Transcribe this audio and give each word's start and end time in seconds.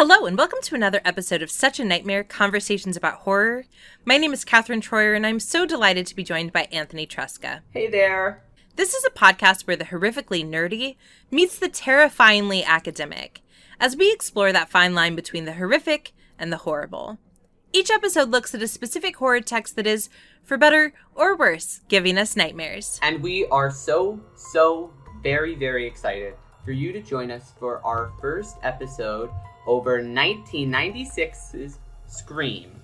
Hello, 0.00 0.26
and 0.26 0.38
welcome 0.38 0.60
to 0.62 0.76
another 0.76 1.00
episode 1.04 1.42
of 1.42 1.50
Such 1.50 1.80
a 1.80 1.84
Nightmare 1.84 2.22
Conversations 2.22 2.96
about 2.96 3.22
Horror. 3.22 3.64
My 4.04 4.16
name 4.16 4.32
is 4.32 4.44
Catherine 4.44 4.80
Troyer, 4.80 5.16
and 5.16 5.26
I'm 5.26 5.40
so 5.40 5.66
delighted 5.66 6.06
to 6.06 6.14
be 6.14 6.22
joined 6.22 6.52
by 6.52 6.68
Anthony 6.70 7.04
Tresca. 7.04 7.62
Hey 7.72 7.88
there. 7.88 8.44
This 8.76 8.94
is 8.94 9.04
a 9.04 9.10
podcast 9.10 9.66
where 9.66 9.74
the 9.74 9.86
horrifically 9.86 10.48
nerdy 10.48 10.94
meets 11.32 11.58
the 11.58 11.68
terrifyingly 11.68 12.62
academic, 12.62 13.40
as 13.80 13.96
we 13.96 14.12
explore 14.12 14.52
that 14.52 14.70
fine 14.70 14.94
line 14.94 15.16
between 15.16 15.46
the 15.46 15.54
horrific 15.54 16.12
and 16.38 16.52
the 16.52 16.58
horrible. 16.58 17.18
Each 17.72 17.90
episode 17.90 18.30
looks 18.30 18.54
at 18.54 18.62
a 18.62 18.68
specific 18.68 19.16
horror 19.16 19.40
text 19.40 19.74
that 19.74 19.88
is, 19.88 20.10
for 20.44 20.56
better 20.56 20.94
or 21.16 21.36
worse, 21.36 21.80
giving 21.88 22.18
us 22.18 22.36
nightmares. 22.36 23.00
And 23.02 23.20
we 23.20 23.46
are 23.46 23.72
so, 23.72 24.20
so 24.36 24.92
very, 25.24 25.56
very 25.56 25.88
excited 25.88 26.34
for 26.64 26.70
you 26.70 26.92
to 26.92 27.02
join 27.02 27.32
us 27.32 27.52
for 27.58 27.84
our 27.84 28.12
first 28.20 28.58
episode 28.62 29.30
over 29.68 30.00
1996's 30.02 31.78
Scream. 32.06 32.82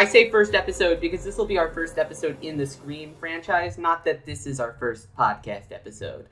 I 0.00 0.06
say 0.06 0.30
first 0.30 0.54
episode 0.54 0.98
because 0.98 1.22
this 1.24 1.36
will 1.36 1.44
be 1.44 1.58
our 1.58 1.68
first 1.68 1.98
episode 1.98 2.42
in 2.42 2.56
the 2.56 2.64
Scream 2.64 3.14
franchise, 3.20 3.76
not 3.76 4.02
that 4.06 4.24
this 4.24 4.46
is 4.46 4.58
our 4.58 4.72
first 4.80 5.14
podcast 5.14 5.72
episode. 5.72 6.26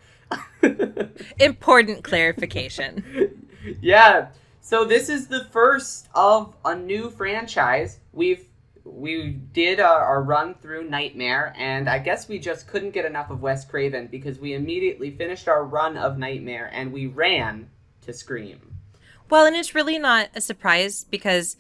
Important 1.39 2.03
clarification. 2.03 3.47
yeah. 3.83 4.29
So 4.63 4.87
this 4.87 5.11
is 5.11 5.27
the 5.27 5.45
first 5.53 6.09
of 6.15 6.55
a 6.65 6.75
new 6.75 7.11
franchise. 7.11 8.01
We've 8.15 8.47
we 8.87 9.33
did 9.33 9.81
our, 9.81 10.01
our 10.01 10.23
run 10.23 10.55
through 10.55 10.89
Nightmare, 10.89 11.53
and 11.55 11.91
I 11.91 11.99
guess 11.99 12.27
we 12.27 12.39
just 12.39 12.69
couldn't 12.69 12.93
get 12.93 13.05
enough 13.05 13.29
of 13.29 13.43
Wes 13.43 13.67
Craven 13.67 14.07
because 14.07 14.39
we 14.39 14.55
immediately 14.55 15.11
finished 15.11 15.47
our 15.47 15.63
run 15.63 15.99
of 15.99 16.17
Nightmare 16.17 16.71
and 16.73 16.91
we 16.91 17.07
ran 17.07 17.69
to 18.07 18.15
Scream. 18.15 18.61
Well, 19.29 19.45
and 19.45 19.55
it's 19.55 19.75
really 19.75 19.99
not 19.99 20.31
a 20.35 20.41
surprise 20.41 21.05
because 21.05 21.59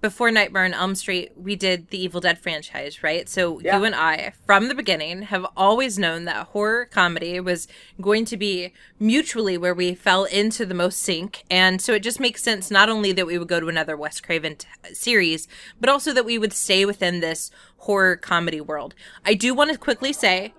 before 0.00 0.30
Nightmare 0.30 0.64
on 0.64 0.74
Elm 0.74 0.94
Street, 0.94 1.32
we 1.36 1.56
did 1.56 1.88
the 1.88 2.00
Evil 2.02 2.20
Dead 2.20 2.38
franchise, 2.38 3.02
right? 3.02 3.28
So 3.28 3.60
Yeah. 3.60 3.78
you 3.78 3.84
and 3.84 3.94
I, 3.94 4.32
from 4.46 4.68
the 4.68 4.74
beginning, 4.74 5.22
have 5.22 5.44
always 5.56 5.98
known 5.98 6.24
that 6.26 6.48
horror 6.48 6.84
comedy 6.84 7.40
was 7.40 7.66
going 8.00 8.24
to 8.26 8.36
be 8.36 8.72
mutually 9.00 9.58
where 9.58 9.74
we 9.74 9.94
fell 9.94 10.24
into 10.24 10.64
the 10.64 10.74
most 10.74 11.00
sync. 11.02 11.42
And 11.50 11.82
so 11.82 11.92
it 11.94 12.02
just 12.02 12.20
makes 12.20 12.42
sense 12.42 12.70
not 12.70 12.88
only 12.88 13.12
that 13.12 13.26
we 13.26 13.38
would 13.38 13.48
go 13.48 13.60
to 13.60 13.68
another 13.68 13.96
Wes 13.96 14.20
Craven 14.20 14.56
t- 14.56 14.68
series, 14.94 15.48
but 15.80 15.90
also 15.90 16.12
that 16.12 16.24
we 16.24 16.38
would 16.38 16.52
stay 16.52 16.84
within 16.84 17.20
this 17.20 17.50
horror 17.78 18.16
comedy 18.16 18.60
world. 18.60 18.94
I 19.24 19.34
do 19.34 19.52
want 19.54 19.72
to 19.72 19.78
quickly 19.78 20.12
say 20.12 20.54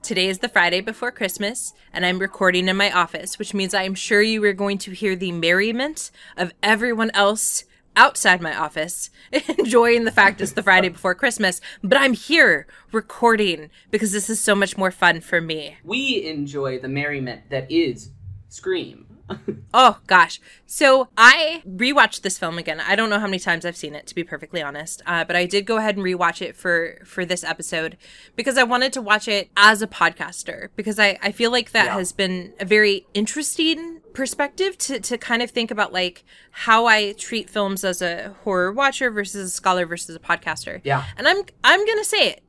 Today 0.00 0.28
is 0.28 0.38
the 0.38 0.48
Friday 0.48 0.80
before 0.80 1.10
Christmas, 1.10 1.74
and 1.92 2.06
I'm 2.06 2.20
recording 2.20 2.68
in 2.68 2.76
my 2.76 2.90
office, 2.92 3.36
which 3.36 3.52
means 3.52 3.74
I 3.74 3.82
am 3.82 3.96
sure 3.96 4.22
you 4.22 4.42
are 4.44 4.52
going 4.52 4.78
to 4.78 4.92
hear 4.92 5.16
the 5.16 5.32
merriment 5.32 6.12
of 6.36 6.52
everyone 6.62 7.10
else 7.14 7.64
outside 7.98 8.40
my 8.40 8.56
office 8.56 9.10
enjoying 9.58 10.04
the 10.04 10.10
fact 10.12 10.40
it's 10.40 10.52
the 10.52 10.62
Friday 10.62 10.88
before 10.88 11.14
Christmas. 11.14 11.60
But 11.82 11.98
I'm 11.98 12.14
here 12.14 12.66
recording 12.92 13.70
because 13.90 14.12
this 14.12 14.30
is 14.30 14.40
so 14.40 14.54
much 14.54 14.76
more 14.78 14.90
fun 14.90 15.20
for 15.20 15.40
me. 15.40 15.76
We 15.84 16.24
enjoy 16.26 16.78
the 16.78 16.88
merriment 16.88 17.50
that 17.50 17.70
is 17.70 18.10
Scream. 18.48 19.04
Oh 19.74 19.98
gosh. 20.06 20.40
So 20.64 21.08
I 21.18 21.62
rewatched 21.68 22.22
this 22.22 22.38
film 22.38 22.56
again. 22.56 22.80
I 22.80 22.96
don't 22.96 23.10
know 23.10 23.18
how 23.18 23.26
many 23.26 23.38
times 23.38 23.66
I've 23.66 23.76
seen 23.76 23.94
it 23.94 24.06
to 24.06 24.14
be 24.14 24.24
perfectly 24.24 24.62
honest. 24.62 25.02
Uh, 25.04 25.24
but 25.24 25.36
I 25.36 25.44
did 25.44 25.66
go 25.66 25.76
ahead 25.76 25.96
and 25.96 26.04
rewatch 26.06 26.40
it 26.40 26.56
for 26.56 26.98
for 27.04 27.26
this 27.26 27.44
episode 27.44 27.98
because 28.34 28.56
I 28.56 28.62
wanted 28.62 28.94
to 28.94 29.02
watch 29.02 29.28
it 29.28 29.50
as 29.58 29.82
a 29.82 29.86
podcaster 29.86 30.68
because 30.76 30.98
I 30.98 31.18
I 31.22 31.32
feel 31.32 31.50
like 31.50 31.72
that 31.72 31.84
Yeah. 31.86 31.94
has 31.98 32.12
been 32.12 32.54
a 32.58 32.64
very 32.64 33.06
interesting 33.12 34.00
perspective 34.18 34.76
to 34.76 34.98
to 34.98 35.16
kind 35.16 35.42
of 35.42 35.50
think 35.52 35.70
about 35.70 35.92
like 35.92 36.24
how 36.50 36.86
I 36.86 37.12
treat 37.12 37.48
films 37.48 37.84
as 37.84 38.02
a 38.02 38.34
horror 38.42 38.72
watcher 38.72 39.12
versus 39.12 39.52
a 39.52 39.54
scholar 39.54 39.86
versus 39.86 40.16
a 40.16 40.18
podcaster. 40.18 40.80
Yeah. 40.82 41.04
And 41.16 41.28
I'm 41.28 41.44
I'm 41.62 41.86
going 41.86 41.98
to 41.98 42.04
say 42.04 42.30
it. 42.30 42.42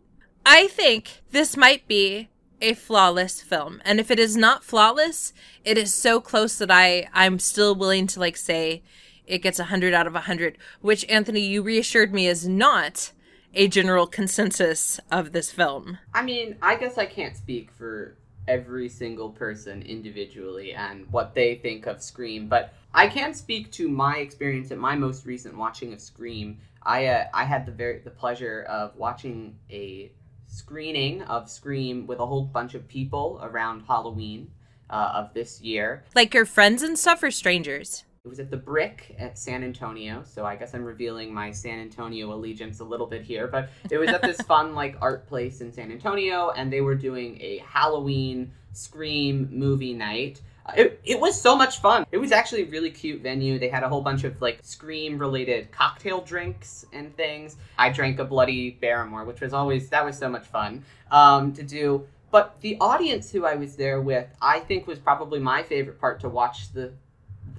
I 0.43 0.65
think 0.65 1.21
this 1.29 1.55
might 1.55 1.87
be 1.87 2.29
a 2.59 2.73
flawless 2.73 3.43
film. 3.43 3.83
And 3.85 3.99
if 3.99 4.09
it 4.09 4.17
is 4.17 4.35
not 4.35 4.63
flawless, 4.63 5.31
it 5.63 5.77
is 5.77 5.93
so 5.93 6.19
close 6.19 6.57
that 6.57 6.71
I 6.71 7.07
I'm 7.13 7.37
still 7.37 7.75
willing 7.75 8.07
to 8.07 8.19
like 8.19 8.35
say 8.35 8.81
it 9.27 9.43
gets 9.43 9.59
a 9.59 9.69
100 9.69 9.93
out 9.93 10.07
of 10.07 10.13
a 10.13 10.25
100, 10.25 10.57
which 10.81 11.05
Anthony 11.07 11.41
you 11.41 11.61
reassured 11.61 12.11
me 12.11 12.25
is 12.25 12.47
not 12.47 13.11
a 13.53 13.67
general 13.67 14.07
consensus 14.07 14.99
of 15.11 15.33
this 15.33 15.51
film. 15.51 15.99
I 16.15 16.23
mean, 16.23 16.55
I 16.63 16.77
guess 16.77 16.97
I 16.97 17.05
can't 17.05 17.37
speak 17.37 17.69
for 17.71 18.15
every 18.49 18.89
single 18.89 19.29
person 19.29 19.81
individually 19.83 20.73
and 20.73 21.05
what 21.11 21.35
they 21.35 21.55
think 21.55 21.85
of 21.85 22.01
Scream, 22.01 22.47
but 22.47 22.73
I 22.93 23.07
can 23.07 23.33
speak 23.33 23.71
to 23.73 23.87
my 23.87 24.17
experience 24.17 24.71
at 24.71 24.79
my 24.79 24.95
most 24.95 25.25
recent 25.25 25.55
watching 25.55 25.93
of 25.93 26.01
Scream. 26.01 26.57
I 26.83 27.05
uh, 27.05 27.27
I 27.33 27.43
had 27.43 27.65
the 27.65 27.71
very 27.71 27.99
the 27.99 28.09
pleasure 28.09 28.63
of 28.63 28.95
watching 28.95 29.55
a 29.69 30.11
screening 30.47 31.21
of 31.23 31.49
Scream 31.49 32.07
with 32.07 32.19
a 32.19 32.25
whole 32.25 32.45
bunch 32.45 32.73
of 32.73 32.87
people 32.87 33.39
around 33.43 33.83
Halloween 33.87 34.51
uh, 34.89 35.11
of 35.15 35.33
this 35.33 35.61
year. 35.61 36.03
Like 36.15 36.33
your 36.33 36.45
friends 36.45 36.81
and 36.81 36.97
stuff 36.97 37.21
or 37.21 37.31
strangers? 37.31 38.03
It 38.29 38.33
was 38.33 38.39
at 38.39 38.51
the 38.51 38.57
Brick 38.57 39.15
at 39.17 39.39
San 39.39 39.63
Antonio, 39.63 40.21
so 40.23 40.45
I 40.45 40.55
guess 40.55 40.75
I'm 40.75 40.85
revealing 40.85 41.33
my 41.33 41.49
San 41.49 41.79
Antonio 41.79 42.31
allegiance 42.31 42.79
a 42.79 42.83
little 42.83 43.07
bit 43.07 43.23
here. 43.23 43.47
But 43.47 43.71
it 43.89 43.97
was 43.97 44.09
at 44.09 44.21
this 44.21 44.39
fun 44.47 44.75
like 44.75 44.95
art 45.01 45.27
place 45.27 45.61
in 45.61 45.73
San 45.73 45.91
Antonio, 45.91 46.51
and 46.51 46.71
they 46.71 46.81
were 46.81 46.93
doing 46.93 47.39
a 47.41 47.57
Halloween 47.67 48.51
Scream 48.71 49.49
movie 49.51 49.95
night. 49.95 50.41
Uh, 50.63 50.73
It, 50.77 51.01
it 51.03 51.19
was 51.19 51.41
so 51.41 51.55
much 51.55 51.79
fun. 51.79 52.05
It 52.11 52.19
was 52.19 52.31
actually 52.31 52.61
a 52.61 52.65
really 52.67 52.91
cute 52.91 53.23
venue. 53.23 53.57
They 53.57 53.69
had 53.69 53.81
a 53.81 53.89
whole 53.89 54.01
bunch 54.01 54.23
of 54.25 54.39
like 54.43 54.59
Scream 54.61 55.17
related 55.17 55.71
cocktail 55.71 56.21
drinks 56.21 56.85
and 56.93 57.17
things. 57.17 57.57
I 57.79 57.89
drank 57.89 58.19
a 58.19 58.25
Bloody 58.25 58.77
Barrymore, 58.79 59.25
which 59.25 59.41
was 59.41 59.53
always 59.53 59.89
that 59.89 60.05
was 60.05 60.19
so 60.19 60.29
much 60.29 60.45
fun 60.45 60.85
um, 61.09 61.51
to 61.53 61.63
do. 61.63 62.05
But 62.29 62.61
the 62.61 62.77
audience 62.79 63.31
who 63.31 63.43
I 63.43 63.55
was 63.55 63.75
there 63.75 63.99
with, 64.01 64.27
I 64.39 64.59
think, 64.59 64.85
was 64.85 64.99
probably 64.99 65.39
my 65.39 65.63
favorite 65.63 65.99
part 65.99 66.19
to 66.19 66.29
watch 66.29 66.71
the 66.73 66.93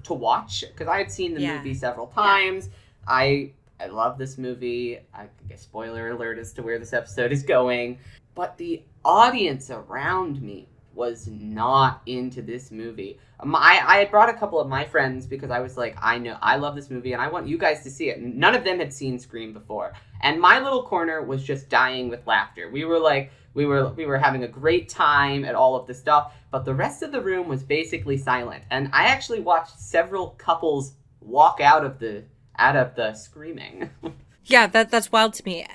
to 0.05 0.15
watch 0.15 0.65
because 0.73 0.89
I 0.89 0.99
had 0.99 1.11
seen 1.11 1.35
the 1.35 1.41
Yeah. 1.41 1.59
movie 1.59 1.75
several 1.75 2.07
times. 2.09 2.71
I 3.07 3.53
I 3.81 3.87
love 3.87 4.19
this 4.19 4.37
movie. 4.37 4.99
I 5.15 5.27
guess 5.49 5.63
spoiler 5.63 6.11
alert 6.11 6.39
as 6.39 6.53
to 6.55 6.63
where 6.63 6.79
this 6.79 6.93
episode 6.93 7.33
is 7.33 7.43
going. 7.43 7.99
But 8.35 8.59
the 8.59 8.83
audience 9.05 9.71
around 9.71 10.43
me 10.43 10.69
was 10.95 11.29
not 11.29 12.03
into 12.07 12.43
this 12.43 12.71
movie. 12.71 13.19
Um, 13.39 13.55
I, 13.55 13.83
I 13.85 13.97
had 13.99 14.11
brought 14.11 14.29
a 14.29 14.35
couple 14.35 14.61
of 14.61 14.69
my 14.69 14.85
friends 14.85 15.27
because 15.27 15.51
I 15.51 15.61
was 15.61 15.77
like, 15.77 15.97
I 16.01 16.19
know 16.19 16.37
I 16.43 16.57
love 16.57 16.75
this 16.75 16.91
movie 16.91 17.13
and 17.13 17.23
I 17.23 17.29
want 17.29 17.47
you 17.47 17.59
guys 17.59 17.83
to 17.85 17.91
see 17.91 18.11
it. 18.11 18.21
None 18.21 18.55
of 18.55 18.65
them 18.65 18.79
had 18.79 18.93
seen 18.93 19.19
Scream 19.19 19.53
before, 19.53 19.93
and 20.23 20.41
my 20.41 20.61
little 20.61 20.83
corner 20.83 21.23
was 21.23 21.43
just 21.43 21.69
dying 21.69 22.09
with 22.09 22.27
laughter. 22.27 22.69
We 22.71 22.85
were 22.85 22.99
like, 22.99 23.33
we 23.55 23.67
were 23.67 23.89
we 23.91 24.07
were 24.07 24.19
having 24.19 24.45
a 24.45 24.49
great 24.49 24.89
time 24.89 25.45
at 25.45 25.55
all 25.55 25.77
of 25.77 25.87
the 25.87 25.95
stuff, 25.95 26.35
but 26.51 26.65
the 26.65 26.75
rest 26.75 27.03
of 27.03 27.13
the 27.13 27.21
room 27.21 27.49
was 27.49 27.63
basically 27.63 28.17
silent. 28.17 28.65
And 28.71 28.91
I 28.93 29.07
actually 29.07 29.41
watched 29.41 29.81
several 29.81 30.31
couples 30.39 30.95
walk 31.21 31.61
out 31.61 31.85
of 31.85 31.99
the 31.99 32.25
out 32.59 32.77
of 32.77 32.95
the 32.95 33.15
screaming. 33.15 33.91
Yeah, 34.45 34.67
that 34.69 34.91
that's 34.91 35.13
wild 35.13 35.35
to 35.35 35.45
me. 35.45 35.67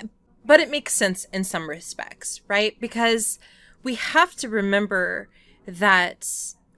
But 0.43 0.59
it 0.59 0.69
makes 0.69 0.93
sense 0.93 1.25
in 1.31 1.43
some 1.43 1.69
respects, 1.69 2.41
right? 2.47 2.79
Because 2.79 3.39
we 3.85 3.95
have 3.95 4.35
to 4.35 4.49
remember 4.49 5.29
that 5.67 6.27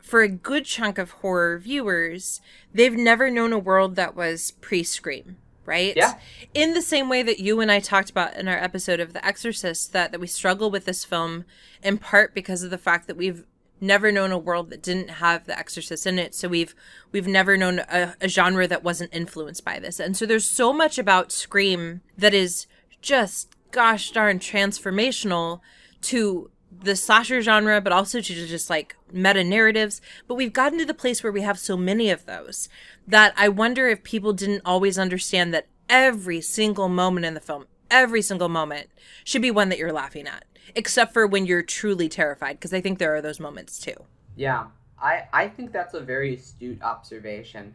for 0.01 0.21
a 0.21 0.27
good 0.27 0.65
chunk 0.65 0.97
of 0.97 1.11
horror 1.11 1.57
viewers, 1.57 2.41
they've 2.73 2.95
never 2.95 3.31
known 3.31 3.53
a 3.53 3.57
world 3.57 3.95
that 3.95 4.13
was 4.13 4.51
pre-scream, 4.51 5.37
right? 5.65 5.95
Yeah. 5.95 6.15
In 6.53 6.73
the 6.73 6.81
same 6.81 7.07
way 7.07 7.23
that 7.23 7.39
you 7.39 7.61
and 7.61 7.71
I 7.71 7.79
talked 7.79 8.09
about 8.09 8.35
in 8.35 8.49
our 8.49 8.57
episode 8.57 8.99
of 8.99 9.13
The 9.13 9.25
Exorcist 9.25 9.93
that 9.93 10.11
that 10.11 10.19
we 10.19 10.27
struggle 10.27 10.69
with 10.69 10.83
this 10.83 11.05
film 11.05 11.45
in 11.81 11.97
part 11.97 12.35
because 12.35 12.61
of 12.61 12.71
the 12.71 12.77
fact 12.77 13.07
that 13.07 13.17
we've 13.17 13.45
never 13.79 14.11
known 14.11 14.31
a 14.31 14.37
world 14.37 14.69
that 14.69 14.83
didn't 14.83 15.09
have 15.09 15.45
the 15.45 15.57
exorcist 15.57 16.07
in 16.07 16.17
it 16.17 16.33
so 16.33 16.47
we've 16.47 16.73
we've 17.11 17.27
never 17.27 17.55
known 17.55 17.77
a, 17.77 18.15
a 18.19 18.27
genre 18.27 18.67
that 18.67 18.83
wasn't 18.83 19.13
influenced 19.13 19.63
by 19.63 19.77
this 19.77 19.99
and 19.99 20.17
so 20.17 20.25
there's 20.25 20.49
so 20.49 20.73
much 20.73 20.97
about 20.97 21.31
scream 21.31 22.01
that 22.17 22.33
is 22.33 22.65
just 23.01 23.55
gosh 23.69 24.09
darn 24.09 24.39
transformational 24.39 25.59
to 26.01 26.49
the 26.71 26.95
slasher 26.95 27.41
genre 27.41 27.81
but 27.81 27.93
also 27.93 28.19
to 28.19 28.47
just 28.47 28.69
like 28.69 28.95
meta 29.11 29.43
narratives 29.43 30.01
but 30.27 30.35
we've 30.35 30.53
gotten 30.53 30.77
to 30.77 30.85
the 30.85 30.93
place 30.93 31.23
where 31.23 31.31
we 31.31 31.41
have 31.41 31.57
so 31.57 31.77
many 31.77 32.09
of 32.09 32.25
those 32.25 32.69
that 33.07 33.33
i 33.37 33.47
wonder 33.47 33.87
if 33.87 34.03
people 34.03 34.33
didn't 34.33 34.61
always 34.65 34.99
understand 34.99 35.53
that 35.53 35.67
every 35.89 36.41
single 36.41 36.89
moment 36.89 37.25
in 37.25 37.33
the 37.33 37.39
film 37.39 37.65
every 37.89 38.21
single 38.21 38.49
moment 38.49 38.89
should 39.23 39.41
be 39.41 39.49
one 39.49 39.69
that 39.69 39.77
you're 39.77 39.93
laughing 39.93 40.27
at 40.27 40.43
except 40.75 41.13
for 41.13 41.25
when 41.25 41.45
you're 41.45 41.63
truly 41.63 42.09
terrified, 42.09 42.53
because 42.53 42.73
I 42.73 42.81
think 42.81 42.99
there 42.99 43.15
are 43.15 43.21
those 43.21 43.39
moments 43.39 43.79
too. 43.79 43.95
Yeah, 44.35 44.67
I, 45.01 45.23
I 45.33 45.47
think 45.47 45.71
that's 45.71 45.93
a 45.93 45.99
very 45.99 46.35
astute 46.35 46.81
observation 46.81 47.73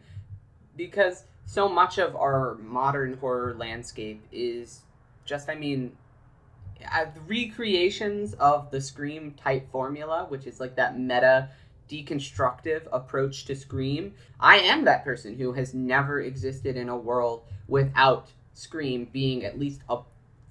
because 0.75 1.25
so 1.45 1.67
much 1.67 1.97
of 1.97 2.15
our 2.15 2.55
modern 2.55 3.17
horror 3.17 3.53
landscape 3.55 4.23
is 4.31 4.81
just, 5.25 5.49
I 5.49 5.55
mean, 5.55 5.95
uh, 6.91 7.05
recreations 7.27 8.33
of 8.35 8.71
the 8.71 8.81
Scream 8.81 9.33
type 9.33 9.71
formula, 9.71 10.25
which 10.29 10.45
is 10.47 10.59
like 10.59 10.75
that 10.75 10.99
meta 10.99 11.49
deconstructive 11.89 12.87
approach 12.91 13.45
to 13.45 13.55
Scream. 13.55 14.13
I 14.39 14.57
am 14.57 14.85
that 14.85 15.03
person 15.03 15.35
who 15.37 15.53
has 15.53 15.73
never 15.73 16.21
existed 16.21 16.75
in 16.75 16.89
a 16.89 16.97
world 16.97 17.43
without 17.67 18.31
Scream 18.53 19.07
being 19.11 19.43
at 19.43 19.59
least 19.59 19.81
a 19.89 19.99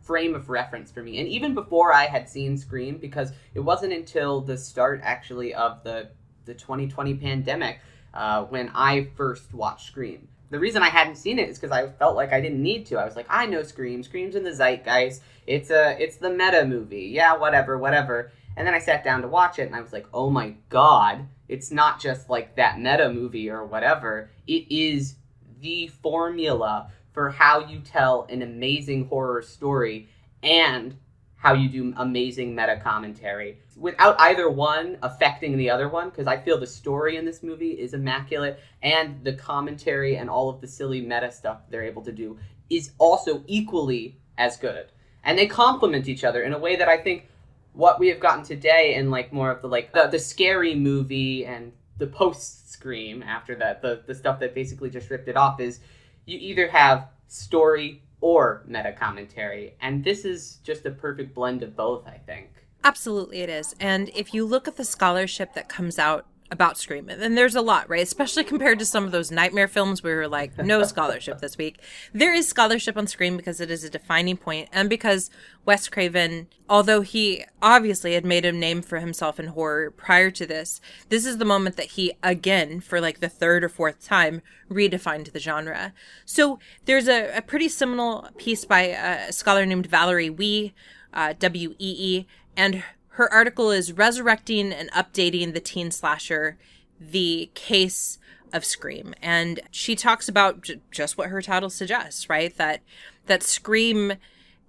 frame 0.02 0.34
of 0.34 0.48
reference 0.48 0.90
for 0.90 1.02
me. 1.02 1.20
And 1.20 1.28
even 1.28 1.54
before 1.54 1.92
I 1.92 2.06
had 2.06 2.28
seen 2.28 2.56
Scream, 2.58 2.98
because 2.98 3.32
it 3.54 3.60
wasn't 3.60 3.92
until 3.92 4.40
the 4.40 4.58
start 4.58 5.00
actually 5.02 5.54
of 5.54 5.82
the 5.84 6.10
the 6.44 6.54
2020 6.54 7.14
pandemic 7.14 7.78
uh, 8.14 8.44
when 8.44 8.70
I 8.74 9.08
first 9.16 9.54
watched 9.54 9.86
Scream. 9.86 10.28
The 10.52 10.58
reason 10.58 10.82
I 10.82 10.90
hadn't 10.90 11.16
seen 11.16 11.38
it 11.38 11.48
is 11.48 11.58
because 11.58 11.72
I 11.72 11.88
felt 11.88 12.14
like 12.14 12.34
I 12.34 12.38
didn't 12.38 12.62
need 12.62 12.84
to. 12.86 12.98
I 12.98 13.06
was 13.06 13.16
like, 13.16 13.24
I 13.30 13.46
know 13.46 13.62
Scream. 13.62 14.02
Scream's 14.02 14.36
in 14.36 14.44
the 14.44 14.52
zeitgeist. 14.52 15.22
It's 15.46 15.70
a 15.70 15.96
it's 15.98 16.16
the 16.16 16.28
meta 16.28 16.66
movie. 16.66 17.06
Yeah, 17.06 17.38
whatever, 17.38 17.78
whatever. 17.78 18.32
And 18.54 18.66
then 18.66 18.74
I 18.74 18.78
sat 18.78 19.02
down 19.02 19.22
to 19.22 19.28
watch 19.28 19.58
it 19.58 19.62
and 19.62 19.74
I 19.74 19.80
was 19.80 19.94
like, 19.94 20.06
oh 20.12 20.28
my 20.28 20.54
god, 20.68 21.26
it's 21.48 21.70
not 21.70 22.00
just 22.00 22.28
like 22.28 22.56
that 22.56 22.78
meta 22.78 23.10
movie 23.10 23.48
or 23.48 23.64
whatever. 23.64 24.28
It 24.46 24.70
is 24.70 25.14
the 25.60 25.86
formula 25.86 26.90
for 27.12 27.30
how 27.30 27.66
you 27.66 27.80
tell 27.80 28.26
an 28.28 28.42
amazing 28.42 29.06
horror 29.06 29.40
story 29.40 30.06
and 30.42 30.94
how 31.42 31.54
you 31.54 31.68
do 31.68 31.92
amazing 31.96 32.54
meta 32.54 32.80
commentary 32.80 33.58
without 33.76 34.14
either 34.20 34.48
one 34.48 34.96
affecting 35.02 35.56
the 35.56 35.68
other 35.68 35.88
one 35.88 36.08
because 36.08 36.28
I 36.28 36.36
feel 36.36 36.56
the 36.56 36.68
story 36.68 37.16
in 37.16 37.24
this 37.24 37.42
movie 37.42 37.72
is 37.72 37.94
immaculate 37.94 38.60
and 38.80 39.24
the 39.24 39.32
commentary 39.32 40.18
and 40.18 40.30
all 40.30 40.48
of 40.48 40.60
the 40.60 40.68
silly 40.68 41.00
meta 41.00 41.32
stuff 41.32 41.62
they're 41.68 41.82
able 41.82 42.02
to 42.02 42.12
do 42.12 42.38
is 42.70 42.92
also 42.98 43.42
equally 43.48 44.16
as 44.38 44.56
good. 44.56 44.86
And 45.24 45.36
they 45.36 45.48
complement 45.48 46.08
each 46.08 46.22
other 46.22 46.42
in 46.42 46.52
a 46.52 46.58
way 46.58 46.76
that 46.76 46.88
I 46.88 46.96
think 46.96 47.26
what 47.72 47.98
we 47.98 48.06
have 48.06 48.20
gotten 48.20 48.44
today 48.44 48.94
in 48.94 49.10
like 49.10 49.32
more 49.32 49.50
of 49.50 49.62
the 49.62 49.68
like 49.68 49.92
the, 49.92 50.06
the 50.06 50.20
scary 50.20 50.76
movie 50.76 51.44
and 51.44 51.72
the 51.98 52.06
post 52.06 52.70
scream 52.70 53.20
after 53.20 53.56
that 53.56 53.82
the 53.82 54.02
the 54.06 54.14
stuff 54.14 54.38
that 54.38 54.54
basically 54.54 54.90
just 54.90 55.10
ripped 55.10 55.28
it 55.28 55.36
off 55.36 55.58
is 55.58 55.80
you 56.24 56.38
either 56.40 56.68
have 56.68 57.08
story 57.26 58.00
or 58.22 58.62
meta 58.66 58.92
commentary. 58.98 59.74
And 59.82 60.02
this 60.02 60.24
is 60.24 60.60
just 60.62 60.86
a 60.86 60.90
perfect 60.90 61.34
blend 61.34 61.62
of 61.62 61.76
both 61.76 62.06
i 62.06 62.18
think. 62.24 62.48
Absolutely 62.84 63.40
it 63.40 63.48
is. 63.48 63.76
And 63.78 64.10
if 64.14 64.32
you 64.32 64.44
look 64.44 64.66
at 64.66 64.76
the 64.76 64.84
scholarship 64.84 65.54
that 65.54 65.68
comes 65.68 65.98
out 65.98 66.26
about 66.52 66.78
Scream. 66.78 67.08
And 67.08 67.36
there's 67.36 67.56
a 67.56 67.62
lot, 67.62 67.88
right? 67.88 68.02
Especially 68.02 68.44
compared 68.44 68.78
to 68.78 68.84
some 68.84 69.04
of 69.04 69.10
those 69.10 69.30
nightmare 69.30 69.66
films 69.66 70.02
where 70.02 70.18
we 70.18 70.22
are 70.22 70.28
like, 70.28 70.56
no 70.58 70.84
scholarship 70.84 71.40
this 71.40 71.56
week. 71.56 71.80
There 72.12 72.34
is 72.34 72.46
scholarship 72.46 72.96
on 72.96 73.06
Scream 73.06 73.36
because 73.36 73.60
it 73.60 73.70
is 73.70 73.82
a 73.82 73.90
defining 73.90 74.36
point 74.36 74.68
and 74.70 74.88
because 74.88 75.30
Wes 75.64 75.88
Craven, 75.88 76.48
although 76.68 77.00
he 77.00 77.44
obviously 77.62 78.12
had 78.14 78.24
made 78.24 78.44
a 78.44 78.52
name 78.52 78.82
for 78.82 79.00
himself 79.00 79.40
in 79.40 79.46
horror 79.46 79.90
prior 79.90 80.30
to 80.30 80.46
this, 80.46 80.80
this 81.08 81.24
is 81.24 81.38
the 81.38 81.44
moment 81.44 81.76
that 81.76 81.86
he, 81.86 82.12
again, 82.22 82.80
for 82.80 83.00
like 83.00 83.20
the 83.20 83.28
third 83.28 83.64
or 83.64 83.68
fourth 83.68 84.04
time, 84.04 84.42
redefined 84.70 85.32
the 85.32 85.40
genre. 85.40 85.94
So 86.24 86.58
there's 86.84 87.08
a, 87.08 87.36
a 87.36 87.42
pretty 87.42 87.68
seminal 87.68 88.28
piece 88.36 88.64
by 88.64 88.82
a 88.82 89.32
scholar 89.32 89.64
named 89.64 89.86
Valerie 89.86 90.30
Wee, 90.30 90.74
uh, 91.14 91.32
W 91.38 91.74
E 91.78 91.96
E, 91.98 92.26
and 92.56 92.84
her 93.12 93.32
article 93.32 93.70
is 93.70 93.92
Resurrecting 93.92 94.72
and 94.72 94.90
Updating 94.92 95.52
the 95.52 95.60
Teen 95.60 95.90
Slasher, 95.90 96.56
the 96.98 97.50
Case 97.54 98.18
of 98.52 98.64
Scream. 98.64 99.14
And 99.20 99.60
she 99.70 99.94
talks 99.94 100.28
about 100.28 100.62
j- 100.62 100.80
just 100.90 101.18
what 101.18 101.28
her 101.28 101.42
title 101.42 101.70
suggests, 101.70 102.28
right? 102.30 102.56
That 102.56 102.80
that 103.26 103.42
Scream 103.42 104.14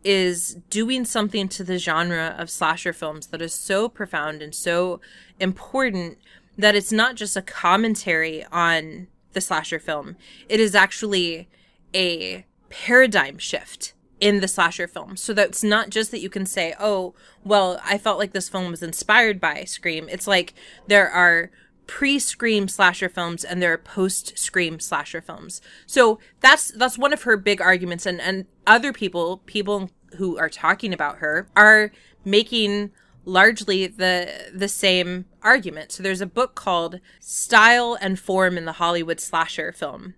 is 0.03 0.57
doing 0.69 1.05
something 1.05 1.47
to 1.47 1.63
the 1.63 1.77
genre 1.77 2.35
of 2.37 2.49
slasher 2.49 2.91
films 2.91 3.27
that 3.27 3.41
is 3.41 3.53
so 3.53 3.87
profound 3.87 4.41
and 4.41 4.53
so 4.53 4.99
important 5.39 6.17
that 6.57 6.75
it's 6.75 6.91
not 6.91 7.15
just 7.15 7.37
a 7.37 7.41
commentary 7.41 8.43
on 8.51 9.07
the 9.31 9.39
slasher 9.39 9.79
film. 9.79 10.17
It 10.49 10.59
is 10.59 10.75
actually 10.75 11.47
a 11.95 12.45
paradigm 12.69 13.37
shift 13.37 13.93
in 14.23 14.39
the 14.39 14.47
slasher 14.47 14.87
film. 14.87 15.17
So 15.17 15.33
that's 15.33 15.65
not 15.65 15.89
just 15.89 16.09
that 16.11 16.21
you 16.21 16.29
can 16.29 16.45
say, 16.45 16.73
oh, 16.79 17.13
well, 17.43 17.81
I 17.83 17.97
felt 17.97 18.17
like 18.17 18.31
this 18.31 18.47
film 18.47 18.71
was 18.71 18.81
inspired 18.81 19.41
by 19.41 19.65
Scream. 19.65 20.07
It's 20.07 20.27
like 20.27 20.53
there 20.87 21.09
are 21.09 21.51
pre-scream 21.87 22.69
slasher 22.69 23.09
films 23.09 23.43
and 23.43 23.61
there 23.61 23.73
are 23.73 23.77
post-scream 23.77 24.79
slasher 24.79 25.19
films. 25.19 25.59
So 25.85 26.19
that's 26.39 26.71
that's 26.71 26.97
one 26.97 27.11
of 27.11 27.23
her 27.23 27.35
big 27.35 27.59
arguments 27.59 28.05
and 28.05 28.21
and 28.21 28.45
other 28.65 28.93
people 28.93 29.39
people 29.45 29.91
who 30.15 30.37
are 30.37 30.47
talking 30.47 30.93
about 30.93 31.17
her 31.17 31.49
are 31.57 31.91
making 32.23 32.91
largely 33.25 33.87
the 33.87 34.49
the 34.53 34.69
same 34.69 35.25
argument. 35.41 35.91
So 35.91 36.01
there's 36.01 36.21
a 36.21 36.25
book 36.25 36.55
called 36.55 37.01
Style 37.19 37.97
and 37.99 38.17
Form 38.17 38.57
in 38.57 38.63
the 38.63 38.79
Hollywood 38.83 39.19
Slasher 39.19 39.73
Film 39.73 40.13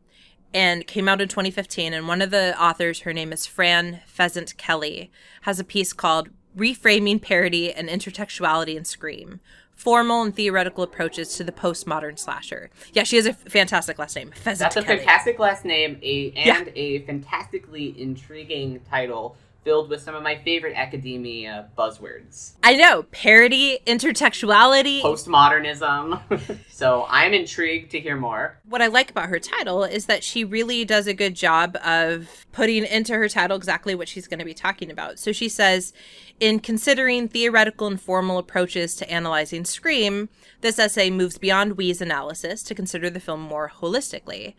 and 0.56 0.88
came 0.88 1.10
out 1.10 1.20
in 1.20 1.28
2015. 1.28 1.94
And 1.94 2.08
one 2.08 2.22
of 2.22 2.32
the 2.32 2.60
authors, 2.60 3.02
her 3.02 3.12
name 3.12 3.34
is 3.34 3.46
Fran 3.46 4.00
Pheasant 4.08 4.58
Kelly, 4.58 5.12
has 5.42 5.60
a 5.60 5.66
piece 5.66 5.92
called 5.92 6.30
Reframing 6.58 7.22
Parody 7.22 7.74
and 7.74 7.90
Intertextuality 7.90 8.78
in 8.78 8.86
Scream 8.86 9.42
Formal 9.76 10.22
and 10.22 10.34
Theoretical 10.34 10.86
Approaches 10.86 11.36
to 11.36 11.44
the 11.44 11.52
Postmodern 11.52 12.18
Slasher. 12.18 12.70
Yeah, 12.94 13.04
she 13.04 13.18
has 13.18 13.26
a 13.26 13.34
fantastic 13.34 14.00
last 14.00 14.16
name. 14.16 14.32
Pheasant 14.32 14.74
That's 14.74 14.78
a 14.78 14.88
Kelly. 14.88 15.00
fantastic 15.00 15.38
last 15.38 15.66
name 15.66 16.00
a, 16.02 16.32
and 16.32 16.68
yeah. 16.68 16.74
a 16.74 17.00
fantastically 17.00 17.94
intriguing 18.02 18.80
title 18.90 19.36
filled 19.66 19.90
with 19.90 20.00
some 20.00 20.16
of 20.16 20.24
my 20.24 20.38
favorite 20.38 20.76
academia 20.76 21.68
buzzwords. 21.78 22.54
I 22.64 22.76
know 22.76 23.04
parody, 23.04 23.80
intertextuality, 23.86 25.02
postmodernism. 25.02 26.60
so 26.70 27.06
I'm 27.10 27.34
intrigued 27.34 27.92
to 27.92 28.00
hear 28.00 28.16
more. 28.16 28.60
What 28.70 28.84
I 28.84 28.88
like 28.88 29.10
about 29.10 29.28
her 29.28 29.40
title 29.40 29.84
is 29.84 30.06
that 30.06 30.24
she 30.24 30.46
really 30.46 30.86
does 30.86 31.08
a 31.08 31.14
good 31.14 31.36
job 31.36 31.78
of 31.84 32.46
putting 32.52 32.86
into 32.86 33.14
her 33.16 33.28
title 33.28 33.58
exactly 33.58 33.96
what 33.96 34.08
she's 34.08 34.28
going 34.28 34.40
to 34.40 34.46
be 34.46 34.54
talking 34.54 34.92
about. 34.92 35.18
So 35.18 35.32
she 35.32 35.50
says, 35.50 35.92
in 36.40 36.60
considering 36.60 37.28
theoretical 37.28 37.88
and 37.88 38.00
formal 38.00 38.38
approaches 38.38 38.96
to 38.98 39.10
analyzing 39.10 39.66
Scream, 39.66 40.30
this 40.62 40.78
essay 40.78 41.10
moves 41.10 41.40
beyond 41.40 41.76
Wee's 41.76 42.02
analysis 42.02 42.62
to 42.64 42.76
consider 42.76 43.10
the 43.10 43.20
film 43.20 43.42
more 43.42 43.72
holistically 43.76 44.54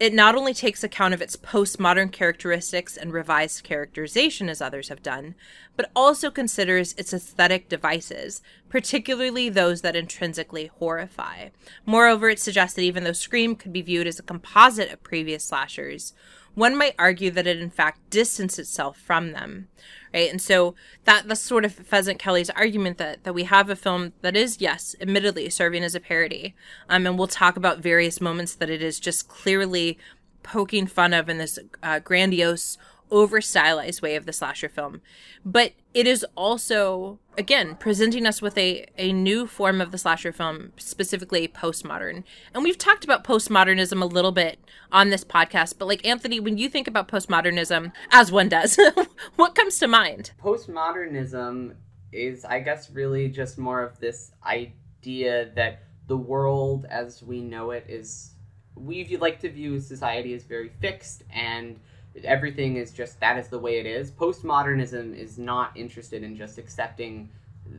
it 0.00 0.14
not 0.14 0.34
only 0.34 0.54
takes 0.54 0.84
account 0.84 1.14
of 1.14 1.22
its 1.22 1.36
postmodern 1.36 2.12
characteristics 2.12 2.96
and 2.96 3.12
revised 3.12 3.62
characterization, 3.62 4.48
as 4.48 4.60
others 4.60 4.88
have 4.88 5.02
done, 5.02 5.34
but 5.76 5.90
also 5.94 6.30
considers 6.30 6.94
its 6.94 7.12
aesthetic 7.12 7.68
devices, 7.68 8.42
particularly 8.68 9.48
those 9.48 9.82
that 9.82 9.96
intrinsically 9.96 10.66
horrify. 10.78 11.48
Moreover, 11.84 12.28
it 12.28 12.40
suggests 12.40 12.76
that 12.76 12.82
even 12.82 13.04
though 13.04 13.12
Scream 13.12 13.56
could 13.56 13.72
be 13.72 13.82
viewed 13.82 14.06
as 14.06 14.18
a 14.18 14.24
composite 14.24 14.92
of 14.92 15.02
previous 15.02 15.44
slashers, 15.44 16.12
one 16.54 16.76
might 16.76 16.94
argue 16.98 17.30
that 17.30 17.46
it 17.46 17.60
in 17.60 17.70
fact 17.70 18.08
distanced 18.08 18.58
itself 18.58 18.96
from 18.96 19.32
them 19.32 19.68
right? 20.16 20.30
And 20.30 20.40
so 20.40 20.74
that 21.04 21.28
that's 21.28 21.40
sort 21.40 21.64
of 21.64 21.74
pheasant 21.74 22.18
kelly's 22.18 22.50
argument 22.50 22.98
that 22.98 23.24
that 23.24 23.34
we 23.34 23.44
have 23.44 23.68
a 23.68 23.76
film 23.76 24.12
that 24.22 24.36
is 24.36 24.60
yes 24.60 24.96
admittedly 25.00 25.50
serving 25.50 25.84
as 25.84 25.94
a 25.94 26.00
parody 26.00 26.54
um, 26.88 27.06
and 27.06 27.18
we'll 27.18 27.26
talk 27.26 27.56
about 27.56 27.78
various 27.78 28.20
moments 28.20 28.54
that 28.54 28.70
it 28.70 28.82
is 28.82 28.98
just 28.98 29.28
clearly 29.28 29.98
poking 30.42 30.86
fun 30.86 31.12
of 31.12 31.28
in 31.28 31.38
this 31.38 31.58
uh, 31.82 31.98
grandiose 31.98 32.78
over 33.10 33.40
stylized 33.40 34.02
way 34.02 34.16
of 34.16 34.26
the 34.26 34.32
slasher 34.32 34.68
film. 34.68 35.00
But 35.44 35.72
it 35.94 36.06
is 36.06 36.26
also, 36.36 37.18
again, 37.38 37.76
presenting 37.76 38.26
us 38.26 38.42
with 38.42 38.58
a, 38.58 38.86
a 38.98 39.12
new 39.12 39.46
form 39.46 39.80
of 39.80 39.92
the 39.92 39.98
slasher 39.98 40.32
film, 40.32 40.72
specifically 40.76 41.48
postmodern. 41.48 42.24
And 42.52 42.62
we've 42.62 42.78
talked 42.78 43.04
about 43.04 43.24
postmodernism 43.24 44.02
a 44.02 44.06
little 44.06 44.32
bit 44.32 44.58
on 44.92 45.10
this 45.10 45.24
podcast, 45.24 45.74
but 45.78 45.86
like 45.86 46.06
Anthony, 46.06 46.40
when 46.40 46.58
you 46.58 46.68
think 46.68 46.88
about 46.88 47.08
postmodernism, 47.08 47.92
as 48.10 48.32
one 48.32 48.48
does, 48.48 48.78
what 49.36 49.54
comes 49.54 49.78
to 49.78 49.86
mind? 49.86 50.32
Postmodernism 50.42 51.74
is, 52.12 52.44
I 52.44 52.60
guess, 52.60 52.90
really 52.90 53.28
just 53.28 53.58
more 53.58 53.82
of 53.82 53.98
this 54.00 54.32
idea 54.44 55.50
that 55.54 55.82
the 56.06 56.16
world 56.16 56.86
as 56.88 57.22
we 57.22 57.40
know 57.40 57.72
it 57.72 57.84
is, 57.88 58.32
we 58.74 59.16
like 59.16 59.40
to 59.40 59.50
view 59.50 59.80
society 59.80 60.34
as 60.34 60.44
very 60.44 60.70
fixed 60.80 61.22
and 61.30 61.80
everything 62.24 62.76
is 62.76 62.92
just 62.92 63.20
that 63.20 63.38
is 63.38 63.48
the 63.48 63.58
way 63.58 63.78
it 63.78 63.86
is. 63.86 64.10
Postmodernism 64.10 65.16
is 65.16 65.38
not 65.38 65.76
interested 65.76 66.22
in 66.22 66.36
just 66.36 66.58
accepting 66.58 67.28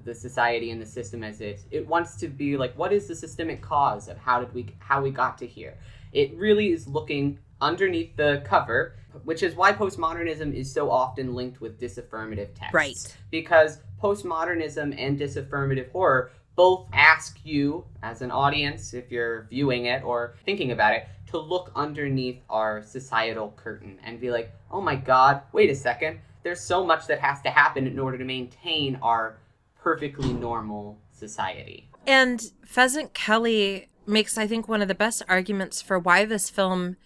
the 0.03 0.13
society 0.13 0.71
and 0.71 0.81
the 0.81 0.85
system 0.85 1.23
as 1.23 1.41
it. 1.41 1.61
It 1.71 1.87
wants 1.87 2.15
to 2.17 2.27
be 2.27 2.57
like, 2.57 2.77
what 2.77 2.91
is 2.91 3.07
the 3.07 3.15
systemic 3.15 3.61
cause 3.61 4.07
of 4.07 4.17
how 4.17 4.39
did 4.39 4.53
we 4.53 4.67
how 4.79 5.01
we 5.01 5.11
got 5.11 5.37
to 5.39 5.47
here? 5.47 5.77
It 6.11 6.35
really 6.35 6.71
is 6.71 6.87
looking 6.87 7.39
underneath 7.61 8.15
the 8.15 8.43
cover, 8.45 8.95
which 9.23 9.43
is 9.43 9.55
why 9.55 9.73
postmodernism 9.73 10.53
is 10.53 10.71
so 10.71 10.91
often 10.91 11.33
linked 11.33 11.59
with 11.61 11.79
disaffirmative 11.79 12.53
texts. 12.53 12.73
Right. 12.73 13.17
Because 13.31 13.79
postmodernism 14.01 14.95
and 14.97 15.17
disaffirmative 15.17 15.91
horror 15.91 16.31
both 16.57 16.89
ask 16.91 17.39
you, 17.45 17.85
as 18.03 18.21
an 18.21 18.31
audience, 18.31 18.93
if 18.93 19.09
you're 19.11 19.43
viewing 19.43 19.85
it 19.85 20.03
or 20.03 20.35
thinking 20.43 20.71
about 20.71 20.93
it, 20.93 21.07
to 21.27 21.37
look 21.37 21.71
underneath 21.75 22.41
our 22.49 22.81
societal 22.83 23.53
curtain 23.55 23.99
and 24.03 24.19
be 24.19 24.31
like, 24.31 24.51
oh 24.71 24.81
my 24.81 24.95
god, 24.95 25.43
wait 25.53 25.69
a 25.69 25.75
second, 25.75 26.19
there's 26.43 26.59
so 26.59 26.83
much 26.83 27.05
that 27.07 27.19
has 27.19 27.41
to 27.41 27.49
happen 27.49 27.85
in 27.85 27.99
order 27.99 28.17
to 28.17 28.25
maintain 28.25 28.97
our 29.01 29.37
perfectly 29.79 30.33
normal 30.33 30.97
society. 31.11 31.89
And 32.07 32.41
Pheasant 32.65 33.13
Kelly 33.13 33.89
makes, 34.07 34.37
I 34.37 34.47
think, 34.47 34.67
one 34.67 34.81
of 34.81 34.87
the 34.87 34.95
best 34.95 35.21
arguments 35.29 35.81
for 35.81 35.99
why 35.99 36.25
this 36.25 36.49
film 36.49 36.97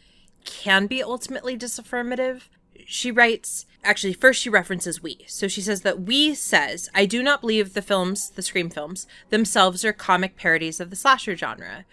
can 0.46 0.88
be 0.88 1.03
ultimately 1.03 1.58
disaffirmative. 1.58 2.50
She 2.86 3.12
writes, 3.12 3.65
actually, 3.84 4.14
first 4.14 4.42
she 4.42 4.50
references 4.50 5.02
Wee. 5.02 5.26
So 5.28 5.48
she 5.48 5.62
says 5.62 5.82
that 5.82 6.02
Wee 6.02 6.36
says, 6.36 6.90
I 6.94 7.06
do 7.06 7.24
not 7.24 7.42
believe 7.42 7.74
the 7.74 7.82
films, 7.82 8.30
the 8.30 8.42
Scream 8.42 8.70
films, 8.70 9.08
themselves 9.30 9.84
are 9.86 9.94
comic 9.94 10.36
parodies 10.36 10.80
of 10.80 10.90
the 10.90 10.96
slasher 10.96 11.36
genre. 11.36 11.86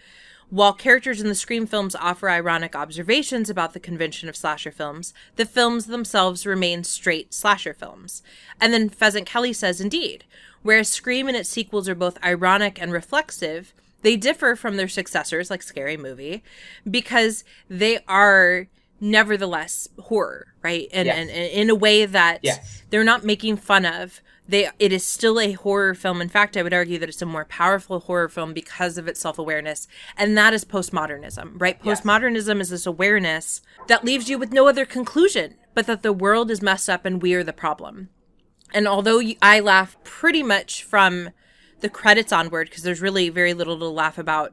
While 0.49 0.73
characters 0.73 1.21
in 1.21 1.27
the 1.27 1.35
Scream 1.35 1.67
films 1.67 1.93
offer 1.93 2.27
ironic 2.27 2.75
observations 2.75 3.51
about 3.51 3.73
the 3.73 3.79
convention 3.79 4.27
of 4.29 4.35
slasher 4.35 4.71
films, 4.71 5.13
the 5.35 5.45
films 5.45 5.85
themselves 5.85 6.45
remain 6.45 6.83
straight 6.83 7.33
slasher 7.33 7.73
films. 7.73 8.23
And 8.59 8.73
then 8.73 8.89
Pheasant 8.89 9.27
Kelly 9.27 9.53
says, 9.53 9.79
indeed, 9.79 10.25
whereas 10.63 10.89
Scream 10.89 11.27
and 11.27 11.37
its 11.37 11.49
sequels 11.49 11.87
are 11.87 11.95
both 11.95 12.23
ironic 12.23 12.81
and 12.81 12.91
reflexive, 12.91 13.73
they 14.01 14.15
differ 14.15 14.55
from 14.55 14.77
their 14.77 14.87
successors, 14.87 15.51
like 15.51 15.61
Scary 15.61 15.97
Movie, 15.97 16.43
because 16.89 17.43
they 17.69 17.99
are 18.07 18.67
nevertheless 18.99 19.87
horror, 19.99 20.53
right? 20.63 20.87
And, 20.91 21.05
Yes. 21.07 21.17
and, 21.17 21.29
and 21.29 21.51
in 21.51 21.69
a 21.69 21.75
way 21.75 22.05
that 22.05 22.39
Yes. 22.41 22.83
they're 22.89 23.03
not 23.03 23.23
making 23.23 23.57
fun 23.57 23.85
of. 23.85 24.21
They 24.47 24.67
it 24.79 24.91
is 24.91 25.05
still 25.05 25.39
a 25.39 25.51
horror 25.51 25.93
film. 25.93 26.21
In 26.21 26.29
fact, 26.29 26.57
I 26.57 26.63
would 26.63 26.73
argue 26.73 26.97
that 26.97 27.07
it's 27.07 27.21
a 27.21 27.25
more 27.27 27.45
powerful 27.45 27.99
horror 27.99 28.27
film 28.29 28.51
because 28.51 28.97
of 28.97 29.07
its 29.07 29.19
self-awareness, 29.19 29.87
and 30.17 30.35
that 30.39 30.55
is 30.55 30.65
postmodernism, 30.65 31.61
right? 31.61 31.77
Yes. 31.83 32.01
Postmodernism 32.01 32.59
is 32.59 32.69
this 32.69 32.87
awareness 32.87 33.61
that 33.87 34.03
leaves 34.03 34.27
you 34.27 34.39
with 34.39 34.51
no 34.51 34.67
other 34.67 34.85
conclusion 34.85 35.55
but 35.75 35.85
that 35.85 36.01
the 36.01 36.11
world 36.11 36.49
is 36.51 36.61
messed 36.63 36.89
up 36.89 37.05
and 37.05 37.21
we 37.21 37.33
are 37.35 37.43
the 37.43 37.53
problem. 37.53 38.09
And 38.73 38.87
although 38.87 39.21
I 39.41 39.59
laugh 39.59 39.95
pretty 40.03 40.43
much 40.43 40.83
from 40.83 41.29
the 41.81 41.89
credits 41.89 42.33
onward, 42.33 42.69
because 42.69 42.83
there's 42.83 43.01
really 43.01 43.29
very 43.29 43.53
little 43.53 43.77
to 43.79 43.85
laugh 43.87 44.17
about, 44.17 44.51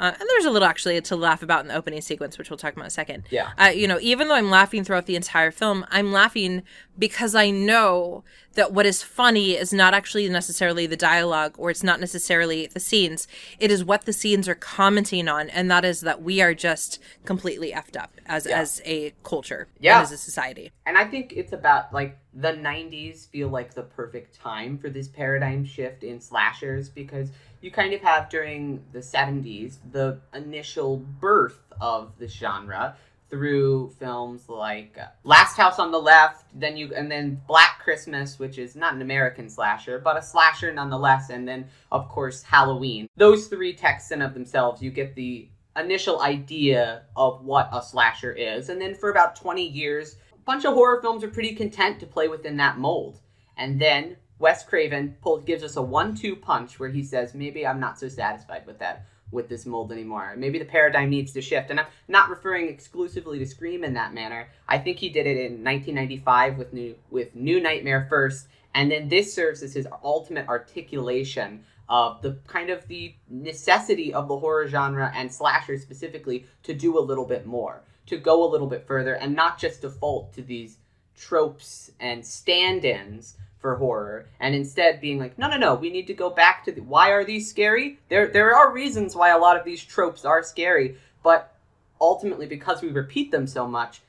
uh, 0.00 0.12
and 0.18 0.28
there's 0.28 0.44
a 0.44 0.50
little 0.50 0.68
actually 0.68 1.00
to 1.00 1.16
laugh 1.16 1.42
about 1.42 1.60
in 1.62 1.68
the 1.68 1.74
opening 1.74 2.00
sequence, 2.00 2.38
which 2.38 2.50
we'll 2.50 2.56
talk 2.58 2.72
about 2.72 2.82
in 2.82 2.86
a 2.88 2.90
second. 2.90 3.24
Yeah. 3.30 3.50
Uh, 3.58 3.66
you 3.66 3.86
know, 3.88 3.98
even 4.00 4.28
though 4.28 4.34
I'm 4.34 4.50
laughing 4.50 4.84
throughout 4.84 5.06
the 5.06 5.16
entire 5.16 5.50
film, 5.50 5.86
I'm 5.90 6.12
laughing 6.12 6.62
because 6.98 7.34
I 7.34 7.50
know 7.50 8.24
that 8.54 8.72
what 8.72 8.86
is 8.86 9.02
funny 9.02 9.52
is 9.52 9.72
not 9.72 9.92
actually 9.94 10.28
necessarily 10.28 10.86
the 10.86 10.96
dialogue 10.96 11.54
or 11.58 11.70
it's 11.70 11.82
not 11.82 12.00
necessarily 12.00 12.66
the 12.66 12.80
scenes. 12.80 13.28
It 13.58 13.70
is 13.70 13.84
what 13.84 14.06
the 14.06 14.12
scenes 14.14 14.48
are 14.48 14.54
commenting 14.54 15.28
on, 15.28 15.50
and 15.50 15.70
that 15.70 15.84
is 15.84 16.00
that 16.02 16.22
we 16.22 16.40
are 16.40 16.54
just 16.54 16.98
completely 17.24 17.72
effed 17.72 18.00
up 18.00 18.12
as 18.26 18.46
Yeah. 18.46 18.58
as 18.60 18.80
a 18.84 19.12
culture 19.22 19.68
Yeah. 19.78 19.96
and 19.98 20.04
as 20.04 20.12
a 20.12 20.16
society. 20.16 20.72
And 20.86 20.96
I 20.96 21.04
think 21.04 21.32
it's 21.34 21.52
about 21.52 21.92
like 21.92 22.18
the 22.36 22.52
90s 22.52 23.26
feel 23.28 23.48
like 23.48 23.72
the 23.72 23.82
perfect 23.82 24.34
time 24.34 24.76
for 24.76 24.90
this 24.90 25.08
paradigm 25.08 25.64
shift 25.64 26.04
in 26.04 26.20
slashers 26.20 26.90
because 26.90 27.30
you 27.62 27.70
kind 27.70 27.94
of 27.94 28.00
have 28.02 28.28
during 28.28 28.84
the 28.92 28.98
70s 28.98 29.78
the 29.92 30.20
initial 30.34 30.98
birth 31.18 31.72
of 31.80 32.12
the 32.18 32.28
genre 32.28 32.94
through 33.30 33.90
films 33.98 34.48
like 34.48 34.96
uh, 35.00 35.06
Last 35.24 35.56
House 35.56 35.78
on 35.78 35.90
the 35.90 35.98
Left, 35.98 36.44
then 36.54 36.76
you 36.76 36.94
and 36.94 37.10
then 37.10 37.40
Black 37.48 37.80
Christmas, 37.82 38.38
which 38.38 38.58
is 38.58 38.76
not 38.76 38.94
an 38.94 39.02
American 39.02 39.48
slasher, 39.48 39.98
but 39.98 40.16
a 40.16 40.22
slasher 40.22 40.72
nonetheless, 40.72 41.30
and 41.30 41.48
then 41.48 41.66
of 41.90 42.08
course 42.08 42.42
Halloween. 42.42 43.08
Those 43.16 43.48
three 43.48 43.72
texts 43.72 44.12
in 44.12 44.22
of 44.22 44.34
themselves, 44.34 44.80
you 44.80 44.90
get 44.90 45.14
the 45.16 45.48
initial 45.76 46.20
idea 46.20 47.02
of 47.16 47.44
what 47.44 47.68
a 47.72 47.82
slasher 47.82 48.32
is, 48.32 48.68
and 48.68 48.80
then 48.80 48.94
for 48.94 49.10
about 49.10 49.34
20 49.34 49.66
years, 49.66 50.16
bunch 50.46 50.64
of 50.64 50.74
horror 50.74 51.02
films 51.02 51.22
are 51.22 51.28
pretty 51.28 51.54
content 51.54 52.00
to 52.00 52.06
play 52.06 52.28
within 52.28 52.56
that 52.56 52.78
mold. 52.78 53.20
And 53.56 53.80
then 53.80 54.16
Wes 54.38 54.64
Craven 54.64 55.16
pulls, 55.20 55.44
gives 55.44 55.62
us 55.62 55.76
a 55.76 55.82
one-two 55.82 56.36
punch 56.36 56.78
where 56.78 56.90
he 56.90 57.02
says, 57.02 57.34
"Maybe 57.34 57.66
I'm 57.66 57.80
not 57.80 57.98
so 57.98 58.08
satisfied 58.08 58.66
with 58.66 58.78
that." 58.78 59.06
with 59.32 59.48
this 59.48 59.66
mold 59.66 59.90
anymore. 59.92 60.34
Maybe 60.36 60.58
the 60.58 60.64
paradigm 60.64 61.10
needs 61.10 61.32
to 61.32 61.42
shift. 61.42 61.70
And 61.70 61.80
I'm 61.80 61.86
not 62.08 62.30
referring 62.30 62.68
exclusively 62.68 63.38
to 63.38 63.46
Scream 63.46 63.82
in 63.82 63.94
that 63.94 64.14
manner. 64.14 64.48
I 64.68 64.78
think 64.78 64.98
he 64.98 65.08
did 65.08 65.26
it 65.26 65.36
in 65.36 65.64
1995 65.64 66.58
with 66.58 66.72
New 66.72 66.94
with 67.10 67.34
New 67.34 67.60
Nightmare 67.60 68.06
first, 68.08 68.46
and 68.74 68.90
then 68.90 69.08
this 69.08 69.34
serves 69.34 69.62
as 69.62 69.74
his 69.74 69.88
ultimate 70.04 70.48
articulation 70.48 71.64
of 71.88 72.20
the 72.22 72.38
kind 72.46 72.70
of 72.70 72.86
the 72.88 73.14
necessity 73.28 74.12
of 74.12 74.28
the 74.28 74.38
horror 74.38 74.66
genre 74.66 75.12
and 75.14 75.32
slasher 75.32 75.78
specifically 75.78 76.46
to 76.62 76.74
do 76.74 76.98
a 76.98 77.00
little 77.00 77.24
bit 77.24 77.46
more, 77.46 77.82
to 78.06 78.16
go 78.16 78.44
a 78.44 78.50
little 78.50 78.66
bit 78.66 78.86
further 78.86 79.14
and 79.14 79.34
not 79.34 79.58
just 79.58 79.82
default 79.82 80.32
to 80.34 80.42
these 80.42 80.78
tropes 81.16 81.90
and 81.98 82.24
stand-ins 82.24 83.36
for 83.58 83.76
horror 83.76 84.26
and 84.38 84.54
instead 84.54 85.00
being 85.00 85.18
like 85.18 85.38
no 85.38 85.48
no 85.48 85.56
no 85.56 85.74
we 85.74 85.90
need 85.90 86.06
to 86.06 86.14
go 86.14 86.30
back 86.30 86.64
to 86.64 86.72
the, 86.72 86.80
why 86.82 87.10
are 87.10 87.24
these 87.24 87.48
scary? 87.48 87.98
There 88.08 88.28
there 88.28 88.54
are 88.54 88.72
reasons 88.72 89.16
why 89.16 89.30
a 89.30 89.38
lot 89.38 89.56
of 89.56 89.64
these 89.64 89.82
tropes 89.82 90.24
are 90.24 90.42
scary 90.42 90.98
but 91.22 91.54
ultimately 92.00 92.46
because 92.46 92.82
we 92.82 92.88
repeat 92.90 93.30
them 93.30 93.46
so 93.46 93.66
much 93.66 94.02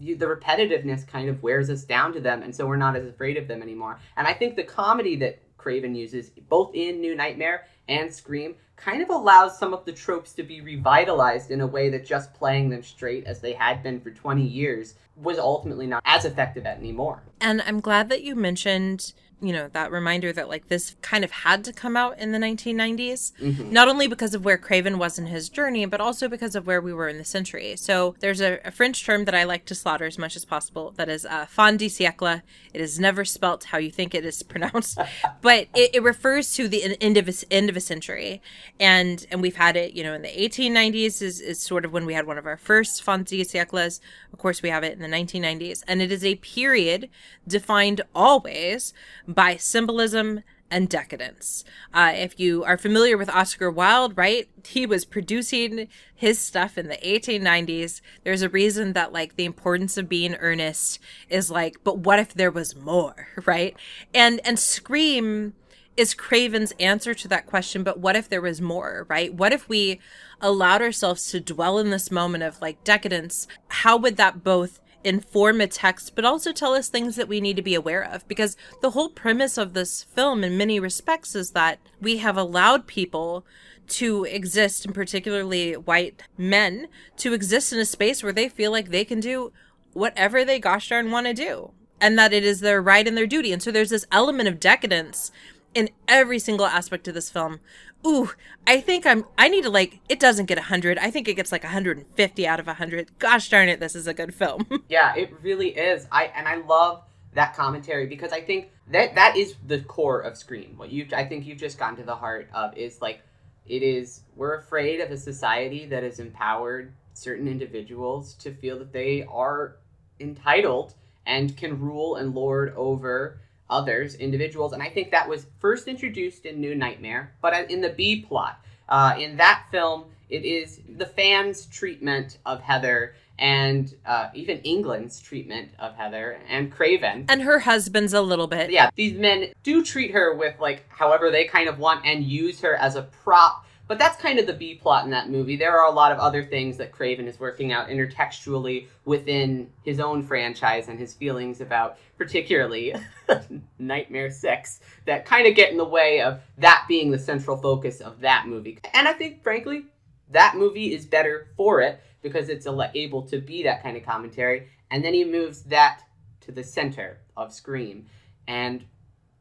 you, 0.00 0.16
the 0.16 0.26
repetitiveness 0.26 1.06
kind 1.06 1.28
of 1.28 1.42
wears 1.42 1.70
us 1.70 1.84
down 1.84 2.12
to 2.12 2.20
them 2.20 2.42
and 2.42 2.54
so 2.54 2.66
we're 2.66 2.76
not 2.76 2.96
as 2.96 3.06
afraid 3.06 3.36
of 3.36 3.48
them 3.48 3.62
anymore. 3.62 3.98
And 4.16 4.26
i 4.26 4.34
think 4.34 4.56
the 4.56 4.64
comedy 4.64 5.16
that 5.16 5.38
craven 5.56 5.94
uses 5.94 6.30
both 6.48 6.74
in 6.74 7.00
new 7.00 7.14
nightmare 7.14 7.66
and 7.88 8.12
scream 8.14 8.56
kind 8.78 9.02
of 9.02 9.10
allows 9.10 9.58
some 9.58 9.74
of 9.74 9.84
the 9.84 9.92
tropes 9.92 10.32
to 10.34 10.42
be 10.42 10.60
revitalized 10.60 11.50
in 11.50 11.60
a 11.60 11.66
way 11.66 11.88
that 11.90 12.06
just 12.06 12.32
playing 12.34 12.70
them 12.70 12.82
straight 12.82 13.24
as 13.24 13.40
they 13.40 13.52
had 13.52 13.82
been 13.82 14.00
for 14.00 14.10
20 14.10 14.42
years 14.42 14.94
was 15.16 15.38
ultimately 15.38 15.86
not 15.86 16.02
as 16.04 16.24
effective 16.24 16.64
at 16.64 16.78
anymore 16.78 17.22
And 17.40 17.60
I'm 17.62 17.80
glad 17.80 18.08
that 18.08 18.22
you 18.22 18.34
mentioned, 18.36 19.12
you 19.40 19.52
know, 19.52 19.68
that 19.72 19.90
reminder 19.92 20.32
that 20.32 20.48
like 20.48 20.68
this 20.68 20.94
kind 21.02 21.24
of 21.24 21.30
had 21.30 21.64
to 21.64 21.72
come 21.72 21.96
out 21.96 22.18
in 22.20 22.30
the 22.32 22.38
1990s, 22.38 23.32
Mhm. 23.40 23.70
not 23.72 23.88
only 23.88 24.06
because 24.08 24.34
of 24.34 24.44
where 24.44 24.58
Craven 24.58 24.96
was 24.98 25.18
in 25.18 25.26
his 25.26 25.48
journey, 25.48 25.86
but 25.86 26.00
also 26.00 26.28
because 26.28 26.54
of 26.56 26.66
where 26.66 26.80
we 26.80 26.92
were 26.92 27.08
in 27.08 27.18
the 27.18 27.24
century. 27.24 27.74
So 27.76 28.14
there's 28.20 28.40
a, 28.40 28.58
a 28.64 28.70
French 28.72 29.04
term 29.04 29.24
that 29.26 29.34
I 29.34 29.44
like 29.44 29.64
to 29.66 29.74
slaughter 29.76 30.04
as 30.06 30.18
much 30.18 30.34
as 30.36 30.44
possible 30.44 30.92
that 30.96 31.08
is 31.08 31.24
uh, 31.26 31.46
fin 31.46 31.76
de 31.76 31.86
siècle. 31.88 32.42
It 32.74 32.80
is 32.80 32.98
never 32.98 33.24
spelt 33.24 33.64
how 33.64 33.78
you 33.78 33.90
think 33.90 34.14
it 34.14 34.24
is 34.24 34.42
pronounced, 34.42 34.98
but 35.40 35.66
it, 35.74 35.94
it 35.94 36.02
refers 36.02 36.52
to 36.54 36.66
the 36.68 36.96
end 37.00 37.16
of 37.16 37.28
a, 37.28 37.34
end 37.52 37.70
of 37.70 37.76
a 37.76 37.80
century. 37.80 38.40
And 38.78 39.26
and 39.30 39.42
we've 39.42 39.56
had 39.56 39.76
it, 39.76 39.94
you 39.94 40.02
know, 40.02 40.14
in 40.14 40.22
the 40.22 40.28
1890s 40.28 41.22
is, 41.22 41.40
is 41.40 41.60
sort 41.60 41.84
of 41.84 41.92
when 41.92 42.06
we 42.06 42.14
had 42.14 42.26
one 42.26 42.38
of 42.38 42.46
our 42.46 42.56
first 42.56 43.02
fin 43.02 43.22
de 43.22 43.44
siècles. 43.44 44.00
Of 44.32 44.38
course, 44.38 44.62
we 44.62 44.70
have 44.70 44.84
it 44.84 44.92
in 44.92 45.00
the 45.00 45.16
1990s. 45.16 45.82
And 45.86 46.00
it 46.02 46.12
is 46.12 46.24
a 46.24 46.36
period 46.36 47.08
defined 47.46 48.00
always 48.14 48.92
by 49.26 49.56
symbolism 49.56 50.42
and 50.70 50.88
decadence. 50.88 51.64
Uh, 51.94 52.12
if 52.14 52.38
you 52.38 52.64
are 52.64 52.76
familiar 52.76 53.16
with 53.16 53.30
Oscar 53.30 53.70
Wilde, 53.70 54.16
right, 54.16 54.48
he 54.66 54.86
was 54.86 55.04
producing 55.04 55.88
his 56.14 56.38
stuff 56.38 56.76
in 56.76 56.88
the 56.88 56.96
1890s. 56.96 58.00
There's 58.24 58.42
a 58.42 58.48
reason 58.48 58.92
that, 58.92 59.12
like, 59.12 59.36
the 59.36 59.44
importance 59.44 59.96
of 59.96 60.08
being 60.08 60.34
earnest 60.36 60.98
is 61.28 61.50
like, 61.50 61.78
but 61.84 61.98
what 61.98 62.18
if 62.18 62.34
there 62.34 62.50
was 62.50 62.76
more, 62.76 63.28
right? 63.46 63.76
And 64.12 64.40
and 64.44 64.58
Scream 64.58 65.54
is 65.98 66.14
Craven's 66.14 66.72
answer 66.78 67.12
to 67.12 67.26
that 67.26 67.46
question, 67.46 67.82
but 67.82 67.98
what 67.98 68.14
if 68.14 68.28
there 68.28 68.40
was 68.40 68.60
more, 68.60 69.04
right? 69.08 69.34
What 69.34 69.52
if 69.52 69.68
we 69.68 69.98
allowed 70.40 70.80
ourselves 70.80 71.28
to 71.32 71.40
dwell 71.40 71.76
in 71.80 71.90
this 71.90 72.12
moment 72.12 72.44
of 72.44 72.62
like 72.62 72.84
decadence? 72.84 73.48
How 73.66 73.96
would 73.96 74.16
that 74.16 74.44
both 74.44 74.78
inform 75.02 75.60
a 75.60 75.66
text, 75.66 76.14
but 76.14 76.24
also 76.24 76.52
tell 76.52 76.74
us 76.74 76.88
things 76.88 77.16
that 77.16 77.26
we 77.26 77.40
need 77.40 77.56
to 77.56 77.62
be 77.62 77.74
aware 77.74 78.04
of? 78.04 78.26
Because 78.28 78.56
the 78.80 78.90
whole 78.90 79.08
premise 79.08 79.58
of 79.58 79.74
this 79.74 80.04
film, 80.04 80.44
in 80.44 80.56
many 80.56 80.78
respects, 80.78 81.34
is 81.34 81.50
that 81.50 81.80
we 82.00 82.18
have 82.18 82.36
allowed 82.36 82.86
people 82.86 83.44
to 83.88 84.22
exist, 84.22 84.86
and 84.86 84.94
particularly 84.94 85.72
white 85.72 86.22
men, 86.36 86.86
to 87.16 87.32
exist 87.32 87.72
in 87.72 87.80
a 87.80 87.84
space 87.84 88.22
where 88.22 88.32
they 88.32 88.48
feel 88.48 88.70
like 88.70 88.90
they 88.90 89.04
can 89.04 89.18
do 89.18 89.52
whatever 89.94 90.44
they 90.44 90.60
gosh 90.60 90.90
darn 90.90 91.10
want 91.10 91.26
to 91.26 91.34
do 91.34 91.72
and 92.00 92.16
that 92.16 92.32
it 92.32 92.44
is 92.44 92.60
their 92.60 92.80
right 92.80 93.08
and 93.08 93.16
their 93.16 93.26
duty. 93.26 93.52
And 93.52 93.60
so 93.60 93.72
there's 93.72 93.90
this 93.90 94.06
element 94.12 94.48
of 94.48 94.60
decadence 94.60 95.32
in 95.78 95.90
every 96.08 96.40
single 96.40 96.66
aspect 96.66 97.06
of 97.06 97.14
this 97.14 97.30
film. 97.30 97.60
Ooh, 98.04 98.32
I 98.66 98.80
think 98.80 99.06
I'm 99.06 99.24
I 99.38 99.48
need 99.48 99.62
to 99.62 99.70
like 99.70 100.00
it 100.08 100.18
doesn't 100.18 100.46
get 100.46 100.58
100. 100.58 100.98
I 100.98 101.12
think 101.12 101.28
it 101.28 101.34
gets 101.34 101.52
like 101.52 101.62
150 101.62 102.46
out 102.48 102.58
of 102.58 102.66
100. 102.66 103.16
Gosh 103.20 103.48
darn 103.48 103.68
it, 103.68 103.78
this 103.78 103.94
is 103.94 104.08
a 104.08 104.14
good 104.14 104.34
film. 104.34 104.66
Yeah, 104.88 105.14
it 105.14 105.32
really 105.40 105.68
is. 105.68 106.08
I 106.10 106.24
and 106.34 106.48
I 106.48 106.56
love 106.56 107.04
that 107.34 107.54
commentary 107.54 108.06
because 108.06 108.32
I 108.32 108.40
think 108.40 108.70
that 108.90 109.14
that 109.14 109.36
is 109.36 109.54
the 109.66 109.80
core 109.80 110.20
of 110.20 110.36
Scream. 110.36 110.74
What 110.76 110.90
you 110.90 111.06
I 111.14 111.24
think 111.24 111.46
you've 111.46 111.58
just 111.58 111.78
gotten 111.78 111.96
to 111.98 112.02
the 112.02 112.16
heart 112.16 112.48
of 112.52 112.76
is 112.76 113.00
like 113.00 113.20
it 113.66 113.82
is 113.84 114.22
we're 114.34 114.56
afraid 114.56 115.00
of 115.00 115.12
a 115.12 115.16
society 115.16 115.86
that 115.86 116.02
has 116.02 116.18
empowered 116.18 116.92
certain 117.14 117.46
individuals 117.46 118.34
to 118.34 118.52
feel 118.52 118.78
that 118.80 118.92
they 118.92 119.24
are 119.30 119.76
entitled 120.18 120.94
and 121.26 121.56
can 121.56 121.78
rule 121.78 122.16
and 122.16 122.34
lord 122.34 122.72
over 122.74 123.38
others, 123.70 124.14
individuals. 124.14 124.72
And 124.72 124.82
I 124.82 124.88
think 124.88 125.10
that 125.10 125.28
was 125.28 125.46
first 125.58 125.88
introduced 125.88 126.46
in 126.46 126.60
New 126.60 126.74
Nightmare, 126.74 127.34
but 127.40 127.70
in 127.70 127.80
the 127.80 127.90
B 127.90 128.22
plot. 128.22 128.60
Uh, 128.88 129.14
in 129.18 129.36
that 129.36 129.64
film, 129.70 130.04
it 130.30 130.44
is 130.44 130.80
the 130.96 131.06
fans' 131.06 131.66
treatment 131.66 132.38
of 132.46 132.60
Heather 132.60 133.14
and 133.38 133.94
uh, 134.04 134.30
even 134.34 134.58
Englund's 134.58 135.20
treatment 135.20 135.70
of 135.78 135.94
Heather 135.94 136.40
and 136.48 136.72
Craven. 136.72 137.26
And 137.28 137.42
her 137.42 137.60
husband's 137.60 138.12
a 138.12 138.20
little 138.20 138.48
bit. 138.48 138.70
Yeah, 138.70 138.90
these 138.96 139.16
men 139.16 139.52
do 139.62 139.84
treat 139.84 140.10
her 140.10 140.34
with, 140.34 140.58
like, 140.58 140.84
however 140.88 141.30
they 141.30 141.44
kind 141.44 141.68
of 141.68 141.78
want 141.78 142.04
and 142.04 142.24
use 142.24 142.60
her 142.62 142.74
as 142.74 142.96
a 142.96 143.02
prop 143.02 143.64
but 143.88 143.98
that's 143.98 144.20
kind 144.20 144.38
of 144.38 144.46
the 144.46 144.52
B 144.52 144.74
plot 144.74 145.04
in 145.04 145.10
that 145.10 145.30
movie. 145.30 145.56
There 145.56 145.76
are 145.80 145.86
a 145.86 145.94
lot 145.94 146.12
of 146.12 146.18
other 146.18 146.44
things 146.44 146.76
that 146.76 146.92
Craven 146.92 147.26
is 147.26 147.40
working 147.40 147.72
out 147.72 147.88
intertextually 147.88 148.86
within 149.06 149.70
his 149.82 149.98
own 149.98 150.22
franchise 150.22 150.88
and 150.88 150.98
his 150.98 151.14
feelings 151.14 151.62
about, 151.62 151.96
particularly 152.18 152.94
Nightmare 153.78 154.30
6, 154.30 154.80
that 155.06 155.24
kind 155.24 155.46
of 155.46 155.54
get 155.54 155.72
in 155.72 155.78
the 155.78 155.84
way 155.84 156.20
of 156.20 156.40
that 156.58 156.84
being 156.86 157.10
the 157.10 157.18
central 157.18 157.56
focus 157.56 158.00
of 158.00 158.20
that 158.20 158.46
movie. 158.46 158.78
And 158.92 159.08
I 159.08 159.14
think, 159.14 159.42
frankly, 159.42 159.86
that 160.30 160.54
movie 160.54 160.94
is 160.94 161.06
better 161.06 161.48
for 161.56 161.80
it 161.80 162.00
because 162.20 162.50
it's 162.50 162.66
able 162.94 163.22
to 163.22 163.40
be 163.40 163.62
that 163.62 163.82
kind 163.82 163.96
of 163.96 164.04
commentary. 164.04 164.68
And 164.90 165.02
then 165.02 165.14
he 165.14 165.24
moves 165.24 165.62
that 165.64 166.02
to 166.42 166.52
the 166.52 166.62
center 166.62 167.20
of 167.36 167.54
Scream. 167.54 168.06
And 168.46 168.84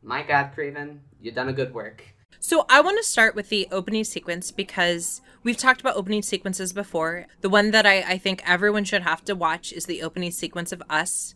my 0.02 0.24
God, 0.24 0.52
Craven, 0.54 1.02
you've 1.20 1.36
done 1.36 1.50
a 1.50 1.54
good 1.54 1.74
work. 1.74 2.04
So 2.40 2.66
I 2.70 2.82
want 2.82 2.98
to 2.98 3.04
start 3.04 3.36
with 3.36 3.50
the 3.50 3.68
opening 3.72 4.04
sequence 4.04 4.52
because 4.52 5.22
we've 5.44 5.58
talked 5.58 5.82
about 5.82 5.96
opening 5.96 6.22
sequences 6.22 6.72
before. 6.72 7.26
The 7.42 7.50
one 7.50 7.72
that 7.72 7.86
I, 7.86 8.02
I 8.02 8.18
think 8.18 8.44
everyone 8.46 8.84
should 8.84 9.02
have 9.02 9.26
to 9.26 9.36
watch 9.36 9.74
is 9.74 9.86
the 9.86 10.04
opening 10.04 10.32
sequence 10.32 10.72
of 10.72 10.84
Us. 10.90 11.36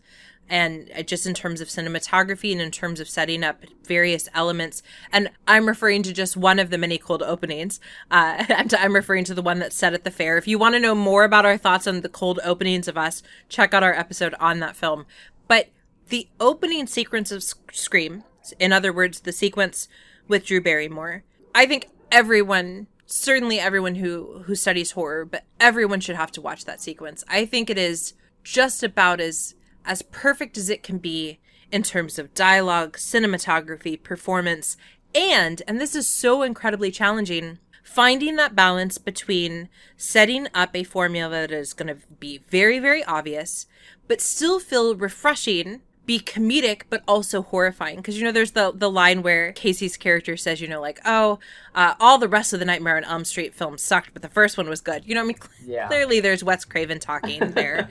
And 0.49 0.91
just 1.05 1.25
in 1.25 1.33
terms 1.33 1.61
of 1.61 1.69
cinematography 1.69 2.51
and 2.51 2.59
in 2.59 2.71
terms 2.71 2.99
of 2.99 3.07
setting 3.07 3.43
up 3.43 3.63
various 3.85 4.27
elements. 4.33 4.83
And 5.11 5.31
I'm 5.47 5.65
referring 5.65 6.03
to 6.03 6.13
just 6.13 6.35
one 6.35 6.59
of 6.59 6.69
the 6.69 6.77
many 6.77 6.97
cold 6.97 7.23
openings. 7.23 7.79
Uh, 8.09 8.43
I'm 8.77 8.93
referring 8.93 9.23
to 9.25 9.33
the 9.33 9.41
one 9.41 9.59
that's 9.59 9.75
set 9.75 9.93
at 9.93 10.03
the 10.03 10.11
fair. 10.11 10.37
If 10.37 10.47
you 10.47 10.59
want 10.59 10.75
to 10.75 10.79
know 10.79 10.95
more 10.95 11.23
about 11.23 11.45
our 11.45 11.57
thoughts 11.57 11.87
on 11.87 12.01
the 12.01 12.09
cold 12.09 12.39
openings 12.43 12.87
of 12.87 12.97
Us, 12.97 13.23
check 13.49 13.73
out 13.73 13.83
our 13.83 13.93
episode 13.93 14.35
on 14.39 14.59
that 14.59 14.75
film. 14.75 15.05
But 15.47 15.69
the 16.09 16.27
opening 16.39 16.85
sequence 16.85 17.31
of 17.31 17.43
Scream, 17.71 18.23
in 18.59 18.73
other 18.73 18.91
words, 18.91 19.21
the 19.21 19.31
sequence 19.31 19.87
with 20.31 20.45
Drew 20.45 20.61
Barrymore. 20.61 21.23
I 21.53 21.67
think 21.67 21.89
everyone, 22.11 22.87
certainly 23.05 23.59
everyone 23.59 23.95
who 23.95 24.43
who 24.45 24.55
studies 24.55 24.91
horror, 24.91 25.25
but 25.25 25.43
everyone 25.59 25.99
should 25.99 26.15
have 26.15 26.31
to 26.31 26.41
watch 26.41 26.65
that 26.65 26.81
sequence. 26.81 27.23
I 27.27 27.45
think 27.45 27.69
it 27.69 27.77
is 27.77 28.13
just 28.43 28.81
about 28.81 29.19
as 29.19 29.53
as 29.85 30.01
perfect 30.01 30.57
as 30.57 30.69
it 30.69 30.81
can 30.81 30.97
be 30.97 31.39
in 31.71 31.83
terms 31.83 32.17
of 32.17 32.33
dialogue, 32.33 32.97
cinematography, 32.97 34.01
performance, 34.01 34.77
and 35.13 35.61
and 35.67 35.79
this 35.79 35.93
is 35.93 36.07
so 36.07 36.41
incredibly 36.41 36.89
challenging 36.89 37.59
finding 37.83 38.37
that 38.37 38.55
balance 38.55 38.97
between 38.97 39.67
setting 39.97 40.47
up 40.53 40.75
a 40.75 40.83
formula 40.83 41.41
that 41.41 41.51
is 41.51 41.73
going 41.73 41.87
to 41.87 41.97
be 42.19 42.37
very 42.49 42.79
very 42.79 43.03
obvious 43.03 43.65
but 44.07 44.21
still 44.21 44.59
feel 44.59 44.95
refreshing 44.95 45.81
be 46.11 46.19
comedic 46.19 46.81
but 46.89 47.03
also 47.07 47.41
horrifying. 47.41 47.95
Because 47.95 48.17
you 48.17 48.25
know 48.25 48.33
there's 48.33 48.51
the 48.51 48.73
the 48.75 48.91
line 48.91 49.23
where 49.23 49.53
Casey's 49.53 49.95
character 49.95 50.35
says 50.35 50.59
you 50.59 50.67
know 50.67 50.81
like 50.81 50.99
oh 51.05 51.39
uh, 51.73 51.93
all 52.01 52.17
the 52.17 52.27
rest 52.27 52.51
of 52.51 52.59
the 52.59 52.65
Nightmare 52.65 52.97
on 52.97 53.05
Elm 53.05 53.23
Street 53.23 53.53
films 53.53 53.81
sucked 53.81 54.11
but 54.11 54.21
the 54.21 54.27
first 54.27 54.57
one 54.57 54.67
was 54.67 54.81
good. 54.81 55.03
You 55.05 55.15
know 55.15 55.21
what 55.25 55.35
I 55.37 55.61
mean? 55.63 55.71
Yeah. 55.73 55.87
clearly 55.87 56.19
there's 56.19 56.43
Wes 56.43 56.65
Craven 56.65 56.99
talking 56.99 57.51
there. 57.51 57.87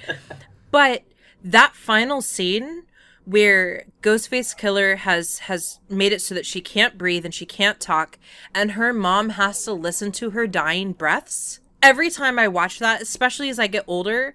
But 0.70 1.04
that 1.42 1.74
final 1.74 2.20
scene 2.20 2.82
where 3.24 3.84
Ghostface 4.02 4.54
Killer 4.54 4.96
has 4.96 5.38
has 5.40 5.80
made 5.88 6.12
it 6.12 6.20
so 6.20 6.34
that 6.34 6.44
she 6.44 6.60
can't 6.60 6.98
breathe 6.98 7.24
and 7.24 7.32
she 7.34 7.46
can't 7.46 7.80
talk 7.80 8.18
and 8.54 8.72
her 8.72 8.92
mom 8.92 9.30
has 9.30 9.64
to 9.64 9.72
listen 9.72 10.12
to 10.12 10.30
her 10.30 10.46
dying 10.46 10.92
breaths. 10.92 11.60
Every 11.82 12.10
time 12.10 12.38
I 12.38 12.48
watch 12.48 12.80
that 12.80 13.00
especially 13.00 13.48
as 13.48 13.58
I 13.58 13.66
get 13.66 13.84
older 13.86 14.34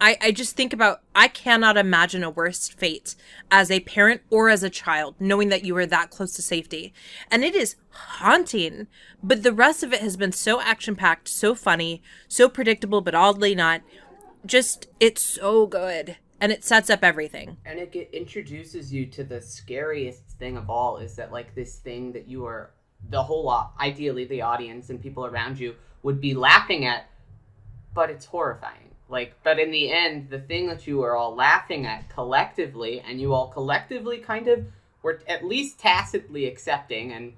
I, 0.00 0.16
I 0.20 0.30
just 0.32 0.56
think 0.56 0.72
about 0.72 1.02
I 1.14 1.28
cannot 1.28 1.76
imagine 1.76 2.24
a 2.24 2.30
worse 2.30 2.68
fate 2.68 3.14
as 3.50 3.70
a 3.70 3.80
parent 3.80 4.22
or 4.30 4.48
as 4.48 4.62
a 4.62 4.70
child, 4.70 5.14
knowing 5.20 5.50
that 5.50 5.64
you 5.64 5.76
are 5.76 5.86
that 5.86 6.10
close 6.10 6.32
to 6.34 6.42
safety. 6.42 6.94
And 7.30 7.44
it 7.44 7.54
is 7.54 7.76
haunting. 7.90 8.86
But 9.22 9.42
the 9.42 9.52
rest 9.52 9.82
of 9.82 9.92
it 9.92 10.00
has 10.00 10.16
been 10.16 10.32
so 10.32 10.60
action 10.60 10.96
packed, 10.96 11.28
so 11.28 11.54
funny, 11.54 12.02
so 12.28 12.48
predictable, 12.48 13.02
but 13.02 13.14
oddly 13.14 13.54
not. 13.54 13.82
Just 14.46 14.88
it's 15.00 15.22
so 15.22 15.66
good. 15.66 16.16
And 16.40 16.50
it 16.50 16.64
sets 16.64 16.88
up 16.88 17.04
everything. 17.04 17.58
And 17.66 17.78
it 17.78 17.92
get, 17.92 18.08
introduces 18.14 18.90
you 18.90 19.04
to 19.06 19.24
the 19.24 19.42
scariest 19.42 20.22
thing 20.38 20.56
of 20.56 20.70
all 20.70 20.96
is 20.96 21.14
that 21.16 21.30
like 21.30 21.54
this 21.54 21.76
thing 21.76 22.12
that 22.12 22.26
you 22.26 22.46
are 22.46 22.70
the 23.10 23.22
whole 23.22 23.44
lot 23.44 23.72
ideally 23.80 24.26
the 24.26 24.42
audience 24.42 24.90
and 24.90 25.00
people 25.00 25.24
around 25.24 25.58
you 25.58 25.74
would 26.02 26.20
be 26.20 26.32
laughing 26.32 26.86
at, 26.86 27.10
but 27.94 28.08
it's 28.08 28.24
horrifying 28.24 28.89
like, 29.10 29.34
but 29.42 29.58
in 29.58 29.70
the 29.70 29.90
end, 29.90 30.30
the 30.30 30.38
thing 30.38 30.68
that 30.68 30.86
you 30.86 30.98
were 30.98 31.16
all 31.16 31.34
laughing 31.34 31.86
at 31.86 32.08
collectively, 32.08 33.00
and 33.00 33.20
you 33.20 33.34
all 33.34 33.48
collectively 33.48 34.18
kind 34.18 34.48
of 34.48 34.64
were 35.02 35.20
at 35.26 35.44
least 35.44 35.78
tacitly 35.78 36.46
accepting 36.46 37.12
and 37.12 37.32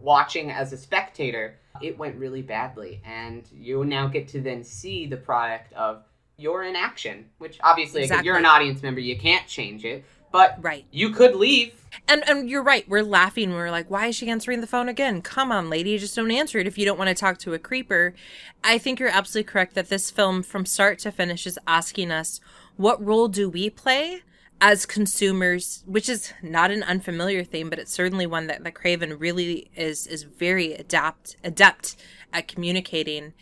watching 0.00 0.50
as 0.50 0.72
a 0.72 0.76
spectator, 0.76 1.56
it 1.82 1.98
went 1.98 2.16
really 2.16 2.42
badly. 2.42 3.00
And 3.04 3.42
you 3.52 3.84
now 3.84 4.06
get 4.06 4.28
to 4.28 4.40
then 4.40 4.62
see 4.62 5.06
the 5.06 5.16
product 5.16 5.72
of 5.72 6.02
your 6.36 6.64
inaction, 6.64 7.28
which 7.38 7.58
obviously, 7.62 8.02
exactly. 8.02 8.26
you're 8.26 8.36
an 8.36 8.46
audience 8.46 8.82
member, 8.82 9.00
you 9.00 9.18
can't 9.18 9.46
change 9.46 9.84
it. 9.84 10.04
But 10.32 10.58
right. 10.60 10.84
you 10.90 11.10
could 11.10 11.34
leave. 11.34 11.74
And 12.06 12.28
and 12.28 12.48
you're 12.48 12.62
right. 12.62 12.88
We're 12.88 13.02
laughing. 13.02 13.52
We're 13.52 13.70
like, 13.70 13.90
why 13.90 14.06
is 14.06 14.16
she 14.16 14.30
answering 14.30 14.60
the 14.60 14.66
phone 14.66 14.88
again? 14.88 15.22
Come 15.22 15.50
on, 15.50 15.68
lady, 15.68 15.98
just 15.98 16.16
don't 16.16 16.30
answer 16.30 16.58
it 16.58 16.66
if 16.66 16.78
you 16.78 16.84
don't 16.84 16.98
want 16.98 17.08
to 17.08 17.14
talk 17.14 17.38
to 17.38 17.54
a 17.54 17.58
creeper. 17.58 18.14
I 18.62 18.78
think 18.78 19.00
you're 19.00 19.08
absolutely 19.08 19.50
correct 19.50 19.74
that 19.74 19.88
this 19.88 20.10
film, 20.10 20.42
from 20.42 20.66
start 20.66 20.98
to 21.00 21.12
finish, 21.12 21.46
is 21.46 21.58
asking 21.66 22.12
us 22.12 22.40
what 22.76 23.04
role 23.04 23.28
do 23.28 23.48
we 23.48 23.70
play 23.70 24.22
as 24.60 24.86
consumers, 24.86 25.82
which 25.86 26.08
is 26.08 26.32
not 26.42 26.70
an 26.70 26.82
unfamiliar 26.82 27.42
theme, 27.42 27.70
but 27.70 27.78
it's 27.78 27.92
certainly 27.92 28.26
one 28.26 28.46
that, 28.46 28.62
that 28.62 28.74
Craven 28.74 29.18
really 29.18 29.70
is 29.74 30.06
is 30.06 30.24
very 30.24 30.74
adapt 30.74 31.36
adept 31.42 31.96
at 32.32 32.48
communicating. 32.48 33.32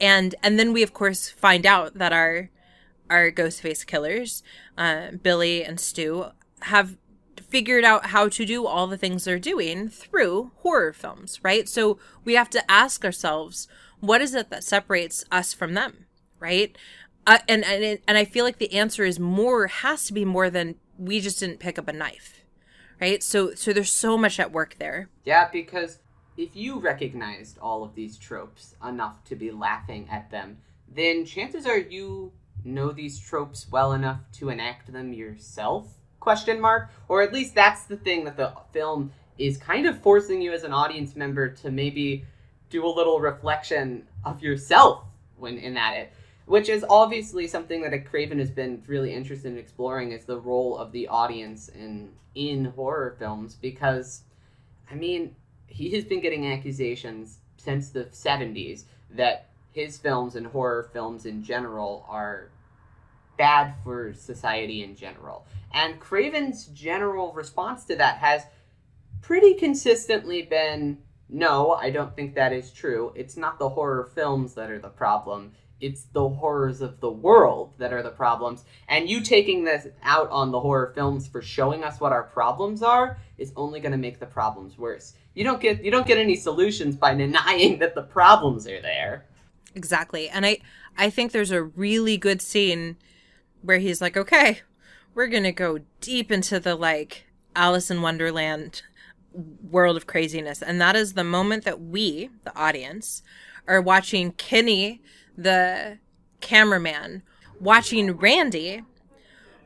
And 0.00 0.34
and 0.42 0.58
then 0.58 0.72
we 0.72 0.82
of 0.82 0.92
course 0.92 1.30
find 1.30 1.64
out 1.64 1.94
that 1.94 2.12
our 2.12 2.50
our 3.10 3.30
Ghostface 3.30 3.86
killers, 3.86 4.42
uh, 4.76 5.12
Billy 5.22 5.64
and 5.64 5.78
Stu, 5.78 6.26
have 6.62 6.96
figured 7.48 7.84
out 7.84 8.06
how 8.06 8.28
to 8.28 8.44
do 8.44 8.66
all 8.66 8.86
the 8.86 8.96
things 8.96 9.24
they're 9.24 9.38
doing 9.38 9.88
through 9.88 10.50
horror 10.56 10.92
films, 10.92 11.40
right? 11.42 11.68
So 11.68 11.98
we 12.24 12.34
have 12.34 12.50
to 12.50 12.70
ask 12.70 13.04
ourselves, 13.04 13.68
what 14.00 14.20
is 14.20 14.34
it 14.34 14.50
that 14.50 14.64
separates 14.64 15.24
us 15.30 15.52
from 15.52 15.74
them, 15.74 16.06
right? 16.38 16.76
Uh, 17.26 17.38
and 17.48 17.64
and 17.64 17.82
it, 17.82 18.02
and 18.06 18.16
I 18.16 18.24
feel 18.24 18.44
like 18.44 18.58
the 18.58 18.72
answer 18.72 19.04
is 19.04 19.18
more 19.18 19.66
has 19.66 20.06
to 20.06 20.12
be 20.12 20.24
more 20.24 20.48
than 20.48 20.76
we 20.98 21.20
just 21.20 21.40
didn't 21.40 21.58
pick 21.58 21.78
up 21.78 21.88
a 21.88 21.92
knife, 21.92 22.44
right? 23.00 23.22
So 23.22 23.54
so 23.54 23.72
there's 23.72 23.92
so 23.92 24.16
much 24.16 24.38
at 24.38 24.52
work 24.52 24.76
there. 24.78 25.08
Yeah, 25.24 25.48
because 25.50 25.98
if 26.36 26.54
you 26.54 26.78
recognized 26.78 27.58
all 27.58 27.82
of 27.82 27.94
these 27.94 28.16
tropes 28.16 28.74
enough 28.86 29.24
to 29.24 29.34
be 29.34 29.50
laughing 29.50 30.08
at 30.10 30.30
them, 30.30 30.58
then 30.88 31.24
chances 31.24 31.66
are 31.66 31.78
you 31.78 32.32
know 32.66 32.90
these 32.92 33.18
tropes 33.18 33.66
well 33.70 33.92
enough 33.92 34.20
to 34.34 34.50
enact 34.50 34.92
them 34.92 35.12
yourself? 35.12 35.86
Question 36.20 36.60
mark. 36.60 36.90
Or 37.08 37.22
at 37.22 37.32
least 37.32 37.54
that's 37.54 37.84
the 37.84 37.96
thing 37.96 38.24
that 38.24 38.36
the 38.36 38.52
film 38.72 39.12
is 39.38 39.56
kind 39.56 39.86
of 39.86 40.00
forcing 40.00 40.40
you 40.40 40.52
as 40.52 40.64
an 40.64 40.72
audience 40.72 41.16
member 41.16 41.48
to 41.48 41.70
maybe 41.70 42.24
do 42.70 42.86
a 42.86 42.88
little 42.88 43.20
reflection 43.20 44.06
of 44.24 44.42
yourself 44.42 45.04
when 45.36 45.58
in 45.58 45.74
that 45.74 45.96
it. 45.96 46.12
Which 46.46 46.68
is 46.68 46.84
obviously 46.88 47.46
something 47.48 47.82
that 47.82 47.92
a 47.92 47.98
Craven 47.98 48.38
has 48.38 48.50
been 48.50 48.82
really 48.86 49.12
interested 49.12 49.52
in 49.52 49.58
exploring 49.58 50.12
is 50.12 50.24
the 50.24 50.38
role 50.38 50.76
of 50.76 50.92
the 50.92 51.08
audience 51.08 51.68
in 51.68 52.12
in 52.34 52.66
horror 52.66 53.16
films 53.18 53.54
because 53.54 54.22
I 54.90 54.94
mean 54.94 55.34
he 55.66 55.90
has 55.92 56.04
been 56.04 56.20
getting 56.20 56.46
accusations 56.46 57.38
since 57.56 57.90
the 57.90 58.04
70s 58.04 58.84
that 59.10 59.48
his 59.72 59.98
films 59.98 60.36
and 60.36 60.46
horror 60.46 60.88
films 60.92 61.26
in 61.26 61.42
general 61.42 62.06
are 62.08 62.50
bad 63.36 63.74
for 63.84 64.14
society 64.14 64.82
in 64.82 64.96
general. 64.96 65.46
And 65.72 66.00
Craven's 66.00 66.66
general 66.66 67.32
response 67.32 67.84
to 67.86 67.96
that 67.96 68.18
has 68.18 68.42
pretty 69.20 69.54
consistently 69.54 70.42
been 70.42 70.98
no, 71.28 71.72
I 71.72 71.90
don't 71.90 72.14
think 72.14 72.34
that 72.34 72.52
is 72.52 72.70
true. 72.70 73.12
It's 73.16 73.36
not 73.36 73.58
the 73.58 73.68
horror 73.68 74.10
films 74.14 74.54
that 74.54 74.70
are 74.70 74.78
the 74.78 74.88
problem. 74.88 75.52
It's 75.80 76.04
the 76.04 76.28
horrors 76.28 76.80
of 76.80 77.00
the 77.00 77.10
world 77.10 77.74
that 77.78 77.92
are 77.92 78.02
the 78.02 78.10
problems. 78.10 78.64
And 78.88 79.10
you 79.10 79.20
taking 79.20 79.64
this 79.64 79.88
out 80.02 80.30
on 80.30 80.50
the 80.50 80.60
horror 80.60 80.92
films 80.94 81.26
for 81.26 81.42
showing 81.42 81.84
us 81.84 82.00
what 82.00 82.12
our 82.12 82.22
problems 82.22 82.82
are 82.82 83.18
is 83.36 83.52
only 83.56 83.80
going 83.80 83.92
to 83.92 83.98
make 83.98 84.18
the 84.20 84.26
problems 84.26 84.78
worse. 84.78 85.14
You 85.34 85.44
don't 85.44 85.60
get 85.60 85.84
you 85.84 85.90
don't 85.90 86.06
get 86.06 86.18
any 86.18 86.36
solutions 86.36 86.96
by 86.96 87.14
denying 87.14 87.78
that 87.80 87.94
the 87.94 88.02
problems 88.02 88.66
are 88.66 88.80
there. 88.80 89.26
Exactly. 89.74 90.28
And 90.30 90.46
I 90.46 90.58
I 90.96 91.10
think 91.10 91.32
there's 91.32 91.50
a 91.50 91.62
really 91.62 92.16
good 92.16 92.40
scene 92.40 92.96
where 93.62 93.78
he's 93.78 94.00
like, 94.00 94.16
"Okay, 94.16 94.60
we're 95.14 95.26
going 95.26 95.42
to 95.44 95.52
go 95.52 95.80
deep 96.00 96.30
into 96.30 96.60
the 96.60 96.74
like 96.74 97.26
Alice 97.54 97.90
in 97.90 98.02
Wonderland 98.02 98.82
world 99.70 99.96
of 99.96 100.06
craziness." 100.06 100.62
And 100.62 100.80
that 100.80 100.96
is 100.96 101.14
the 101.14 101.24
moment 101.24 101.64
that 101.64 101.80
we, 101.80 102.30
the 102.44 102.56
audience, 102.56 103.22
are 103.68 103.80
watching 103.80 104.32
Kenny, 104.32 105.02
the 105.36 105.98
cameraman, 106.40 107.22
watching 107.60 108.12
Randy, 108.12 108.82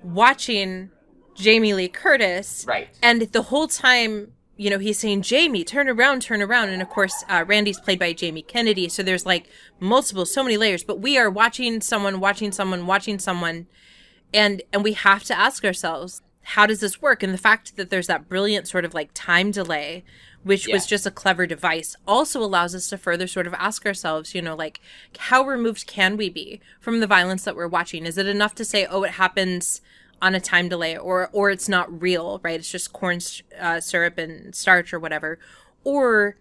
watching 0.03 0.91
Jamie 1.35 1.75
Lee 1.75 1.89
Curtis. 1.89 2.65
Right. 2.67 2.89
And 3.03 3.23
the 3.23 3.43
whole 3.43 3.69
time, 3.69 4.33
you 4.61 4.69
know, 4.69 4.79
he's 4.79 4.99
saying, 4.99 5.23
Jamie, 5.23 5.65
turn 5.65 5.89
around, 5.89 6.21
turn 6.21 6.43
around. 6.43 6.69
And 6.69 6.83
of 6.83 6.91
course, 6.91 7.25
uh, 7.31 7.47
Randy's 7.49 7.81
played 7.81 7.99
by 7.99 8.13
Jamie 8.13 8.43
Kennedy. 8.43 8.91
So 8.91 9.03
there's 9.03 9.25
like 9.25 9.49
multiple, 9.79 10.27
so 10.27 10.43
many 10.43 10.59
layers. 10.59 10.85
But 10.85 11.01
we 11.01 11.17
are 11.17 11.31
watching 11.31 11.81
someone, 11.81 12.21
watching 12.21 12.53
someone, 12.53 12.87
watching 12.87 13.19
someone. 13.19 13.69
And, 14.35 14.61
and 14.71 14.85
we 14.85 14.93
have 14.93 15.25
to 15.25 15.39
ask 15.39 15.65
ourselves, 15.65 16.21
how 16.43 16.67
does 16.67 16.81
this 16.81 17.01
work? 17.01 17.23
And 17.23 17.33
the 17.33 17.39
fact 17.39 17.79
that 17.79 17.89
there's 17.89 18.07
that 18.09 18.29
brilliant 18.29 18.69
sort 18.69 18.85
of 18.85 18.93
like 18.93 19.13
time 19.15 19.51
delay, 19.51 20.05
which 20.43 20.69
Yeah. 20.69 20.75
was 20.75 20.85
just 20.87 21.07
a 21.07 21.11
clever 21.11 21.47
device, 21.47 21.97
also 22.07 22.43
allows 22.43 22.75
us 22.75 22.87
to 22.91 22.99
further 22.99 23.27
sort 23.27 23.47
of 23.47 23.55
ask 23.55 23.87
ourselves, 23.87 24.35
you 24.35 24.43
know, 24.43 24.55
like 24.55 24.79
how 25.21 25.43
removed 25.43 25.87
can 25.87 26.19
we 26.19 26.29
be 26.29 26.61
from 26.81 27.01
the 27.01 27.07
violence 27.07 27.45
that 27.45 27.57
we're 27.57 27.67
watching? 27.67 28.05
Is 28.05 28.19
it 28.19 28.27
enough 28.27 28.55
to 28.57 28.67
say, 28.67 28.85
oh, 28.85 29.05
it 29.05 29.13
happens 29.13 29.81
on 30.23 30.35
a 30.35 30.41
time 30.41 30.69
delay, 30.69 30.97
or 30.97 31.31
or 31.33 31.51
it's 31.51 31.69
not 31.69 32.01
real, 32.01 32.41
right? 32.43 32.59
It's 32.59 32.71
just 32.71 32.93
corn 32.93 33.21
uh, 33.59 33.81
syrup 33.81 34.19
and 34.19 34.55
starch 34.55 34.93
or 34.93 34.99
whatever, 34.99 35.39
or 35.85 36.37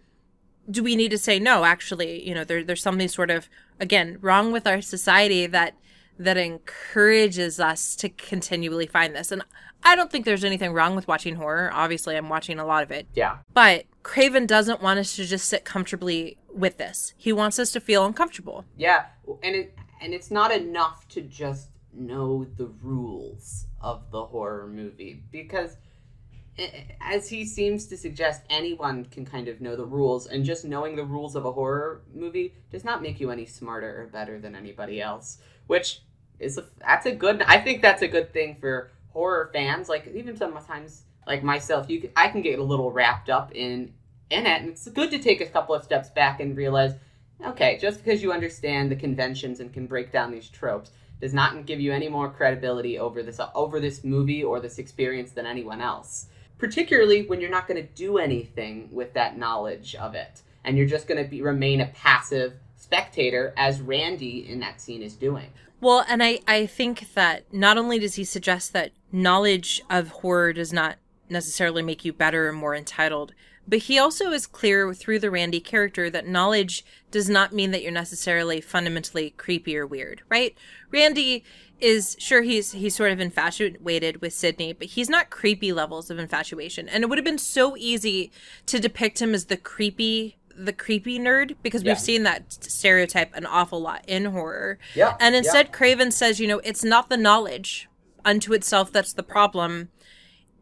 do 0.70 0.84
we 0.84 0.96
need 0.96 1.12
to 1.12 1.18
say 1.18 1.40
no? 1.40 1.66
Actually, 1.66 2.28
you 2.28 2.36
know, 2.36 2.44
there, 2.44 2.64
there's 2.64 2.84
something 2.84 3.08
sort 3.08 3.32
of 3.32 3.50
again 3.80 4.18
wrong 4.22 4.52
with 4.52 4.68
our 4.68 4.82
society 4.82 5.46
that 5.48 5.76
that 6.18 6.38
encourages 6.38 7.60
us 7.60 7.96
to 7.96 8.10
continually 8.10 8.86
find 8.86 9.16
this. 9.16 9.32
And 9.32 9.42
I 9.84 9.96
don't 9.96 10.12
think 10.12 10.26
there's 10.26 10.44
anything 10.44 10.74
wrong 10.74 10.96
with 10.96 11.08
watching 11.08 11.36
horror. 11.36 11.72
Obviously, 11.74 12.18
I'm 12.18 12.28
watching 12.28 12.60
a 12.60 12.66
lot 12.66 12.84
of 12.84 12.92
it. 12.92 13.08
Yeah. 13.14 13.38
But 13.54 13.86
Craven 14.04 14.46
doesn't 14.46 14.82
want 14.82 15.00
us 15.00 15.16
to 15.16 15.26
just 15.26 15.48
sit 15.48 15.64
comfortably 15.64 16.38
with 16.54 16.78
this. 16.78 17.14
He 17.16 17.32
wants 17.32 17.58
us 17.58 17.72
to 17.72 17.80
feel 17.80 18.06
uncomfortable. 18.06 18.66
Yeah, 18.78 19.06
and 19.42 19.56
it 19.56 19.78
and 20.02 20.14
it's 20.14 20.30
not 20.30 20.52
enough 20.52 21.08
to 21.10 21.22
just 21.22 21.70
know 21.94 22.46
the 22.58 22.68
rules 22.82 23.19
of 23.82 24.10
the 24.12 24.26
horror 24.26 24.68
movie 24.68 25.24
because 25.32 25.78
as 27.00 27.30
he 27.30 27.46
seems 27.46 27.86
to 27.88 27.96
suggest 27.96 28.42
anyone 28.50 29.06
can 29.06 29.26
kind 29.26 29.48
of 29.48 29.62
know 29.62 29.76
the 29.76 29.86
rules 29.86 30.28
and 30.28 30.44
just 30.44 30.66
knowing 30.66 30.96
the 30.96 31.04
rules 31.04 31.36
of 31.36 31.46
a 31.46 31.52
horror 31.52 32.02
movie 32.14 32.54
does 32.72 32.84
not 32.84 33.02
make 33.02 33.20
you 33.20 33.32
any 33.32 33.46
smarter 33.46 34.02
or 34.02 34.08
better 34.08 34.40
than 34.40 34.56
anybody 34.56 35.02
else 35.02 35.38
which 35.68 36.02
is 36.40 36.58
a, 36.58 36.66
that's 36.80 37.06
a 37.06 37.12
good 37.12 37.42
I 37.44 37.60
think 37.60 37.82
that's 37.82 38.02
a 38.02 38.08
good 38.08 38.34
thing 38.34 38.58
for 38.60 38.92
horror 39.14 39.50
fans 39.54 39.88
like 39.88 40.08
even 40.14 40.36
sometimes 40.36 41.04
like 41.26 41.44
myself 41.44 41.90
you 41.90 42.02
can, 42.02 42.12
I 42.16 42.28
can 42.28 42.42
get 42.42 42.60
a 42.60 42.64
little 42.64 42.92
wrapped 42.92 43.30
up 43.30 43.56
in 43.56 43.94
in 44.30 44.46
it 44.46 44.62
and 44.62 44.70
it's 44.70 44.88
good 44.90 45.12
to 45.12 45.20
take 45.20 45.40
a 45.42 45.46
couple 45.46 45.74
of 45.74 45.84
steps 45.84 46.10
back 46.10 46.40
and 46.40 46.58
realize 46.58 46.94
Okay, 47.46 47.78
just 47.80 48.04
because 48.04 48.22
you 48.22 48.34
understand 48.34 48.92
the 48.92 48.98
conventions 48.98 49.62
and 49.62 49.72
can 49.72 49.88
break 49.88 50.12
down 50.12 50.32
these 50.32 50.50
tropes 50.50 50.92
does 51.22 51.34
not 51.34 51.66
give 51.66 51.80
you 51.80 51.92
any 51.92 52.08
more 52.08 52.30
credibility 52.30 52.98
over 52.98 53.22
this 53.24 53.40
over 53.54 53.80
this 53.80 54.04
movie 54.04 54.44
or 54.44 54.60
this 54.60 54.80
experience 54.80 55.32
than 55.32 55.46
anyone 55.46 55.82
else. 55.82 56.28
Particularly 56.58 57.26
when 57.26 57.40
you're 57.40 57.50
not 57.50 57.68
going 57.68 57.82
to 57.82 57.94
do 57.94 58.18
anything 58.18 58.90
with 58.92 59.14
that 59.14 59.38
knowledge 59.38 59.96
of 59.96 60.16
it, 60.16 60.42
and 60.64 60.78
you're 60.78 60.88
just 60.88 61.08
going 61.08 61.22
to 61.24 61.30
be 61.30 61.42
remain 61.42 61.82
a 61.82 61.88
passive 61.88 62.54
spectator, 62.76 63.54
as 63.56 63.82
Randy 63.82 64.50
in 64.50 64.60
that 64.60 64.82
scene 64.82 65.02
is 65.02 65.16
doing. 65.16 65.52
Well, 65.82 66.04
and 66.10 66.22
I, 66.22 66.40
I 66.48 66.66
think 66.66 67.14
that 67.14 67.54
not 67.54 67.78
only 67.78 68.00
does 68.00 68.16
he 68.16 68.24
suggest 68.24 68.74
that 68.74 68.92
knowledge 69.12 69.82
of 69.90 70.10
horror 70.10 70.52
does 70.52 70.74
not 70.74 70.98
necessarily 71.30 71.82
make 71.82 72.04
you 72.04 72.12
better 72.12 72.50
or 72.50 72.54
more 72.54 72.76
entitled, 72.76 73.34
but 73.70 73.80
he 73.80 74.00
also 74.00 74.32
is 74.32 74.48
clear 74.48 74.94
through 74.94 75.20
the 75.20 75.30
Randy 75.30 75.60
character 75.60 76.10
that 76.10 76.28
knowledge 76.28 76.84
does 77.12 77.30
not 77.30 77.54
mean 77.54 77.70
that 77.72 77.84
you're 77.84 77.92
necessarily 77.92 78.62
fundamentally 78.62 79.30
creepy 79.32 79.78
or 79.78 79.86
weird, 79.86 80.24
right? 80.30 80.58
Randy 80.92 81.44
is 81.80 82.16
sure 82.20 82.42
he's 82.42 82.72
he's 82.74 82.96
sort 82.96 83.12
of 83.12 83.20
infatuated 83.20 84.22
with 84.22 84.34
Sidney, 84.34 84.74
but 84.74 84.88
he's 84.88 85.10
not 85.10 85.30
creepy 85.30 85.72
levels 85.72 86.10
of 86.10 86.18
infatuation. 86.20 86.90
And 86.90 87.04
it 87.04 87.08
would 87.10 87.18
have 87.18 87.26
been 87.26 87.38
so 87.38 87.78
easy 87.78 88.32
to 88.66 88.80
depict 88.80 89.22
him 89.22 89.34
as 89.34 89.46
the 89.46 89.58
creepy 89.58 90.38
the 90.56 90.74
creepy 90.74 91.18
nerd 91.20 91.56
because 91.64 91.84
Yeah. 91.84 91.94
we've 91.94 92.02
seen 92.02 92.24
that 92.24 92.52
stereotype 92.52 93.34
an 93.34 93.46
awful 93.46 93.80
lot 93.80 94.04
in 94.08 94.26
horror. 94.26 94.78
Yeah, 94.94 95.16
And 95.20 95.34
instead, 95.34 95.72
Craven 95.72 96.12
says, 96.12 96.42
you 96.42 96.48
know, 96.48 96.60
it's 96.66 96.84
not 96.84 97.10
the 97.10 97.16
knowledge 97.16 97.88
unto 98.26 98.52
itself 98.54 98.92
that's 98.92 99.14
the 99.14 99.24
problem. 99.24 99.88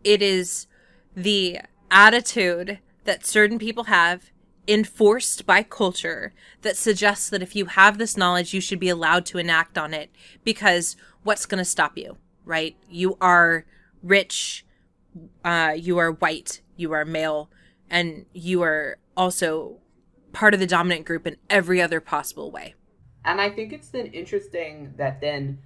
It 0.04 0.22
is 0.22 0.68
the 1.16 1.62
attitude 1.90 2.78
that 3.08 3.26
certain 3.26 3.58
people 3.58 3.86
have 3.86 4.32
enforced 4.68 5.46
by 5.46 5.64
culture 5.64 6.34
that 6.62 6.76
suggests 6.76 7.30
that 7.30 7.42
if 7.42 7.56
you 7.56 7.68
have 7.68 7.98
this 7.98 8.18
knowledge, 8.18 8.54
you 8.54 8.60
should 8.60 8.82
be 8.82 8.90
allowed 8.90 9.26
to 9.26 9.38
enact 9.38 9.78
on 9.78 9.94
it 9.94 10.12
because 10.44 10.98
what's 11.24 11.46
going 11.46 11.58
to 11.58 11.66
stop 11.66 11.98
you, 11.98 12.18
right? 12.44 12.76
You 12.90 13.18
are 13.22 13.66
rich, 14.04 14.66
uh, 15.46 15.74
you 15.78 15.98
are 15.98 16.12
white, 16.12 16.60
you 16.76 16.92
are 16.92 17.06
male, 17.06 17.50
and 17.90 18.26
you 18.34 18.62
are 18.62 18.98
also 19.16 19.78
part 20.34 20.54
of 20.54 20.60
the 20.60 20.68
dominant 20.68 21.06
group 21.06 21.26
in 21.26 21.38
every 21.50 21.82
other 21.82 22.02
possible 22.02 22.52
way. 22.52 22.76
And 23.24 23.40
I 23.40 23.50
think 23.50 23.72
it's 23.72 23.88
then 23.88 24.08
interesting 24.08 24.94
that 24.98 25.22
then 25.22 25.60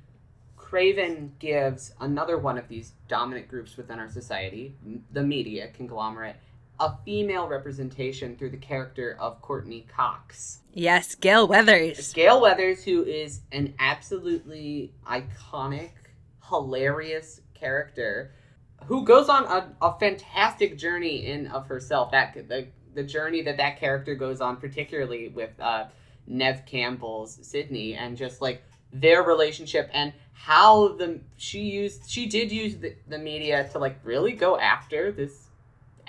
Craven 0.57 1.33
gives 1.39 1.91
another 1.99 2.37
one 2.37 2.59
of 2.59 2.67
these 2.67 2.93
dominant 3.07 3.47
groups 3.47 3.77
within 3.77 3.97
our 3.97 4.09
society, 4.09 4.75
the 5.11 5.23
media 5.23 5.69
conglomerate, 5.73 6.35
a 6.81 6.97
female 7.05 7.47
representation 7.47 8.35
through 8.35 8.49
the 8.49 8.57
character 8.57 9.15
of 9.19 9.39
Courteney 9.41 9.85
Cox. 9.95 10.61
Yes, 10.73 11.13
Gale 11.13 11.47
Weathers. 11.47 12.11
Gale 12.11 12.41
Weathers, 12.41 12.83
who 12.83 13.03
is 13.03 13.41
an 13.51 13.75
absolutely 13.79 14.91
iconic, 15.07 15.91
hilarious 16.49 17.41
character, 17.53 18.33
who 18.85 19.05
goes 19.05 19.29
on 19.29 19.45
a, 19.45 19.71
a 19.79 19.99
fantastic 19.99 20.75
journey 20.75 21.27
in 21.27 21.47
of 21.47 21.67
herself. 21.67 22.11
That 22.11 22.33
the 22.33 22.67
the 22.95 23.03
journey 23.03 23.43
that 23.43 23.57
that 23.57 23.79
character 23.79 24.15
goes 24.15 24.41
on, 24.41 24.57
particularly 24.57 25.29
with 25.29 25.51
uh, 25.59 25.85
Neve 26.25 26.63
Campbell's 26.65 27.37
Sidney, 27.43 27.93
and 27.93 28.17
just 28.17 28.41
like 28.41 28.63
their 28.91 29.21
relationship 29.23 29.89
and 29.93 30.13
how 30.33 30.89
the 30.97 31.19
she 31.37 31.61
used 31.61 32.09
she 32.09 32.25
did 32.25 32.51
use 32.51 32.75
the, 32.77 32.95
the 33.07 33.17
media 33.17 33.69
to 33.69 33.77
like 33.79 33.97
really 34.03 34.33
go 34.33 34.57
after 34.57 35.11
this 35.11 35.40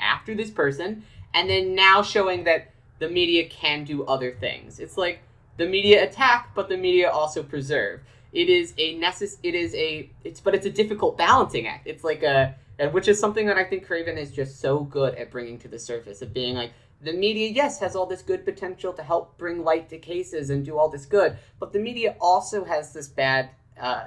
after 0.03 0.35
this 0.35 0.51
person 0.51 1.05
and 1.35 1.49
then 1.49 1.75
now 1.75 2.03
showing 2.03 2.45
that 2.45 2.71
the 2.99 3.09
media 3.09 3.49
can 3.49 3.85
do 3.85 4.05
other 4.05 4.33
things. 4.33 4.79
It's 4.79 4.97
like 4.97 5.21
the 5.57 5.67
media 5.67 6.05
attack 6.05 6.51
but 6.55 6.69
the 6.69 6.77
media 6.77 7.11
also 7.11 7.43
preserve. 7.43 8.01
It 8.33 8.49
is 8.49 8.75
a 8.79 8.99
necess- 8.99 9.39
it 9.43 9.55
is 9.55 9.75
a 9.75 10.11
it's 10.25 10.41
but 10.41 10.55
it's 10.55 10.67
a 10.67 10.71
difficult 10.71 11.17
balancing 11.17 11.67
act. 11.67 11.87
It's 11.87 12.05
like 12.05 12.23
a 12.23 12.55
and 12.79 12.93
which 12.93 13.09
is 13.09 13.19
something 13.19 13.47
that 13.47 13.57
i 13.57 13.65
think 13.65 13.87
craven 13.87 14.19
is 14.19 14.31
just 14.31 14.61
so 14.61 14.81
good 14.81 15.15
at 15.15 15.31
bringing 15.31 15.59
to 15.59 15.69
the 15.69 15.79
surface 15.79 16.23
of 16.23 16.33
being 16.33 16.55
like 16.55 16.73
the 17.03 17.13
media 17.13 17.49
yes 17.49 17.81
has 17.81 17.97
all 17.97 18.07
this 18.07 18.23
good 18.23 18.45
potential 18.45 18.93
to 18.93 19.03
help 19.03 19.37
bring 19.39 19.63
light 19.65 19.89
to 19.89 19.99
cases 19.99 20.51
and 20.51 20.65
do 20.65 20.79
all 20.79 20.89
this 20.89 21.07
good 21.07 21.37
but 21.59 21.73
the 21.73 21.79
media 21.79 22.17
also 22.21 22.65
has 22.65 22.93
this 22.93 23.09
bad 23.09 23.51
uh, 23.81 24.07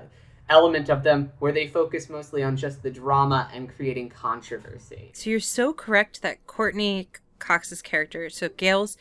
element 0.50 0.90
of 0.90 1.04
them 1.04 1.32
where 1.40 1.52
they 1.52 1.68
focus 1.68 2.10
mostly 2.10 2.44
on 2.44 2.56
just 2.56 2.84
the 2.84 2.92
drama 2.92 3.50
and 3.54 3.74
creating 3.76 4.10
controversy 4.10 5.12
So 5.14 5.30
you're 5.30 5.40
so 5.40 5.74
correct 5.74 6.22
that 6.22 6.46
Courteney 6.46 7.10
Cox's 7.40 7.82
character, 7.82 8.30
so 8.30 8.50
Gale's 8.50 8.98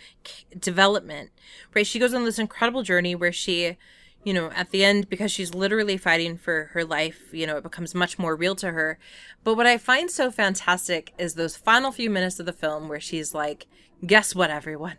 development, 0.58 1.30
right? 1.74 1.86
She 1.86 1.98
goes 1.98 2.14
on 2.14 2.24
this 2.24 2.38
incredible 2.38 2.82
journey 2.82 3.14
where 3.14 3.32
she, 3.32 3.76
you 4.24 4.32
know, 4.32 4.50
at 4.54 4.70
the 4.70 4.84
end, 4.84 5.08
because 5.08 5.30
she's 5.30 5.54
literally 5.54 5.96
fighting 5.98 6.36
for 6.38 6.70
her 6.72 6.84
life, 6.84 7.32
you 7.32 7.46
know, 7.46 7.58
it 7.58 7.62
becomes 7.62 7.94
much 7.94 8.18
more 8.18 8.34
real 8.34 8.56
to 8.56 8.72
her. 8.72 8.98
But 9.44 9.54
what 9.54 9.66
I 9.66 9.76
find 9.76 10.10
so 10.10 10.30
fantastic 10.30 11.12
is 11.18 11.34
those 11.34 11.56
final 11.56 11.92
few 11.92 12.08
minutes 12.08 12.40
of 12.40 12.46
the 12.46 12.52
film 12.52 12.88
where 12.88 13.00
she's 13.00 13.34
like, 13.34 13.66
guess 14.06 14.34
what, 14.34 14.50
everyone? 14.50 14.96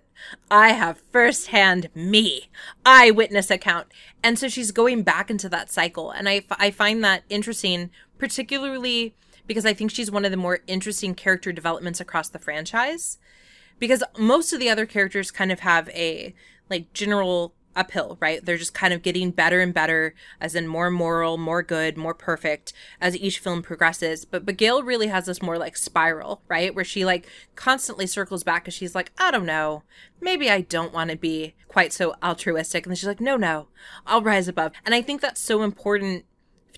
I 0.50 0.70
have 0.70 1.02
firsthand 1.12 1.90
me 1.96 2.50
eyewitness 2.86 3.50
account. 3.50 3.88
And 4.24 4.38
so 4.38 4.48
she's 4.48 4.72
going 4.72 5.04
back 5.04 5.30
into 5.30 5.50
that 5.50 5.72
cycle. 5.72 6.12
And 6.12 6.30
I, 6.30 6.44
I 6.52 6.72
find 6.72 7.04
that 7.04 7.24
interesting, 7.28 7.90
particularly 8.18 9.16
because 9.48 9.66
I 9.66 9.74
think 9.74 9.92
she's 9.92 10.12
one 10.12 10.26
of 10.26 10.32
the 10.32 10.38
more 10.38 10.60
interesting 10.68 11.16
character 11.16 11.52
developments 11.52 12.00
across 12.00 12.30
the 12.30 12.40
franchise. 12.40 13.18
Because 13.78 14.04
most 14.18 14.54
of 14.54 14.60
the 14.60 14.70
other 14.70 14.86
characters 14.86 15.32
kind 15.32 15.52
of 15.52 15.62
have 15.62 15.90
a 15.90 16.34
like 16.70 16.94
general 16.94 17.54
uphill, 17.76 18.18
right? 18.20 18.44
They're 18.44 18.58
just 18.58 18.74
kind 18.74 18.94
of 18.94 19.02
getting 19.02 19.32
better 19.32 19.60
and 19.62 19.74
better, 19.74 20.14
as 20.40 20.56
in 20.56 20.68
more 20.68 20.90
moral, 20.90 21.38
more 21.38 21.64
good, 21.64 21.98
more 21.98 22.14
perfect 22.14 22.74
as 23.02 23.16
each 23.16 23.40
film 23.40 23.62
progresses. 23.62 24.26
But 24.26 24.46
Gale 24.58 24.84
really 24.84 25.08
has 25.08 25.26
this 25.26 25.42
more 25.42 25.58
like 25.58 25.78
spiral, 25.78 26.42
right? 26.48 26.74
Where 26.74 26.86
she 26.86 27.06
like 27.06 27.28
constantly 27.56 28.08
circles 28.08 28.44
back 28.44 28.64
because 28.64 28.74
she's 28.74 28.96
like, 28.96 29.12
I 29.18 29.32
don't 29.32 29.46
know, 29.46 29.84
maybe 30.22 30.50
I 30.50 30.62
don't 30.62 30.94
want 30.94 31.12
to 31.12 31.18
be 31.18 31.56
quite 31.68 31.94
so 31.94 32.16
altruistic. 32.24 32.86
And 32.86 32.92
then 32.92 32.96
she's 32.96 33.08
like, 33.08 33.22
no, 33.22 33.38
no, 33.38 33.68
I'll 34.06 34.22
rise 34.22 34.48
above. 34.48 34.72
And 34.86 34.96
I 34.96 35.02
think 35.02 35.22
that's 35.22 35.42
so 35.42 35.64
important 35.64 36.26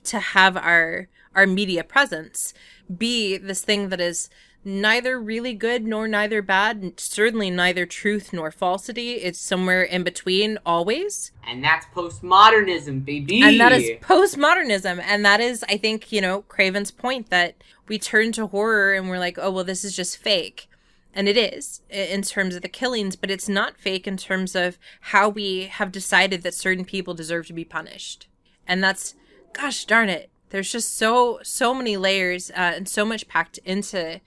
to 0.06 0.20
have 0.20 0.58
our 0.58 1.08
our 1.36 1.46
media 1.46 1.84
presence 1.84 2.54
be 2.98 3.38
this 3.38 3.62
thing 3.62 3.90
that 3.90 4.02
is 4.02 4.30
neither 4.68 5.18
really 5.18 5.54
good 5.54 5.86
nor 5.86 6.10
neither 6.10 6.42
bad, 6.42 7.00
certainly 7.00 7.50
neither 7.50 7.86
truth 7.86 8.34
nor 8.34 8.52
falsity. 8.52 9.14
It's 9.14 9.40
somewhere 9.40 9.82
in 9.82 10.04
between 10.04 10.60
always. 10.66 11.32
And 11.48 11.64
that's 11.64 11.86
postmodernism, 11.96 13.06
baby. 13.06 13.42
And 13.42 13.60
that 13.62 13.72
is 13.72 13.90
postmodernism. 14.02 15.02
And 15.02 15.24
that 15.26 15.40
is, 15.40 15.64
I 15.70 15.78
think, 15.78 16.12
you 16.12 16.20
know, 16.20 16.42
Craven's 16.42 16.92
point 16.92 17.30
that 17.30 17.56
we 17.88 17.98
turn 17.98 18.34
to 18.34 18.48
horror 18.48 18.94
and 18.94 19.08
we're 19.10 19.20
like, 19.20 19.40
oh, 19.40 19.50
well, 19.50 19.64
this 19.64 19.86
is 19.86 19.96
just 19.96 20.18
fake. 20.18 20.68
And 21.14 21.30
it 21.30 21.38
is 21.38 21.82
in 21.90 22.22
terms 22.22 22.54
of 22.54 22.62
the 22.62 22.68
killings, 22.68 23.16
but 23.16 23.32
it's 23.32 23.48
not 23.48 23.78
fake 23.78 24.06
in 24.06 24.18
terms 24.18 24.54
of 24.54 24.78
how 25.00 25.30
we 25.30 25.68
have 25.68 25.94
decided 25.94 26.44
that 26.44 26.54
certain 26.54 26.84
people 26.84 27.14
deserve 27.14 27.48
to 27.48 27.54
be 27.54 27.64
punished. 27.64 28.28
And 28.68 28.84
that's, 28.84 29.16
gosh 29.54 29.86
darn 29.86 30.10
it. 30.10 30.30
There's 30.50 30.72
just 30.72 30.98
so, 30.98 31.40
so 31.42 31.74
many 31.74 31.96
layers 31.96 32.52
uh, 32.52 32.74
and 32.76 32.88
so 32.88 33.06
much 33.06 33.28
packed 33.30 33.60
into 33.60 34.20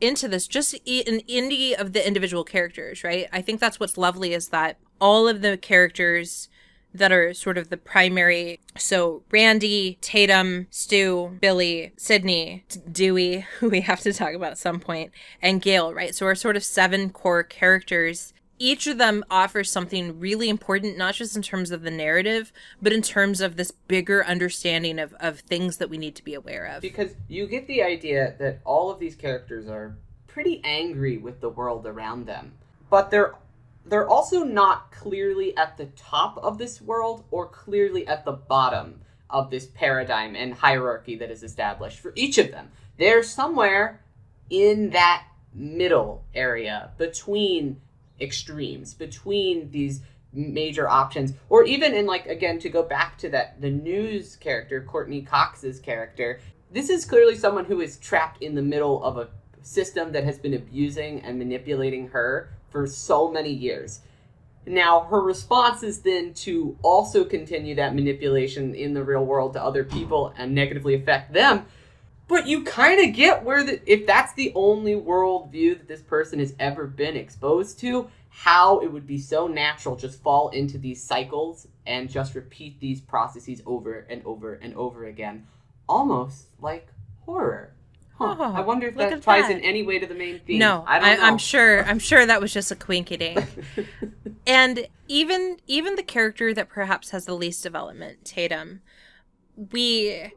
into 0.00 0.28
this 0.28 0.46
just 0.46 0.74
an 0.74 1.20
indie 1.28 1.74
of 1.74 1.92
the 1.92 2.06
individual 2.06 2.44
characters, 2.44 3.04
right? 3.04 3.28
I 3.32 3.40
think 3.40 3.60
that's 3.60 3.80
what's 3.80 3.96
lovely 3.96 4.32
is 4.32 4.48
that 4.48 4.78
all 5.00 5.28
of 5.28 5.40
the 5.40 5.56
characters 5.56 6.48
that 6.94 7.10
are 7.10 7.34
sort 7.34 7.58
of 7.58 7.70
the 7.70 7.76
primary. 7.76 8.60
So 8.76 9.24
Randy, 9.30 9.98
Tatum, 10.00 10.68
Stu, 10.70 11.36
Billy, 11.40 11.92
Sidney, 11.96 12.64
Dewey, 12.90 13.46
who 13.58 13.68
we 13.68 13.80
have 13.80 14.00
to 14.00 14.12
talk 14.12 14.34
about 14.34 14.52
at 14.52 14.58
some 14.58 14.78
point, 14.78 15.10
and 15.42 15.60
Gale, 15.60 15.92
right? 15.92 16.14
So 16.14 16.26
our 16.26 16.34
sort 16.34 16.56
of 16.56 16.64
seven 16.64 17.10
core 17.10 17.42
characters 17.42 18.33
each 18.58 18.86
of 18.86 18.98
them 18.98 19.24
offers 19.30 19.70
something 19.70 20.18
really 20.18 20.48
important, 20.48 20.96
not 20.96 21.14
just 21.14 21.36
in 21.36 21.42
terms 21.42 21.70
of 21.70 21.82
the 21.82 21.90
narrative, 21.90 22.52
but 22.80 22.92
in 22.92 23.02
terms 23.02 23.40
of 23.40 23.56
this 23.56 23.70
bigger 23.70 24.24
understanding 24.24 24.98
of, 24.98 25.14
of 25.14 25.40
things 25.40 25.78
that 25.78 25.90
we 25.90 25.98
need 25.98 26.14
to 26.16 26.24
be 26.24 26.34
aware 26.34 26.66
of. 26.66 26.82
Because 26.82 27.14
you 27.28 27.46
get 27.46 27.66
the 27.66 27.82
idea 27.82 28.34
that 28.38 28.60
all 28.64 28.90
of 28.90 28.98
these 28.98 29.14
characters 29.14 29.68
are 29.68 29.96
pretty 30.26 30.60
angry 30.64 31.18
with 31.18 31.40
the 31.40 31.48
world 31.48 31.86
around 31.86 32.26
them, 32.26 32.52
but 32.90 33.10
they're 33.10 33.34
they're 33.86 34.08
also 34.08 34.44
not 34.44 34.90
clearly 34.90 35.54
at 35.58 35.76
the 35.76 35.84
top 35.96 36.38
of 36.38 36.56
this 36.56 36.80
world 36.80 37.24
or 37.30 37.46
clearly 37.46 38.06
at 38.06 38.24
the 38.24 38.32
bottom 38.32 39.02
of 39.28 39.50
this 39.50 39.66
paradigm 39.66 40.34
and 40.34 40.54
hierarchy 40.54 41.16
that 41.16 41.30
is 41.30 41.42
established 41.42 42.00
for 42.00 42.12
each 42.14 42.38
of 42.38 42.50
them. 42.50 42.70
They're 42.98 43.22
somewhere 43.22 44.02
in 44.48 44.90
that 44.90 45.26
middle 45.52 46.24
area 46.34 46.90
between 46.96 47.80
extremes 48.20 48.94
between 48.94 49.70
these 49.70 50.00
major 50.32 50.88
options 50.88 51.32
or 51.48 51.64
even 51.64 51.94
in 51.94 52.06
like 52.06 52.26
again 52.26 52.58
to 52.58 52.68
go 52.68 52.82
back 52.82 53.16
to 53.16 53.28
that 53.28 53.60
the 53.60 53.70
news 53.70 54.34
character 54.36 54.82
courteney 54.82 55.22
cox's 55.22 55.78
character 55.78 56.40
this 56.74 56.90
is 56.90 57.04
clearly 57.04 57.36
someone 57.36 57.64
who 57.64 57.80
is 57.80 57.98
trapped 57.98 58.42
in 58.42 58.56
the 58.56 58.62
middle 58.62 59.02
of 59.04 59.16
a 59.16 59.28
system 59.62 60.12
that 60.12 60.24
has 60.24 60.38
been 60.38 60.54
abusing 60.54 61.20
and 61.22 61.38
manipulating 61.38 62.08
her 62.08 62.50
for 62.68 62.86
so 62.86 63.30
many 63.30 63.50
years. 63.50 64.00
Now 64.66 65.00
her 65.04 65.20
response 65.20 65.82
is 65.82 66.00
then 66.00 66.34
to 66.34 66.76
also 66.82 67.24
continue 67.24 67.74
that 67.76 67.94
manipulation 67.94 68.74
in 68.74 68.94
the 68.94 69.04
real 69.04 69.24
world 69.24 69.52
to 69.52 69.62
other 69.62 69.84
people 69.84 70.34
and 70.36 70.54
negatively 70.54 70.94
affect 70.94 71.32
them 71.32 71.66
but 72.28 72.46
you 72.46 72.64
kind 72.64 73.06
of 73.06 73.14
get 73.14 73.42
where 73.42 73.62
the 73.62 73.80
if 73.90 74.06
that's 74.06 74.32
the 74.34 74.52
only 74.54 74.94
worldview 74.94 75.78
that 75.78 75.88
this 75.88 76.02
person 76.02 76.38
has 76.38 76.54
ever 76.58 76.86
been 76.86 77.16
exposed 77.16 77.78
to, 77.80 78.08
how 78.30 78.80
it 78.80 78.90
would 78.90 79.06
be 79.06 79.18
so 79.18 79.46
natural 79.46 79.96
just 79.96 80.22
fall 80.22 80.48
into 80.50 80.78
these 80.78 81.02
cycles 81.02 81.68
and 81.86 82.10
just 82.10 82.34
repeat 82.34 82.80
these 82.80 83.00
processes 83.00 83.62
over 83.66 84.06
and 84.08 84.24
over 84.24 84.54
and 84.54 84.74
over 84.74 85.06
again, 85.06 85.46
almost 85.88 86.46
like 86.60 86.88
horror. 87.26 87.72
Huh. 88.16 88.36
Oh, 88.38 88.52
I 88.54 88.60
wonder 88.60 88.86
if 88.86 88.96
that 88.96 89.22
ties 89.22 89.48
that. 89.48 89.56
in 89.56 89.60
any 89.60 89.82
way 89.82 89.98
to 89.98 90.06
the 90.06 90.14
main 90.14 90.38
theme. 90.40 90.60
No, 90.60 90.84
I 90.86 91.14
am 91.16 91.36
sure. 91.36 91.84
I'm 91.84 91.98
sure 91.98 92.24
that 92.24 92.40
was 92.40 92.52
just 92.52 92.70
a 92.70 92.76
quinky 92.76 93.16
dink. 93.16 93.44
and 94.46 94.86
even 95.08 95.58
even 95.66 95.96
the 95.96 96.02
character 96.02 96.54
that 96.54 96.68
perhaps 96.68 97.10
has 97.10 97.26
the 97.26 97.34
least 97.34 97.64
development, 97.64 98.24
Tatum, 98.24 98.82
we 99.72 100.32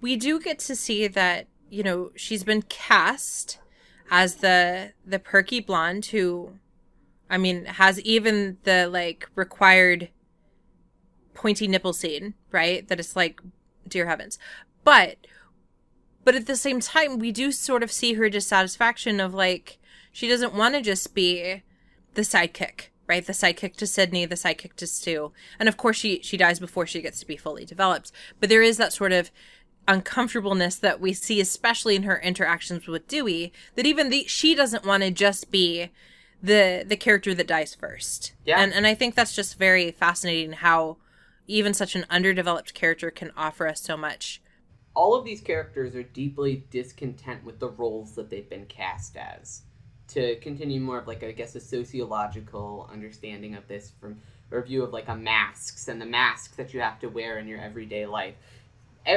we 0.00 0.16
do 0.16 0.40
get 0.40 0.58
to 0.60 0.76
see 0.76 1.06
that 1.06 1.46
you 1.70 1.82
know 1.82 2.10
she's 2.14 2.44
been 2.44 2.62
cast 2.62 3.58
as 4.10 4.36
the 4.36 4.92
the 5.04 5.18
perky 5.18 5.60
blonde 5.60 6.06
who 6.06 6.52
i 7.28 7.36
mean 7.36 7.64
has 7.64 8.00
even 8.02 8.56
the 8.62 8.88
like 8.88 9.28
required 9.34 10.10
pointy 11.34 11.68
nipple 11.68 11.92
scene 11.92 12.34
right? 12.56 12.88
That 12.88 12.98
it's 12.98 13.14
like 13.14 13.40
dear 13.86 14.06
heavens. 14.06 14.38
But 14.82 15.26
but 16.24 16.34
at 16.34 16.46
the 16.46 16.56
same 16.56 16.80
time 16.80 17.18
we 17.18 17.30
do 17.30 17.52
sort 17.52 17.84
of 17.84 17.92
see 17.92 18.14
her 18.14 18.28
dissatisfaction 18.28 19.20
of 19.20 19.34
like 19.34 19.78
she 20.10 20.26
doesn't 20.26 20.54
want 20.54 20.74
to 20.74 20.80
just 20.80 21.14
be 21.14 21.62
the 22.14 22.22
sidekick 22.22 22.88
right? 23.08 23.24
The 23.24 23.32
sidekick 23.32 23.76
to 23.76 23.86
sidney 23.86 24.24
the 24.24 24.34
sidekick 24.34 24.74
to 24.74 24.86
stu. 24.86 25.32
And 25.60 25.68
of 25.68 25.76
course 25.76 25.96
she 25.96 26.20
she 26.22 26.36
dies 26.36 26.58
before 26.58 26.86
she 26.86 27.02
gets 27.02 27.20
to 27.20 27.26
be 27.26 27.36
fully 27.36 27.64
developed. 27.64 28.10
But 28.40 28.48
there 28.48 28.62
is 28.62 28.78
that 28.78 28.92
sort 28.92 29.12
of 29.12 29.30
uncomfortableness 29.88 30.76
that 30.76 31.00
we 31.00 31.12
see, 31.12 31.40
especially 31.40 31.96
in 31.96 32.02
her 32.02 32.18
interactions 32.20 32.86
with 32.86 33.08
Dewey, 33.08 33.52
that 33.74 33.86
even 33.86 34.10
the 34.10 34.24
she 34.26 34.54
doesn't 34.54 34.84
want 34.84 35.02
to 35.02 35.10
just 35.10 35.50
be 35.50 35.90
the 36.42 36.84
the 36.86 36.96
character 36.96 37.34
that 37.34 37.46
dies 37.46 37.74
first. 37.74 38.32
Yeah. 38.44 38.60
And 38.60 38.72
and 38.72 38.86
I 38.86 38.94
think 38.94 39.14
that's 39.14 39.34
just 39.34 39.58
very 39.58 39.90
fascinating 39.90 40.52
how 40.52 40.96
even 41.46 41.74
such 41.74 41.94
an 41.94 42.06
underdeveloped 42.10 42.74
character 42.74 43.10
can 43.10 43.32
offer 43.36 43.66
us 43.66 43.80
so 43.80 43.96
much. 43.96 44.42
All 44.94 45.14
of 45.14 45.24
these 45.24 45.40
characters 45.40 45.94
are 45.94 46.02
deeply 46.02 46.64
discontent 46.70 47.44
with 47.44 47.60
the 47.60 47.68
roles 47.68 48.14
that 48.14 48.30
they've 48.30 48.48
been 48.48 48.66
cast 48.66 49.16
as. 49.16 49.62
To 50.08 50.36
continue 50.36 50.80
more 50.80 50.98
of 50.98 51.06
like 51.06 51.22
I 51.22 51.32
guess 51.32 51.54
a 51.54 51.60
sociological 51.60 52.88
understanding 52.92 53.54
of 53.54 53.66
this 53.68 53.92
from 54.00 54.20
a 54.52 54.60
view 54.62 54.84
of 54.84 54.92
like 54.92 55.08
a 55.08 55.16
masks 55.16 55.88
and 55.88 56.00
the 56.00 56.06
masks 56.06 56.56
that 56.56 56.72
you 56.72 56.80
have 56.80 57.00
to 57.00 57.08
wear 57.08 57.38
in 57.38 57.48
your 57.48 57.60
everyday 57.60 58.06
life 58.06 58.34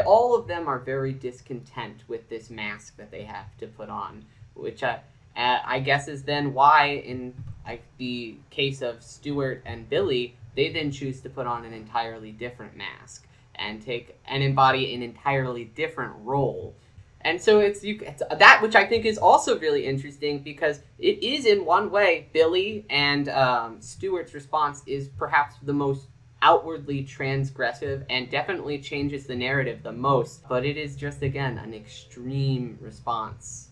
all 0.05 0.35
of 0.35 0.47
them 0.47 0.67
are 0.67 0.79
very 0.79 1.13
discontent 1.13 2.03
with 2.07 2.29
this 2.29 2.49
mask 2.49 2.97
that 2.97 3.11
they 3.11 3.23
have 3.23 3.57
to 3.57 3.67
put 3.67 3.89
on, 3.89 4.25
which 4.53 4.83
I, 4.83 4.99
uh, 5.35 5.59
I 5.65 5.79
guess 5.79 6.07
is 6.07 6.23
then 6.23 6.53
why, 6.53 7.01
in 7.05 7.33
like 7.65 7.83
the 7.97 8.35
case 8.49 8.81
of 8.81 9.03
Stuart 9.03 9.61
and 9.65 9.89
Billy, 9.89 10.35
they 10.55 10.71
then 10.71 10.91
choose 10.91 11.21
to 11.21 11.29
put 11.29 11.47
on 11.47 11.65
an 11.65 11.73
entirely 11.73 12.31
different 12.31 12.75
mask 12.75 13.27
and 13.55 13.81
take 13.81 14.17
and 14.25 14.41
embody 14.41 14.93
an 14.93 15.03
entirely 15.03 15.65
different 15.65 16.13
role. 16.23 16.73
And 17.21 17.41
so 17.41 17.59
it's, 17.59 17.83
you, 17.83 17.99
it's 18.01 18.23
that 18.37 18.61
which 18.61 18.75
I 18.75 18.85
think 18.85 19.05
is 19.05 19.17
also 19.17 19.59
really 19.59 19.85
interesting 19.85 20.39
because 20.39 20.79
it 20.97 21.21
is 21.21 21.45
in 21.45 21.65
one 21.65 21.91
way 21.91 22.29
Billy 22.31 22.85
and 22.89 23.27
um, 23.29 23.81
Stuart's 23.81 24.33
response 24.33 24.81
is 24.85 25.09
perhaps 25.09 25.55
the 25.61 25.73
most 25.73 26.07
outwardly 26.41 27.03
transgressive 27.03 28.05
and 28.09 28.29
definitely 28.29 28.79
changes 28.79 29.25
the 29.25 29.35
narrative 29.35 29.83
the 29.83 29.91
most, 29.91 30.47
but 30.47 30.65
it 30.65 30.77
is 30.77 30.95
just 30.95 31.21
again 31.21 31.57
an 31.57 31.73
extreme 31.73 32.77
response. 32.81 33.69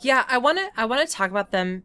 Yeah, 0.00 0.24
I 0.28 0.38
want 0.38 0.58
to 0.58 0.68
I 0.76 0.84
want 0.86 1.06
to 1.06 1.14
talk 1.14 1.30
about 1.30 1.50
them 1.50 1.84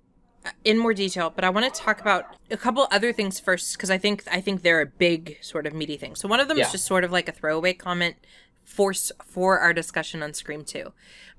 in 0.63 0.77
more 0.77 0.93
detail, 0.93 1.31
but 1.33 1.43
I 1.43 1.49
want 1.49 1.73
to 1.73 1.81
talk 1.81 1.99
about 1.99 2.37
a 2.49 2.57
couple 2.57 2.87
other 2.91 3.11
things 3.11 3.39
first 3.39 3.73
because 3.73 3.91
I 3.91 3.97
think 3.97 4.23
I 4.31 4.41
think 4.41 4.61
they're 4.61 4.81
a 4.81 4.85
big 4.85 5.37
sort 5.41 5.67
of 5.67 5.73
meaty 5.73 5.97
thing. 5.97 6.15
So 6.15 6.27
one 6.27 6.39
of 6.39 6.47
them 6.47 6.57
yeah. 6.57 6.65
is 6.65 6.71
just 6.71 6.85
sort 6.85 7.03
of 7.03 7.11
like 7.11 7.27
a 7.27 7.31
throwaway 7.31 7.73
comment 7.73 8.15
for 8.63 8.93
for 9.25 9.59
our 9.59 9.73
discussion 9.73 10.23
on 10.23 10.33
Scream 10.33 10.63
2. 10.63 10.91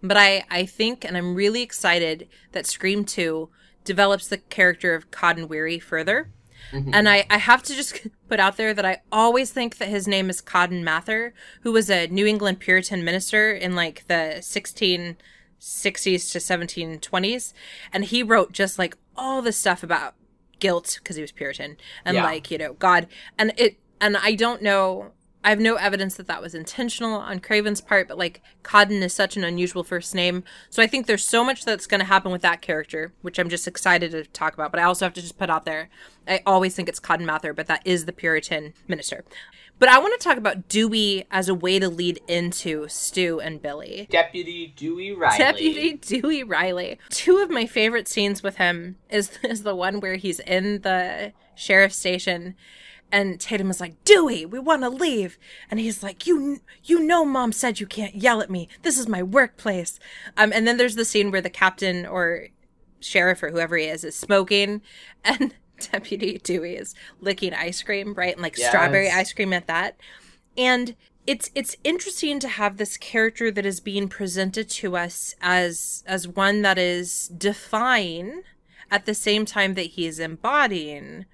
But 0.03 0.17
I 0.17 0.45
I 0.51 0.67
think 0.67 1.05
and 1.05 1.17
I'm 1.17 1.35
really 1.35 1.63
excited 1.63 2.29
that 2.53 2.67
Scream 2.67 3.05
2 3.05 3.49
develops 3.85 4.29
the 4.29 4.39
character 4.39 4.95
of 4.95 5.11
Cotton 5.11 5.49
Weary 5.49 5.79
further 5.79 6.31
Mm-hmm. 6.73 6.91
And 6.95 7.09
I, 7.09 7.27
I 7.31 7.39
have 7.39 7.63
to 7.65 7.75
just 7.75 8.07
put 8.29 8.41
out 8.41 8.57
there 8.57 8.75
that 8.75 8.85
I 8.85 9.03
always 9.11 9.51
think 9.53 9.79
that 9.79 9.89
his 9.89 10.07
name 10.07 10.31
is 10.31 10.41
Cotton 10.41 10.85
Mather, 10.85 11.35
who 11.63 11.73
was 11.73 11.91
a 11.91 12.07
New 12.09 12.27
England 12.27 12.61
Puritan 12.61 13.05
minister 13.05 13.53
in 13.53 13.75
like 13.75 14.07
the 14.07 14.39
1660s 14.41 15.17
to 15.59 16.39
1720s. 16.39 17.53
And 17.93 18.05
he 18.05 18.23
wrote 18.23 18.53
just 18.53 18.79
like 18.79 18.97
all 19.17 19.43
the 19.43 19.53
stuff 19.53 19.83
about 19.83 20.15
guilt 20.59 20.99
because 21.03 21.17
he 21.17 21.23
was 21.23 21.33
Puritan 21.33 21.77
and 22.05 22.17
yeah. 22.17 22.25
like, 22.25 22.51
you 22.51 22.59
know, 22.59 22.75
God. 22.75 23.07
And 23.39 23.53
it, 23.57 23.79
and 24.01 24.17
I 24.17 24.35
don't 24.35 24.63
know 24.63 25.13
I 25.43 25.51
have 25.51 25.61
no 25.61 25.77
evidence 25.77 26.17
that 26.17 26.27
that 26.27 26.43
was 26.43 26.55
intentional 26.55 27.15
on 27.15 27.41
Craven's 27.41 27.81
part, 27.81 28.09
but 28.09 28.19
like 28.19 28.43
Cotton 28.63 29.03
is 29.03 29.15
such 29.15 29.37
an 29.37 29.45
unusual 29.45 29.83
first 29.83 30.15
name. 30.15 30.45
So 30.69 30.83
I 30.83 30.87
think 30.87 31.07
there's 31.07 31.27
so 31.27 31.43
much 31.43 31.65
that's 31.65 31.87
going 31.87 32.01
to 32.01 32.07
happen 32.07 32.31
with 32.31 32.43
that 32.43 32.61
character, 32.61 33.13
which 33.23 33.39
I'm 33.39 33.49
just 33.49 33.67
excited 33.67 34.11
to 34.11 34.25
talk 34.25 34.53
about. 34.53 34.71
But 34.71 34.81
I 34.81 34.85
also 34.85 35.07
have 35.07 35.15
to 35.15 35.23
just 35.23 35.39
put 35.39 35.49
out 35.49 35.65
there, 35.65 35.89
I 36.29 36.43
always 36.45 36.75
think 36.75 36.89
it's 36.89 36.99
Cotton 36.99 37.25
Mather, 37.25 37.55
but 37.55 37.69
that 37.69 37.83
is 37.87 38.05
the 38.05 38.13
Puritan 38.13 38.75
minister. 38.87 39.25
But 39.79 39.89
I 39.89 39.99
want 39.99 40.21
to 40.21 40.23
talk 40.23 40.37
about 40.37 40.69
Dewey 40.69 41.25
as 41.31 41.49
a 41.49 41.55
way 41.55 41.79
to 41.79 41.89
lead 41.89 42.21
into 42.29 42.87
Stu 42.89 43.41
and 43.41 43.63
Billy. 43.63 44.09
Deputy 44.11 44.75
Dewey 44.77 45.13
Riley. 45.13 45.39
Deputy 45.39 45.93
Dewey 45.95 46.45
Riley. 46.45 46.99
Two 47.09 47.39
of 47.39 47.49
my 47.49 47.65
favorite 47.65 48.07
scenes 48.07 48.43
with 48.43 48.57
him 48.57 48.97
is 49.09 49.39
is 49.43 49.63
the 49.63 49.75
one 49.75 50.01
where 50.01 50.17
he's 50.17 50.39
in 50.41 50.83
the 50.83 51.33
sheriff's 51.55 51.97
station 51.97 52.57
and 53.13 53.41
Tatum 53.41 53.71
is 53.71 53.81
like, 53.81 54.03
Dewey, 54.05 54.45
we 54.47 54.59
want 54.59 54.83
to 54.83 54.89
leave. 54.89 55.39
And 55.71 55.81
he's 55.81 56.03
like, 56.03 56.27
you, 56.27 56.61
you 56.85 57.01
know, 57.01 57.25
mom 57.25 57.53
said 57.53 57.81
you 57.81 57.87
can't 57.87 58.15
yell 58.15 58.41
at 58.41 58.51
me. 58.51 58.69
This 58.83 58.99
is 58.99 59.09
my 59.09 59.23
workplace. 59.23 59.99
Um, 60.37 60.53
and 60.53 60.67
then 60.67 60.77
there's 60.77 60.95
the 60.97 61.05
scene 61.05 61.31
where 61.31 61.41
the 61.41 61.51
captain 61.51 62.07
or 62.07 62.49
sheriff 63.01 63.43
or 63.43 63.51
whoever 63.51 63.77
he 63.77 63.87
is 63.87 64.05
is 64.05 64.15
smoking 64.15 64.83
and 65.25 65.55
Deputy 65.91 66.39
Dewey 66.39 66.77
is 66.77 66.95
licking 67.21 67.55
ice 67.55 67.83
cream, 67.83 68.15
right? 68.15 68.35
And 68.35 68.43
like 68.43 68.59
Yes. 68.59 68.69
strawberry 68.69 69.11
ice 69.11 69.33
cream 69.33 69.53
at 69.53 69.67
that. 69.67 69.97
And 70.57 70.95
it's 71.27 71.51
it's 71.55 71.77
interesting 71.85 72.41
to 72.41 72.49
have 72.49 72.77
this 72.77 72.97
character 72.97 73.51
that 73.51 73.67
is 73.67 73.81
being 73.81 74.09
presented 74.09 74.69
to 74.69 74.97
us 74.97 75.35
as 75.41 76.03
as 76.07 76.27
one 76.27 76.63
that 76.63 76.79
is 76.79 77.29
defying 77.29 78.43
at 78.91 79.07
the 79.07 79.15
same 79.15 79.45
time 79.45 79.75
that 79.75 79.83
he 79.83 80.07
is 80.07 80.19
embodying 80.19 81.27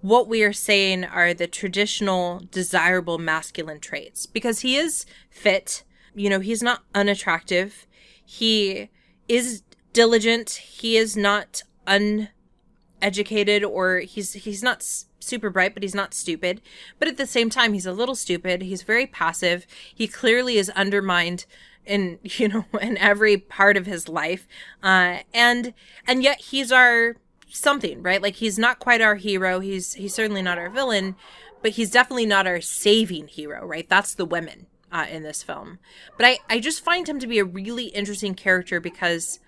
what 0.00 0.28
we 0.28 0.42
are 0.42 0.52
saying 0.52 1.04
are 1.04 1.34
the 1.34 1.46
traditional 1.46 2.42
desirable 2.50 3.18
masculine 3.18 3.80
traits. 3.80 4.26
Because 4.26 4.60
he 4.60 4.76
is 4.76 5.04
fit 5.30 5.84
you 6.18 6.28
know 6.28 6.40
he's 6.40 6.62
not 6.62 6.82
unattractive. 6.94 7.86
He 8.24 8.90
is 9.28 9.62
diligent. 9.92 10.50
He 10.50 10.96
is 10.96 11.16
not 11.16 11.62
uneducated 11.86 13.64
or 13.64 14.00
he's 14.00 14.32
he's 14.34 14.62
not 14.62 14.82
super 15.20 15.50
bright 15.50 15.74
but 15.74 15.82
he's 15.82 15.94
not 15.94 16.14
stupid. 16.14 16.60
But 16.98 17.08
at 17.08 17.16
the 17.16 17.26
same 17.26 17.50
time 17.50 17.72
he's 17.72 17.86
a 17.86 17.92
little 17.92 18.14
stupid. 18.14 18.62
He's 18.62 18.82
very 18.82 19.06
passive. 19.06 19.66
He 19.94 20.06
clearly 20.08 20.58
is 20.58 20.70
undermined 20.70 21.46
in 21.86 22.18
you 22.22 22.48
know 22.48 22.64
in 22.80 22.98
every 22.98 23.36
part 23.36 23.76
of 23.76 23.86
his 23.86 24.08
life. 24.08 24.46
Uh 24.82 25.18
and 25.32 25.72
and 26.06 26.22
yet 26.22 26.40
he's 26.40 26.72
our 26.72 27.16
something 27.50 28.02
right 28.02 28.22
like 28.22 28.36
he's 28.36 28.58
not 28.58 28.78
quite 28.78 29.00
our 29.00 29.16
hero 29.16 29.60
he's 29.60 29.94
he's 29.94 30.14
certainly 30.14 30.42
not 30.42 30.58
our 30.58 30.70
villain 30.70 31.16
but 31.62 31.72
he's 31.72 31.90
definitely 31.90 32.26
not 32.26 32.46
our 32.46 32.60
saving 32.60 33.26
hero 33.28 33.64
right 33.66 33.88
that's 33.88 34.14
the 34.14 34.24
women 34.24 34.66
uh, 34.90 35.06
in 35.10 35.22
this 35.22 35.42
film 35.42 35.78
but 36.16 36.26
i 36.26 36.38
i 36.48 36.58
just 36.58 36.84
find 36.84 37.08
him 37.08 37.18
to 37.18 37.26
be 37.26 37.38
a 37.38 37.44
really 37.44 37.86
interesting 37.86 38.34
character 38.34 38.80
because 38.80 39.38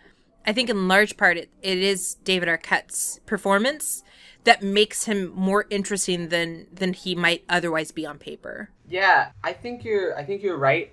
i 0.47 0.53
think 0.53 0.69
in 0.69 0.89
large 0.89 1.17
part 1.17 1.37
it, 1.37 1.49
it 1.63 1.79
is 1.79 2.15
david 2.25 2.49
arquette's 2.49 3.21
performance 3.27 4.03
that 4.45 4.63
makes 4.63 5.05
him 5.05 5.33
more 5.35 5.67
interesting 5.71 6.29
than 6.29 6.67
than 6.73 6.93
he 6.93 7.15
might 7.15 7.45
otherwise 7.49 7.91
be 7.91 8.07
on 8.07 8.19
paper 8.19 8.71
Yeah, 8.91 9.31
I 9.45 9.53
think 9.53 9.85
you're. 9.85 10.17
I 10.19 10.25
think 10.25 10.43
you're 10.43 10.59
right. 10.59 10.91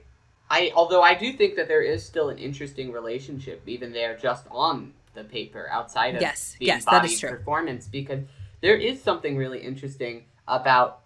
I 0.50 0.72
although 0.76 1.02
I 1.02 1.15
do 1.15 1.34
think 1.34 1.56
that 1.56 1.67
there 1.67 1.82
is 1.82 2.06
still 2.06 2.30
an 2.30 2.38
interesting 2.38 2.91
relationship, 2.91 3.63
even 3.65 3.91
there, 3.91 4.15
just 4.15 4.46
on 4.52 4.93
the 5.18 5.24
paper, 5.24 5.68
outside 5.70 6.16
of 6.16 6.22
Yes, 6.22 6.56
the 6.60 6.66
yes, 6.66 6.86
that 6.86 7.04
is 7.06 7.12
embodied 7.12 7.20
true. 7.20 7.30
performance, 7.30 7.88
because 7.88 8.24
there 8.62 8.78
is 8.78 9.02
something 9.02 9.36
really 9.36 9.60
interesting 9.60 10.26
about 10.48 11.02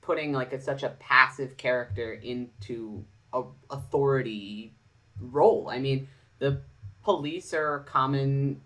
putting 0.00 0.32
like 0.32 0.52
a, 0.52 0.60
such 0.60 0.82
a 0.82 0.90
passive 1.00 1.56
character 1.56 2.12
into 2.12 3.04
a 3.32 3.42
authority 3.70 4.74
role. 5.20 5.68
I 5.70 5.78
mean, 5.78 6.08
the 6.38 6.60
police 7.02 7.52
are 7.54 7.80
common. 7.80 8.60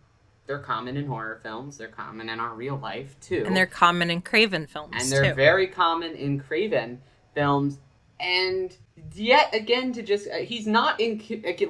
They're 0.46 0.58
common 0.58 0.96
in 0.96 1.06
horror 1.06 1.40
films. 1.42 1.78
They're 1.78 1.88
common 1.88 2.28
in 2.28 2.40
our 2.40 2.54
real 2.54 2.76
life 2.76 3.16
too 3.20 3.44
and 3.46 3.56
they're 3.56 3.66
common 3.66 4.10
in 4.10 4.20
craven 4.20 4.66
films 4.66 4.92
and 4.94 5.10
they're 5.10 5.30
too 5.30 5.34
very 5.34 5.66
common 5.66 6.14
in 6.14 6.40
Craven 6.40 7.00
films. 7.34 7.78
And 8.20 8.74
yet 9.14 9.54
again, 9.54 9.92
to 9.94 10.02
just 10.02 10.28
uh, 10.28 10.36
he's 10.36 10.66
not 10.66 11.00
in 11.00 11.22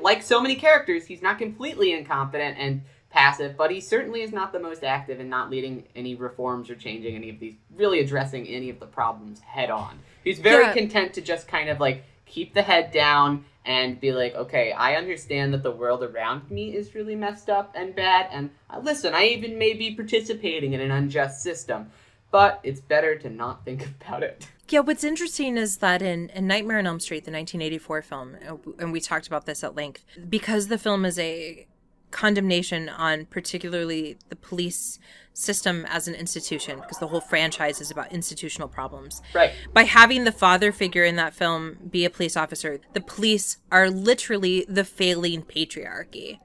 like 0.03 0.23
so 0.23 0.41
many 0.41 0.57
characters, 0.57 1.07
he's 1.07 1.23
not 1.23 1.39
completely 1.39 1.93
incompetent 1.93 2.57
and 2.59 2.83
passive, 3.15 3.57
but 3.57 3.71
he 3.71 3.81
certainly 3.81 4.23
is 4.23 4.33
not 4.33 4.53
the 4.53 4.59
most 4.59 4.83
active 4.83 5.21
and 5.21 5.31
not 5.31 5.49
leading 5.49 5.85
any 5.95 6.17
reforms 6.17 6.69
or 6.69 6.75
changing 6.75 7.15
any 7.15 7.31
of 7.31 7.39
these, 7.39 7.55
really 7.77 8.01
addressing 8.01 8.47
any 8.49 8.69
of 8.71 8.81
the 8.81 8.87
problems 8.87 9.39
head 9.41 9.71
on. 9.71 10.01
He's 10.25 10.41
very 10.41 10.65
Yeah. 10.65 10.73
content 10.75 11.15
to 11.15 11.21
just 11.21 11.47
kind 11.47 11.69
of 11.71 11.79
like 11.79 12.03
keep 12.27 12.55
the 12.55 12.63
head 12.63 12.91
down 12.91 13.45
and 13.65 14.01
be 14.01 14.13
like, 14.13 14.35
okay, 14.35 14.73
I 14.73 14.97
understand 14.97 15.55
that 15.55 15.63
the 15.63 15.71
world 15.71 16.03
around 16.03 16.51
me 16.51 16.75
is 16.75 16.95
really 16.97 17.15
messed 17.15 17.49
up 17.49 17.73
and 17.77 17.95
bad, 17.95 18.27
and 18.33 18.51
uh, 18.69 18.81
listen, 18.81 19.15
I 19.15 19.27
even 19.27 19.59
may 19.59 19.75
be 19.75 19.95
participating 19.95 20.73
in 20.73 20.81
an 20.81 20.91
unjust 20.91 21.41
system, 21.43 21.91
but 22.33 22.59
it's 22.65 22.81
better 22.81 23.17
to 23.17 23.31
not 23.31 23.65
think 23.65 23.87
about 24.01 24.23
it. 24.25 24.49
Yeah, 24.69 24.81
what's 24.81 25.05
interesting 25.05 25.57
is 25.57 25.77
that 25.79 26.03
in, 26.03 26.31
in 26.31 26.47
Nightmare 26.49 26.79
on 26.79 26.87
Elm 26.87 26.99
Street, 26.99 27.25
the 27.27 27.31
1984 27.31 28.03
film, 28.03 28.37
uh, 28.49 28.57
and 28.81 28.93
we 28.93 29.01
talked 29.01 29.27
about 29.29 29.47
this 29.47 29.63
at 29.63 29.75
length, 29.77 30.05
because 30.29 30.67
the 30.69 30.79
film 30.79 31.05
is 31.05 31.19
a 31.19 31.67
condemnation 32.15 32.89
on 32.89 33.27
particularly 33.27 34.17
the 34.29 34.37
police 34.37 34.99
system 35.33 35.85
as 35.89 36.07
an 36.07 36.15
institution, 36.15 36.79
because 36.79 36.99
the 36.99 37.09
whole 37.09 37.21
franchise 37.21 37.81
is 37.81 37.91
about 37.91 38.13
institutional 38.13 38.69
problems. 38.69 39.21
Right. 39.35 39.51
By 39.73 39.83
having 39.83 40.23
the 40.23 40.33
father 40.33 40.71
figure 40.71 41.05
in 41.05 41.17
that 41.17 41.35
film 41.35 41.77
be 41.91 42.05
a 42.05 42.11
police 42.11 42.37
officer, 42.37 42.79
the 42.93 43.01
police 43.01 43.59
are 43.73 43.91
literally 43.91 44.65
the 44.69 44.85
failing 44.85 45.43
patriarchy. 45.43 46.39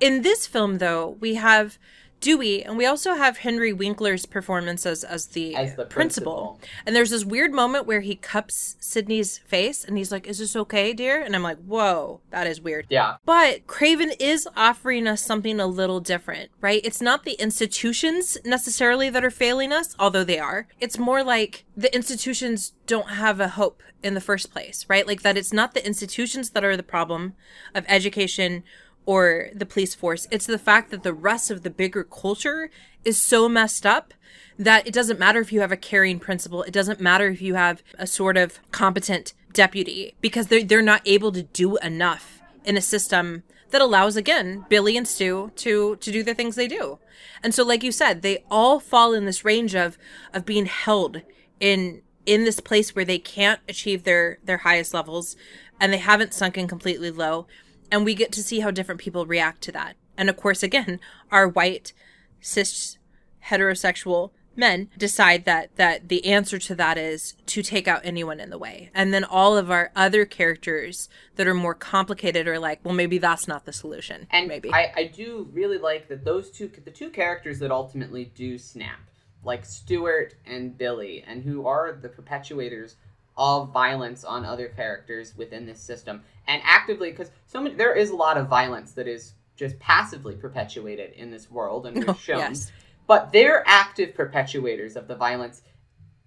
In 0.00 0.22
this 0.22 0.48
film, 0.48 0.78
though, 0.78 1.16
we 1.20 1.36
have 1.36 1.78
Dewey, 2.20 2.64
and 2.64 2.78
we 2.78 2.86
also 2.86 3.14
have 3.14 3.38
Henry 3.38 3.72
Winkler's 3.72 4.24
performance 4.26 4.86
as, 4.86 5.04
as 5.04 5.26
the, 5.26 5.54
As 5.54 5.76
the 5.76 5.84
principal. 5.84 6.58
principal. 6.58 6.60
And 6.86 6.96
there's 6.96 7.10
this 7.10 7.24
weird 7.24 7.52
moment 7.52 7.86
where 7.86 8.00
he 8.00 8.14
cups 8.14 8.76
Sidney's 8.80 9.38
face 9.38 9.84
and 9.84 9.98
he's 9.98 10.10
like, 10.10 10.26
Is 10.26 10.38
this 10.38 10.56
okay, 10.56 10.92
dear? 10.92 11.20
And 11.20 11.34
I'm 11.36 11.42
like, 11.42 11.58
Whoa, 11.58 12.20
that 12.30 12.46
is 12.46 12.60
weird. 12.60 12.86
Yeah. 12.88 13.16
But 13.26 13.66
Craven 13.66 14.12
is 14.18 14.48
offering 14.56 15.06
us 15.06 15.20
something 15.22 15.60
a 15.60 15.66
little 15.66 16.00
different, 16.00 16.50
right? 16.60 16.80
It's 16.84 17.02
not 17.02 17.24
the 17.24 17.32
institutions 17.34 18.38
necessarily 18.44 19.10
that 19.10 19.24
are 19.24 19.30
failing 19.30 19.72
us, 19.72 19.94
although 19.98 20.24
they 20.24 20.38
are. 20.38 20.66
It's 20.80 20.98
more 20.98 21.22
like 21.22 21.64
the 21.76 21.94
institutions 21.94 22.72
don't 22.86 23.10
have 23.10 23.40
a 23.40 23.48
hope 23.48 23.82
in 24.02 24.14
the 24.14 24.20
first 24.20 24.52
place, 24.52 24.84
right? 24.88 25.06
Like 25.06 25.22
that 25.22 25.36
it's 25.38 25.52
not 25.52 25.72
the 25.74 25.84
institutions 25.84 26.50
that 26.50 26.62
are 26.64 26.76
the 26.76 26.82
problem 26.82 27.34
of 27.74 27.84
education 27.88 28.62
or 29.06 29.48
the 29.54 29.66
police 29.66 29.94
force. 29.94 30.26
It's 30.30 30.46
the 30.46 30.58
fact 30.58 30.90
that 30.90 31.02
the 31.02 31.12
rest 31.12 31.50
of 31.50 31.62
the 31.62 31.70
bigger 31.70 32.04
culture 32.04 32.70
is 33.04 33.20
so 33.20 33.48
messed 33.48 33.84
up 33.84 34.14
that 34.58 34.86
it 34.86 34.94
doesn't 34.94 35.18
matter 35.18 35.40
if 35.40 35.52
you 35.52 35.60
have 35.60 35.72
a 35.72 35.76
caring 35.76 36.18
principal. 36.18 36.62
It 36.62 36.72
doesn't 36.72 37.00
matter 37.00 37.28
if 37.28 37.42
you 37.42 37.54
have 37.54 37.82
a 37.98 38.06
sort 38.06 38.36
of 38.36 38.60
competent 38.70 39.34
deputy 39.52 40.14
because 40.20 40.48
they're, 40.48 40.64
they're 40.64 40.82
not 40.82 41.02
able 41.04 41.32
to 41.32 41.42
do 41.42 41.76
enough 41.78 42.40
in 42.64 42.76
a 42.76 42.82
system 42.82 43.42
that 43.70 43.80
allows 43.82 44.16
again 44.16 44.64
Billy 44.68 44.96
and 44.96 45.06
Stu 45.06 45.50
to 45.56 45.96
to 45.96 46.12
do 46.12 46.22
the 46.22 46.34
things 46.34 46.54
they 46.54 46.68
do. 46.68 46.98
And 47.42 47.52
so 47.52 47.64
like 47.64 47.82
you 47.82 47.90
said, 47.90 48.22
they 48.22 48.44
all 48.50 48.78
fall 48.78 49.12
in 49.12 49.24
this 49.24 49.44
range 49.44 49.74
of 49.74 49.98
of 50.32 50.46
being 50.46 50.66
held 50.66 51.22
in 51.58 52.02
in 52.24 52.44
this 52.44 52.60
place 52.60 52.94
where 52.94 53.04
they 53.04 53.18
can't 53.18 53.60
achieve 53.68 54.04
their 54.04 54.38
their 54.44 54.58
highest 54.58 54.94
levels 54.94 55.36
and 55.80 55.92
they 55.92 55.98
haven't 55.98 56.34
sunken 56.34 56.68
completely 56.68 57.10
low 57.10 57.46
and 57.94 58.04
we 58.04 58.14
get 58.16 58.32
to 58.32 58.42
see 58.42 58.58
how 58.58 58.72
different 58.72 59.00
people 59.00 59.24
react 59.24 59.62
to 59.62 59.70
that. 59.70 59.94
And 60.18 60.28
of 60.28 60.36
course 60.36 60.64
again, 60.64 60.98
our 61.30 61.46
white 61.46 61.92
cis 62.40 62.98
heterosexual 63.46 64.32
men 64.56 64.88
decide 64.98 65.44
that 65.44 65.76
that 65.76 66.08
the 66.08 66.26
answer 66.26 66.58
to 66.58 66.74
that 66.74 66.98
is 66.98 67.36
to 67.46 67.62
take 67.62 67.86
out 67.86 68.00
anyone 68.02 68.40
in 68.40 68.50
the 68.50 68.58
way. 68.58 68.90
And 68.94 69.14
then 69.14 69.22
all 69.22 69.56
of 69.56 69.70
our 69.70 69.92
other 69.94 70.24
characters 70.24 71.08
that 71.36 71.46
are 71.46 71.54
more 71.54 71.74
complicated 71.74 72.48
are 72.48 72.58
like 72.58 72.80
well 72.82 72.94
maybe 72.94 73.18
that's 73.18 73.46
not 73.46 73.64
the 73.64 73.72
solution. 73.72 74.26
And 74.32 74.48
maybe. 74.48 74.72
I, 74.72 74.92
I 74.96 75.04
do 75.04 75.48
really 75.52 75.78
like 75.78 76.08
that 76.08 76.24
those 76.24 76.50
two, 76.50 76.68
the 76.84 76.90
two 76.90 77.10
characters 77.10 77.60
that 77.60 77.70
ultimately 77.70 78.24
do 78.24 78.58
snap, 78.58 78.98
like 79.44 79.64
Stuart 79.64 80.34
and 80.44 80.76
Billy, 80.76 81.22
and 81.24 81.44
who 81.44 81.68
are 81.68 81.92
the 81.92 82.08
perpetuators 82.08 82.96
of 83.36 83.72
violence 83.72 84.24
on 84.24 84.44
other 84.44 84.68
characters 84.68 85.36
within 85.36 85.66
this 85.66 85.80
system, 85.80 86.22
and 86.46 86.62
actively, 86.64 87.10
because 87.10 87.30
so 87.46 87.60
many, 87.60 87.74
there 87.74 87.94
is 87.94 88.10
a 88.10 88.16
lot 88.16 88.36
of 88.36 88.48
violence 88.48 88.92
that 88.92 89.08
is 89.08 89.34
just 89.56 89.78
passively 89.78 90.34
perpetuated 90.34 91.12
in 91.12 91.30
this 91.30 91.50
world, 91.50 91.86
and 91.86 91.98
oh, 92.08 92.12
we're 92.12 92.18
shown. 92.18 92.38
yes. 92.38 92.72
But 93.06 93.32
they're 93.32 93.62
active 93.66 94.14
perpetuators 94.14 94.96
of 94.96 95.08
the 95.08 95.16
violence. 95.16 95.62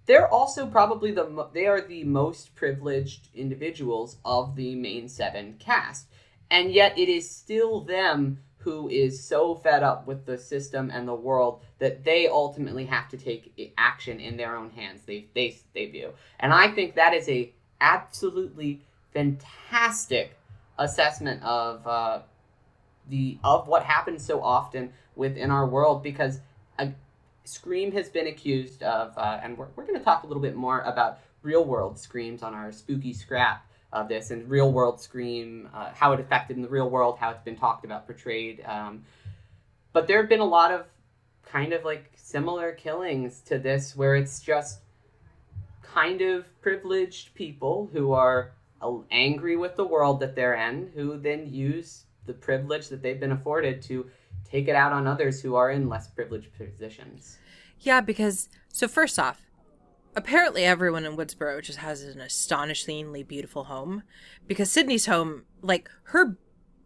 They're 0.06 0.28
also 0.28 0.66
probably 0.66 1.10
the 1.10 1.28
mo- 1.28 1.50
they 1.52 1.66
are 1.66 1.80
the 1.80 2.04
most 2.04 2.54
privileged 2.54 3.28
individuals 3.34 4.16
of 4.24 4.56
the 4.56 4.74
main 4.74 5.08
seven 5.08 5.56
cast. 5.58 6.06
And 6.50 6.72
yet 6.72 6.98
it 6.98 7.10
is 7.10 7.28
still 7.28 7.80
them 7.80 8.38
who 8.58 8.88
is 8.88 9.22
so 9.22 9.54
fed 9.54 9.82
up 9.82 10.06
with 10.06 10.26
the 10.26 10.36
system 10.36 10.90
and 10.90 11.06
the 11.06 11.14
world 11.14 11.62
that 11.78 12.04
they 12.04 12.26
ultimately 12.26 12.84
have 12.84 13.08
to 13.08 13.16
take 13.16 13.72
action 13.78 14.20
in 14.20 14.36
their 14.36 14.56
own 14.56 14.70
hands. 14.70 15.02
They 15.06 15.26
they 15.34 15.56
they 15.74 15.86
view 15.86 16.12
and 16.40 16.52
i 16.52 16.68
think 16.68 16.94
that 16.94 17.14
is 17.14 17.28
a 17.28 17.52
absolutely 17.80 18.82
fantastic 19.12 20.36
assessment 20.78 21.42
of 21.42 21.86
uh, 21.86 22.20
the 23.08 23.38
of 23.42 23.68
what 23.68 23.82
happens 23.82 24.24
so 24.24 24.42
often 24.42 24.92
within 25.16 25.50
our 25.50 25.66
world 25.66 26.02
because 26.02 26.40
a, 26.78 26.92
Scream 27.44 27.92
has 27.92 28.10
been 28.10 28.26
accused 28.26 28.82
of, 28.82 29.16
uh, 29.16 29.40
and 29.42 29.56
we're, 29.56 29.68
we're 29.74 29.86
going 29.86 29.98
to 29.98 30.04
talk 30.04 30.22
a 30.22 30.26
little 30.26 30.42
bit 30.42 30.54
more 30.54 30.80
about 30.80 31.20
real 31.42 31.64
world 31.64 31.98
screams 31.98 32.42
on 32.42 32.52
our 32.52 32.70
spooky 32.70 33.14
scrap 33.14 33.66
of 33.92 34.08
this 34.08 34.30
and 34.30 34.48
real 34.50 34.72
world 34.72 35.00
scream, 35.00 35.68
uh, 35.74 35.90
how 35.94 36.12
it 36.12 36.20
affected 36.20 36.56
in 36.56 36.62
the 36.62 36.68
real 36.68 36.90
world, 36.90 37.18
how 37.18 37.30
it's 37.30 37.42
been 37.42 37.56
talked 37.56 37.84
about, 37.84 38.06
portrayed. 38.06 38.62
Um, 38.66 39.04
but 39.92 40.06
there 40.06 40.20
have 40.20 40.28
been 40.28 40.40
a 40.40 40.44
lot 40.44 40.70
of 40.70 40.86
kind 41.44 41.72
of 41.72 41.84
like 41.84 42.12
similar 42.16 42.72
killings 42.72 43.40
to 43.40 43.58
this 43.58 43.96
where 43.96 44.14
it's 44.14 44.40
just 44.40 44.80
kind 45.82 46.20
of 46.20 46.46
privileged 46.60 47.34
people 47.34 47.88
who 47.92 48.12
are 48.12 48.52
uh, 48.82 48.92
angry 49.10 49.56
with 49.56 49.76
the 49.76 49.84
world 49.84 50.20
that 50.20 50.34
they're 50.34 50.54
in, 50.54 50.90
who 50.94 51.18
then 51.18 51.52
use 51.52 52.04
the 52.26 52.34
privilege 52.34 52.88
that 52.88 53.02
they've 53.02 53.18
been 53.18 53.32
afforded 53.32 53.80
to 53.82 54.08
take 54.44 54.68
it 54.68 54.74
out 54.74 54.92
on 54.92 55.06
others 55.06 55.40
who 55.40 55.54
are 55.54 55.70
in 55.70 55.88
less 55.88 56.08
privileged 56.08 56.48
positions. 56.56 57.38
Yeah, 57.80 58.00
because 58.00 58.48
so 58.70 58.86
first 58.86 59.18
off, 59.18 59.47
apparently 60.18 60.64
everyone 60.64 61.04
in 61.04 61.16
Woodsboro 61.16 61.62
just 61.62 61.78
has 61.78 62.02
an 62.02 62.20
astonishingly 62.20 63.22
beautiful 63.22 63.64
home 63.64 64.02
because 64.46 64.70
Sidney's 64.70 65.06
home, 65.06 65.44
like 65.62 65.88
her 66.04 66.36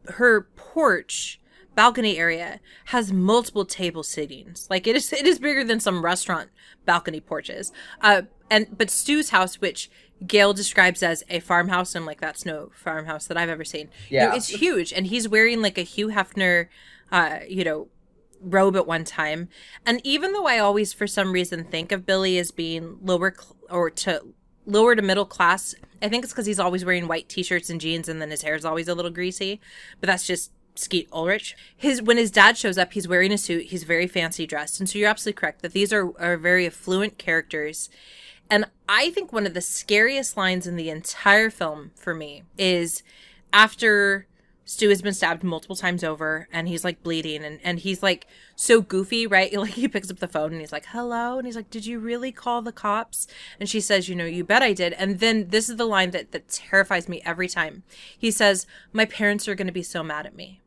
her 0.09 0.43
porch 0.57 1.41
balcony 1.75 2.19
area 2.19 2.61
has 2.87 3.13
multiple 3.13 3.65
table 3.65 4.03
sittings. 4.03 4.67
Like 4.69 4.87
it 4.87 4.95
is 4.95 5.13
it 5.13 5.27
is 5.27 5.39
bigger 5.39 5.65
than 5.65 5.81
some 5.81 6.05
restaurant 6.05 6.51
balcony 6.85 7.21
porches. 7.21 7.73
Uh 8.01 8.23
and 8.51 8.77
but 8.77 8.91
Stu's 8.91 9.31
house, 9.31 9.61
which 9.61 9.91
Gale 10.27 10.53
describes 10.53 11.03
as 11.03 11.25
a 11.29 11.41
farmhouse, 11.41 11.95
and 11.95 12.03
I'm 12.03 12.07
like, 12.07 12.21
that's 12.21 12.45
no 12.45 12.71
farmhouse 12.75 13.27
that 13.27 13.37
I've 13.37 13.49
ever 13.49 13.65
seen. 13.65 13.89
Yeah. 14.09 14.25
You 14.25 14.29
know, 14.29 14.37
it's 14.37 14.49
huge. 14.49 14.93
And 14.93 15.07
he's 15.07 15.27
wearing 15.27 15.63
like 15.63 15.79
a 15.79 15.83
Hugh 15.83 16.09
Hefner 16.09 16.69
uh, 17.13 17.41
you 17.47 17.63
know, 17.63 17.89
robe 18.43 18.77
at 18.77 18.87
one 18.87 19.05
time. 19.05 19.49
And 19.87 20.01
even 20.05 20.33
though 20.33 20.47
I 20.47 20.59
always, 20.59 20.93
for 20.93 21.07
some 21.07 21.33
reason, 21.33 21.65
think 21.65 21.93
of 21.93 22.07
Billy 22.07 22.39
as 22.39 22.51
being 22.51 22.99
lower 23.03 23.35
cl- 23.35 23.57
or 23.71 23.91
to 23.91 24.23
lower 24.67 24.95
to 24.95 25.03
middle 25.03 25.25
class, 25.25 25.75
I 26.01 26.09
think 26.09 26.25
it's 26.25 26.33
because 26.33 26.47
he's 26.47 26.61
always 26.61 26.85
wearing 26.85 27.09
white 27.09 27.29
t-shirts 27.29 27.71
and 27.71 27.81
jeans, 27.81 28.09
and 28.09 28.21
then 28.21 28.31
his 28.31 28.43
hair 28.43 28.55
is 28.55 28.65
always 28.65 28.89
a 28.89 28.95
little 28.95 29.11
greasy. 29.11 29.61
But 30.01 30.09
that's 30.09 30.27
just 30.27 30.53
Skeet 30.75 31.09
Ulrich. 31.13 31.57
His 31.77 32.03
when 32.03 32.17
his 32.17 32.31
dad 32.31 32.57
shows 32.57 32.79
up, 32.79 32.93
he's 32.93 33.09
wearing 33.09 33.33
a 33.33 33.39
suit. 33.39 33.67
He's 33.67 33.85
very 33.85 34.07
fancy 34.07 34.47
dressed, 34.47 34.81
and 34.81 34.89
so 34.89 34.99
you're 34.99 35.09
absolutely 35.09 35.39
correct 35.39 35.63
that 35.63 35.73
these 35.73 35.93
are 35.93 36.13
are 36.19 36.37
very 36.37 36.67
affluent 36.67 37.19
characters. 37.19 37.89
And 38.51 38.67
I 38.89 39.11
think 39.11 39.33
one 39.33 39.47
of 39.47 39.55
the 39.55 39.61
scariest 39.61 40.37
lines 40.37 40.67
in 40.67 40.77
the 40.77 40.91
entire 40.91 41.49
film 41.49 41.93
for 41.95 42.15
me 42.15 42.43
is 42.59 43.03
after 43.53 44.27
Stu 44.73 44.89
has 44.89 45.03
been 45.03 45.13
stabbed 45.13 45.45
multiple 45.45 45.77
times 45.77 46.03
over 46.03 46.49
and 46.51 46.67
he's 46.67 46.83
like 46.83 47.03
bleeding 47.03 47.45
and, 47.45 47.61
and 47.63 47.79
he's 47.79 48.03
like 48.03 48.27
so 48.57 48.81
goofy, 48.81 49.27
right? 49.27 49.53
Like 49.63 49.75
he 49.75 49.87
picks 49.87 50.11
up 50.11 50.19
the 50.19 50.27
phone 50.27 50.53
and 50.53 50.61
he's 50.61 50.73
like, 50.73 50.87
hello. 50.87 51.37
And 51.37 51.47
he's 51.47 51.57
like, 51.57 51.69
did 51.69 51.85
you 51.85 51.99
really 51.99 52.33
call 52.33 52.63
the 52.63 52.73
cops? 52.73 53.27
And 53.61 53.69
she 53.69 53.81
says, 53.81 54.09
you 54.09 54.17
know, 54.17 54.25
you 54.25 54.45
bet 54.45 54.63
I 54.63 54.73
did. 54.73 54.95
And 54.95 55.21
then 55.21 55.51
this 55.51 55.69
is 55.69 55.77
the 55.77 55.85
line 55.85 56.11
that, 56.13 56.33
that 56.33 56.49
terrifies 56.49 57.07
me 57.07 57.21
every 57.23 57.49
time. 57.49 57.83
He 58.19 58.31
says, 58.31 58.67
my 58.95 59.05
parents 59.05 59.47
are 59.47 59.55
going 59.55 59.67
to 59.67 59.75
be 59.75 59.83
so 59.83 60.03
mad 60.03 60.25
at 60.25 60.35
me, 60.35 60.63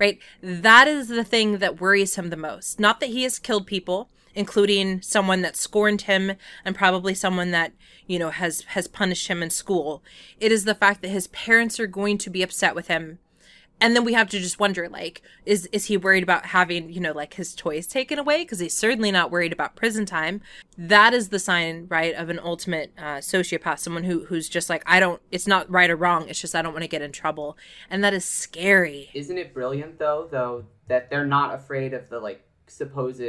right? 0.00 0.18
That 0.42 0.88
is 0.88 1.08
the 1.08 1.22
thing 1.22 1.58
that 1.58 1.82
worries 1.82 2.16
him 2.16 2.30
the 2.30 2.36
most. 2.38 2.80
Not 2.80 2.98
that 3.00 3.10
he 3.10 3.24
has 3.24 3.38
killed 3.38 3.66
people, 3.66 4.08
including 4.34 5.02
someone 5.02 5.42
that 5.42 5.54
scorned 5.54 6.02
him 6.02 6.32
and 6.64 6.74
probably 6.74 7.14
someone 7.14 7.50
that 7.50 7.72
you 8.06 8.18
know 8.18 8.30
has 8.30 8.62
has 8.68 8.88
punished 8.88 9.28
him 9.28 9.42
in 9.42 9.48
school 9.48 10.02
it 10.40 10.50
is 10.50 10.64
the 10.64 10.74
fact 10.74 11.02
that 11.02 11.08
his 11.08 11.28
parents 11.28 11.78
are 11.78 11.86
going 11.86 12.18
to 12.18 12.28
be 12.28 12.42
upset 12.42 12.74
with 12.74 12.88
him 12.88 13.18
and 13.84 13.94
then 13.94 14.02
we 14.02 14.14
have 14.14 14.30
to 14.30 14.40
just 14.40 14.58
wonder 14.58 14.88
like 14.88 15.20
is 15.44 15.66
is 15.66 15.84
he 15.84 15.98
worried 15.98 16.22
about 16.22 16.46
having 16.46 16.90
you 16.90 17.00
know 17.00 17.12
like 17.12 17.34
his 17.34 17.54
toys 17.54 17.86
taken 17.86 18.18
away? 18.18 18.42
Because 18.42 18.58
he's 18.58 18.74
certainly 18.74 19.12
not 19.12 19.30
worried 19.30 19.52
about 19.52 19.76
prison 19.76 20.06
time. 20.06 20.40
That 20.78 21.12
is 21.12 21.28
the 21.28 21.38
sign 21.38 21.86
right 21.90 22.14
of 22.14 22.30
an 22.30 22.40
ultimate 22.42 22.92
uh, 22.96 23.18
sociopath 23.18 23.80
someone 23.80 24.04
who 24.04 24.24
who's 24.24 24.48
just 24.48 24.70
like 24.70 24.82
i 24.86 24.98
don't 24.98 25.20
it's 25.30 25.46
not 25.46 25.70
right 25.70 25.90
or 25.90 25.96
wrong. 25.96 26.30
It's 26.30 26.40
just 26.40 26.54
i 26.54 26.62
don't 26.62 26.72
want 26.72 26.82
to 26.82 26.88
get 26.88 27.02
in 27.02 27.12
trouble. 27.12 27.58
And 27.90 28.02
that 28.02 28.14
is 28.14 28.24
scary. 28.24 29.10
Isn't 29.12 29.36
it 29.36 29.52
brilliant 29.52 29.98
though 29.98 30.28
though 30.30 30.64
that 30.88 31.10
they're 31.10 31.26
not 31.26 31.54
afraid 31.54 31.92
of 31.92 32.08
the 32.08 32.18
like 32.18 32.42
supposed 32.66 33.20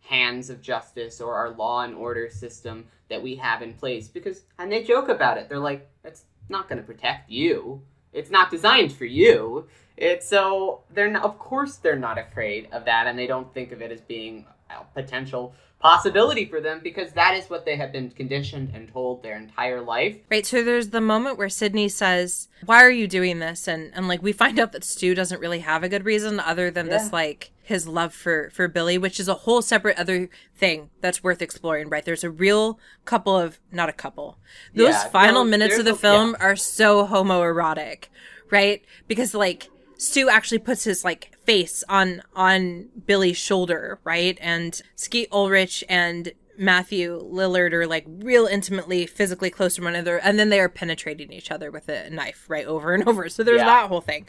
hands 0.00 0.48
of 0.48 0.62
justice 0.62 1.20
or 1.20 1.34
our 1.34 1.50
law 1.50 1.82
and 1.82 1.96
order 1.96 2.30
system 2.30 2.86
that 3.08 3.20
we 3.20 3.34
have 3.34 3.62
in 3.62 3.74
place? 3.74 4.06
Because 4.06 4.42
and 4.60 4.70
they 4.70 4.84
joke 4.84 5.08
about 5.08 5.38
it. 5.38 5.48
They're 5.48 5.58
like 5.58 5.90
it's 6.04 6.24
not 6.48 6.68
going 6.68 6.78
to 6.78 6.86
protect 6.86 7.28
you 7.28 7.82
it's 8.14 8.30
not 8.30 8.50
designed 8.50 8.92
for 8.92 9.04
you. 9.04 9.66
It's 9.96 10.26
so 10.26 10.82
they're 10.90 11.10
not, 11.10 11.24
of 11.24 11.38
course 11.38 11.76
they're 11.76 11.96
not 11.96 12.18
afraid 12.18 12.68
of 12.72 12.84
that, 12.86 13.06
and 13.06 13.18
they 13.18 13.26
don't 13.26 13.52
think 13.52 13.72
of 13.72 13.82
it 13.82 13.92
as 13.92 14.00
being 14.00 14.46
a 14.70 14.84
potential 14.94 15.54
possibility 15.84 16.46
for 16.46 16.62
them 16.62 16.80
because 16.82 17.12
that 17.12 17.36
is 17.36 17.50
what 17.50 17.66
they 17.66 17.76
have 17.76 17.92
been 17.92 18.08
conditioned 18.08 18.70
and 18.72 18.90
told 18.90 19.22
their 19.22 19.36
entire 19.36 19.82
life. 19.82 20.16
Right. 20.30 20.46
So 20.46 20.64
there's 20.64 20.88
the 20.88 21.00
moment 21.02 21.36
where 21.36 21.50
Sidney 21.50 21.90
says, 21.90 22.48
"Why 22.64 22.82
are 22.82 22.90
you 22.90 23.06
doing 23.06 23.38
this?" 23.38 23.68
and 23.68 23.92
and 23.94 24.08
like 24.08 24.22
we 24.22 24.32
find 24.32 24.58
out 24.58 24.72
that 24.72 24.82
Stu 24.82 25.14
doesn't 25.14 25.40
really 25.40 25.58
have 25.58 25.82
a 25.82 25.88
good 25.90 26.06
reason 26.06 26.40
other 26.40 26.70
than 26.70 26.86
yeah. 26.86 26.98
this 26.98 27.12
like 27.12 27.52
his 27.62 27.86
love 27.86 28.14
for 28.14 28.48
for 28.54 28.66
Billy, 28.66 28.96
which 28.96 29.20
is 29.20 29.28
a 29.28 29.34
whole 29.34 29.60
separate 29.60 29.98
other 29.98 30.30
thing 30.56 30.88
that's 31.02 31.22
worth 31.22 31.42
exploring. 31.42 31.90
Right. 31.90 32.04
There's 32.04 32.24
a 32.24 32.30
real 32.30 32.78
couple 33.04 33.38
of 33.38 33.60
not 33.70 33.90
a 33.90 33.92
couple. 33.92 34.38
Those 34.74 34.94
yeah, 34.94 35.08
final 35.08 35.44
no, 35.44 35.50
minutes 35.50 35.78
of 35.78 35.84
the 35.84 35.94
film 35.94 36.34
yeah. 36.38 36.46
are 36.46 36.56
so 36.56 37.06
homoerotic, 37.06 38.04
right? 38.50 38.82
Because 39.06 39.34
like 39.34 39.68
Stu 40.04 40.28
actually 40.28 40.58
puts 40.58 40.84
his 40.84 41.04
like 41.04 41.36
face 41.44 41.84
on 41.88 42.22
on 42.34 42.88
Billy's 43.06 43.36
shoulder, 43.36 43.98
right? 44.04 44.38
And 44.40 44.80
Skeet 44.96 45.28
Ulrich 45.32 45.84
and 45.88 46.32
Matthew 46.56 47.20
Lillard 47.20 47.72
are 47.72 47.86
like 47.86 48.04
real 48.06 48.46
intimately 48.46 49.06
physically 49.06 49.50
close 49.50 49.76
to 49.76 49.82
one 49.82 49.94
another 49.94 50.18
and 50.18 50.38
then 50.38 50.50
they 50.50 50.60
are 50.60 50.68
penetrating 50.68 51.32
each 51.32 51.50
other 51.50 51.68
with 51.70 51.88
a 51.88 52.08
knife 52.10 52.44
right 52.48 52.66
over 52.66 52.94
and 52.94 53.06
over. 53.08 53.28
So 53.28 53.42
there's 53.42 53.58
yeah. 53.58 53.64
that 53.64 53.88
whole 53.88 54.00
thing. 54.00 54.26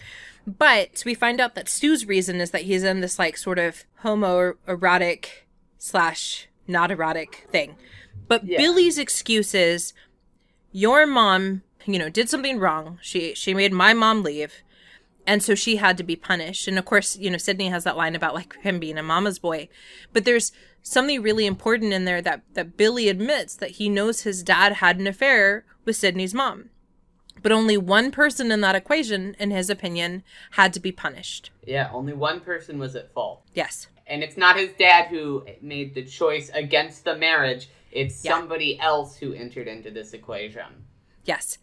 But 0.48 1.04
we 1.06 1.14
find 1.14 1.40
out 1.40 1.56
that 1.56 1.70
Stu's 1.70 2.06
reason 2.06 2.42
is 2.42 2.52
that 2.52 2.64
he's 2.64 2.84
in 2.84 3.02
this 3.02 3.20
like 3.20 3.38
sort 3.38 3.60
of 3.60 3.86
homoerotic 4.04 5.28
slash 5.78 6.48
not 6.68 6.92
erotic 6.92 7.48
thing. 7.52 7.76
But 8.28 8.46
yeah. 8.46 8.58
Billy's 8.58 8.98
excuse 8.98 9.54
is 9.54 9.94
your 10.72 11.06
mom, 11.06 11.62
you 11.86 12.00
know, 12.00 12.10
did 12.10 12.30
something 12.30 12.60
wrong. 12.60 13.00
She 13.02 13.34
she 13.36 13.54
made 13.54 13.72
my 13.72 13.94
mom 13.94 14.24
leave 14.24 14.64
and 15.28 15.42
so 15.42 15.56
she 15.56 15.78
had 15.78 15.98
to 15.98 16.04
be 16.04 16.16
punished. 16.16 16.68
And 16.68 16.78
of 16.78 16.86
course 16.86 17.18
you 17.18 17.30
know 17.30 17.38
sidney 17.38 17.70
has 17.70 17.84
that 17.84 17.98
line 17.98 18.16
about 18.16 18.34
like 18.34 18.56
him 18.62 18.80
being 18.80 18.98
a 18.98 19.04
mama's 19.04 19.40
boy. 19.40 19.70
But 20.14 20.26
there's 20.26 20.52
something 20.82 21.22
really 21.22 21.46
important 21.46 21.94
in 21.94 22.06
there 22.06 22.22
that 22.22 22.42
that 22.54 22.78
billy 22.78 23.10
admits 23.10 23.56
that 23.56 23.72
he 23.72 23.90
knows 23.90 24.22
his 24.22 24.44
dad 24.44 24.74
had 24.74 25.00
an 25.00 25.08
affair 25.08 25.66
with 25.84 25.96
sidney's 25.96 26.34
mom. 26.34 26.70
But 27.42 27.52
only 27.52 27.78
one 27.78 28.12
person 28.12 28.52
in 28.52 28.62
that 28.62 28.76
equation 28.76 29.36
in 29.40 29.52
his 29.52 29.70
opinion 29.70 30.24
had 30.52 30.74
to 30.74 30.80
be 30.80 30.92
punished. 30.92 31.52
Yeah 31.66 31.90
only 31.94 32.14
one 32.14 32.40
person 32.40 32.80
was 32.80 32.96
at 32.96 33.14
fault. 33.14 33.44
Yes. 33.54 33.88
And 34.08 34.22
it's 34.22 34.38
not 34.38 34.56
his 34.56 34.70
dad 34.78 35.08
who 35.08 35.46
made 35.62 35.96
the 35.96 36.04
choice 36.04 36.52
against 36.54 37.06
the 37.06 37.16
marriage. 37.16 37.70
It's 37.92 38.24
yeah. 38.24 38.34
somebody 38.34 38.80
else 38.80 39.18
who 39.18 39.34
entered 39.34 39.68
into 39.68 39.90
this 39.90 40.14
equation. 40.14 40.86
Yes 41.24 41.58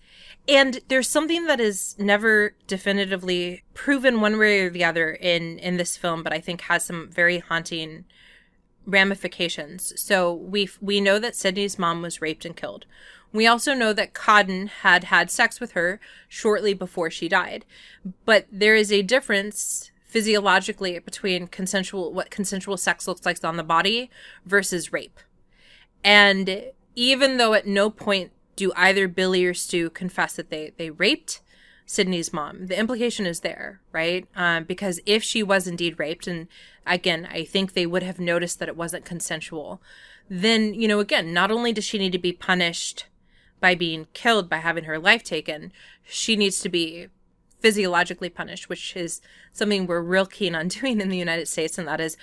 and 0.49 0.80
there's 0.88 1.09
something 1.09 1.47
that 1.47 1.61
is 1.61 1.95
never 1.99 2.55
definitively 2.66 3.62
proven 3.74 4.20
one 4.20 4.38
way 4.38 4.61
or 4.61 4.70
the 4.70 4.84
other 4.84 5.12
in 5.12 5.59
in 5.59 5.76
this 5.76 5.97
film 5.97 6.22
but 6.22 6.32
i 6.32 6.40
think 6.40 6.62
has 6.62 6.84
some 6.84 7.09
very 7.11 7.38
haunting 7.38 8.05
ramifications. 8.86 9.93
So 10.01 10.32
we 10.32 10.68
we 10.80 11.01
know 11.01 11.18
that 11.18 11.36
sidney's 11.36 11.78
mom 11.78 12.03
was 12.03 12.20
raped 12.20 12.45
and 12.45 12.57
killed. 12.57 12.86
We 13.32 13.47
also 13.47 13.74
know 13.74 13.93
that 13.95 14.12
Cotton 14.12 14.66
had 14.66 15.05
had 15.05 15.30
sex 15.30 15.59
with 15.59 15.72
her 15.72 16.01
shortly 16.28 16.74
before 16.74 17.11
she 17.11 17.28
died. 17.28 17.64
But 18.24 18.47
there 18.53 18.76
is 18.76 18.93
a 18.93 19.03
difference 19.03 19.90
physiologically 20.05 20.99
between 20.99 21.47
consensual 21.47 22.12
what 22.12 22.30
consensual 22.30 22.76
sex 22.76 23.09
looks 23.09 23.24
like 23.24 23.43
on 23.45 23.57
the 23.57 23.62
body 23.62 24.11
versus 24.45 24.93
rape. 24.93 25.18
And 26.05 26.64
even 26.95 27.38
though 27.38 27.55
at 27.55 27.66
no 27.66 27.88
point 27.88 28.32
do 28.57 28.72
either 28.76 29.09
Billy 29.09 29.44
or 29.44 29.55
Stu 29.55 29.90
confess 29.90 30.36
that 30.36 30.50
they 30.50 30.72
they 30.76 30.90
raped 30.90 31.40
Sidney's 31.86 32.32
mom? 32.32 32.66
The 32.66 32.78
implication 32.78 33.26
is 33.26 33.40
there, 33.40 33.80
right? 33.92 34.26
Um, 34.36 34.64
because 34.64 35.00
if 35.07 35.22
she 35.22 35.42
was 35.42 35.66
indeed 35.66 35.98
raped, 35.98 36.26
and 36.26 36.48
again, 36.86 37.28
I 37.30 37.44
think 37.44 37.72
they 37.72 37.86
would 37.86 38.03
have 38.03 38.18
noticed 38.18 38.59
that 38.59 38.68
it 38.68 38.76
wasn't 38.76 39.05
consensual. 39.05 39.82
Then 40.28 40.74
you 40.74 40.88
know, 40.88 41.00
again, 41.00 41.32
not 41.32 41.50
only 41.50 41.72
does 41.72 41.84
she 41.84 41.98
need 41.98 42.12
to 42.12 42.18
be 42.18 42.32
punished 42.32 43.07
by 43.61 43.74
being 43.74 44.07
killed 44.12 44.48
by 44.48 44.59
having 44.59 44.84
her 44.84 44.98
life 44.98 45.22
taken, 45.22 45.72
she 46.05 46.36
needs 46.36 46.61
to 46.61 46.68
be 46.68 47.09
physiologically 47.62 48.28
punished, 48.28 48.68
which 48.68 48.96
is 48.96 49.22
something 49.53 49.86
we're 49.86 50.03
real 50.03 50.26
keen 50.26 50.55
on 50.55 50.68
doing 50.80 51.00
in 51.00 51.09
the 51.09 51.16
United 51.16 51.48
States, 51.48 51.78
and 51.78 51.88
that 51.88 52.00
is 52.00 52.16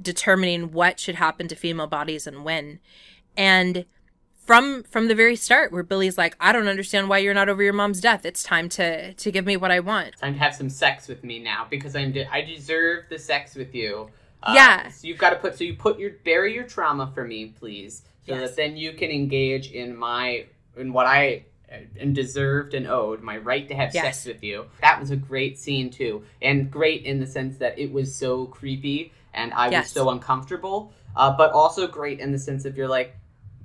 determining 0.00 0.72
what 0.72 0.98
should 0.98 1.16
happen 1.16 1.48
to 1.48 1.56
female 1.56 1.88
bodies 1.88 2.26
and 2.26 2.44
when. 2.44 2.78
And 3.36 3.84
from 4.44 4.82
from 4.84 5.08
the 5.08 5.14
very 5.14 5.36
start 5.36 5.72
where 5.72 5.82
Billy's 5.82 6.18
like, 6.18 6.36
I 6.40 6.52
don't 6.52 6.68
understand 6.68 7.08
why 7.08 7.18
you're 7.18 7.34
not 7.34 7.48
over 7.48 7.62
your 7.62 7.72
mom's 7.72 8.00
death. 8.00 8.24
It's 8.24 8.42
time 8.42 8.68
to 8.70 9.14
to 9.14 9.30
give 9.32 9.46
me 9.46 9.56
what 9.56 9.70
I 9.70 9.80
want. 9.80 10.16
Time 10.18 10.34
to 10.34 10.38
have 10.40 10.54
some 10.54 10.68
sex 10.70 11.08
with 11.08 11.24
me 11.24 11.38
now 11.38 11.66
because 11.68 11.96
I'm 11.96 12.12
de- 12.12 12.26
I 12.32 12.42
deserve 12.42 13.04
the 13.08 13.18
sex 13.18 13.54
with 13.54 13.74
you. 13.74 14.10
Uh, 14.42 14.52
Yeah. 14.54 14.88
So 14.88 15.06
you've 15.08 15.18
got 15.18 15.30
to 15.30 15.36
put 15.36 15.56
so 15.56 15.64
you 15.64 15.74
put 15.74 15.98
your 15.98 16.10
bury 16.24 16.54
your 16.54 16.64
trauma 16.64 17.10
for 17.14 17.24
me, 17.24 17.46
please, 17.58 18.02
so 18.26 18.34
Yes. 18.34 18.50
that 18.50 18.56
then 18.56 18.76
you 18.76 18.92
can 18.92 19.10
engage 19.10 19.70
in 19.72 19.96
my 19.96 20.46
in 20.76 20.92
what 20.92 21.06
I 21.06 21.44
uh, 21.72 21.76
am 21.98 22.12
deserved 22.12 22.74
and 22.74 22.86
owed 22.86 23.22
my 23.22 23.38
right 23.38 23.66
to 23.68 23.74
have 23.74 23.94
Yes. 23.94 24.04
sex 24.04 24.26
with 24.26 24.42
you. 24.44 24.66
That 24.82 25.00
was 25.00 25.10
a 25.10 25.16
great 25.16 25.58
scene 25.58 25.88
too, 25.90 26.24
and 26.42 26.70
great 26.70 27.04
in 27.04 27.18
the 27.20 27.26
sense 27.26 27.56
that 27.58 27.78
it 27.78 27.90
was 27.92 28.14
so 28.14 28.46
creepy 28.46 29.12
and 29.32 29.52
I 29.54 29.68
was 29.68 29.88
so 29.90 30.10
uncomfortable. 30.10 30.92
Uh, 31.16 31.30
but 31.36 31.52
also 31.52 31.86
great 31.86 32.18
in 32.20 32.32
the 32.32 32.38
sense 32.38 32.64
of 32.64 32.76
you're 32.76 32.88
like, 32.88 33.16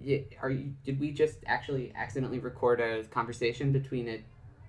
y- 0.05 0.25
are 0.41 0.49
you? 0.49 0.73
Did 0.85 0.99
we 0.99 1.11
just 1.11 1.37
actually 1.45 1.91
accidentally 1.95 2.39
record 2.39 2.79
a 2.79 3.03
conversation 3.05 3.71
between 3.71 4.07
it 4.07 4.23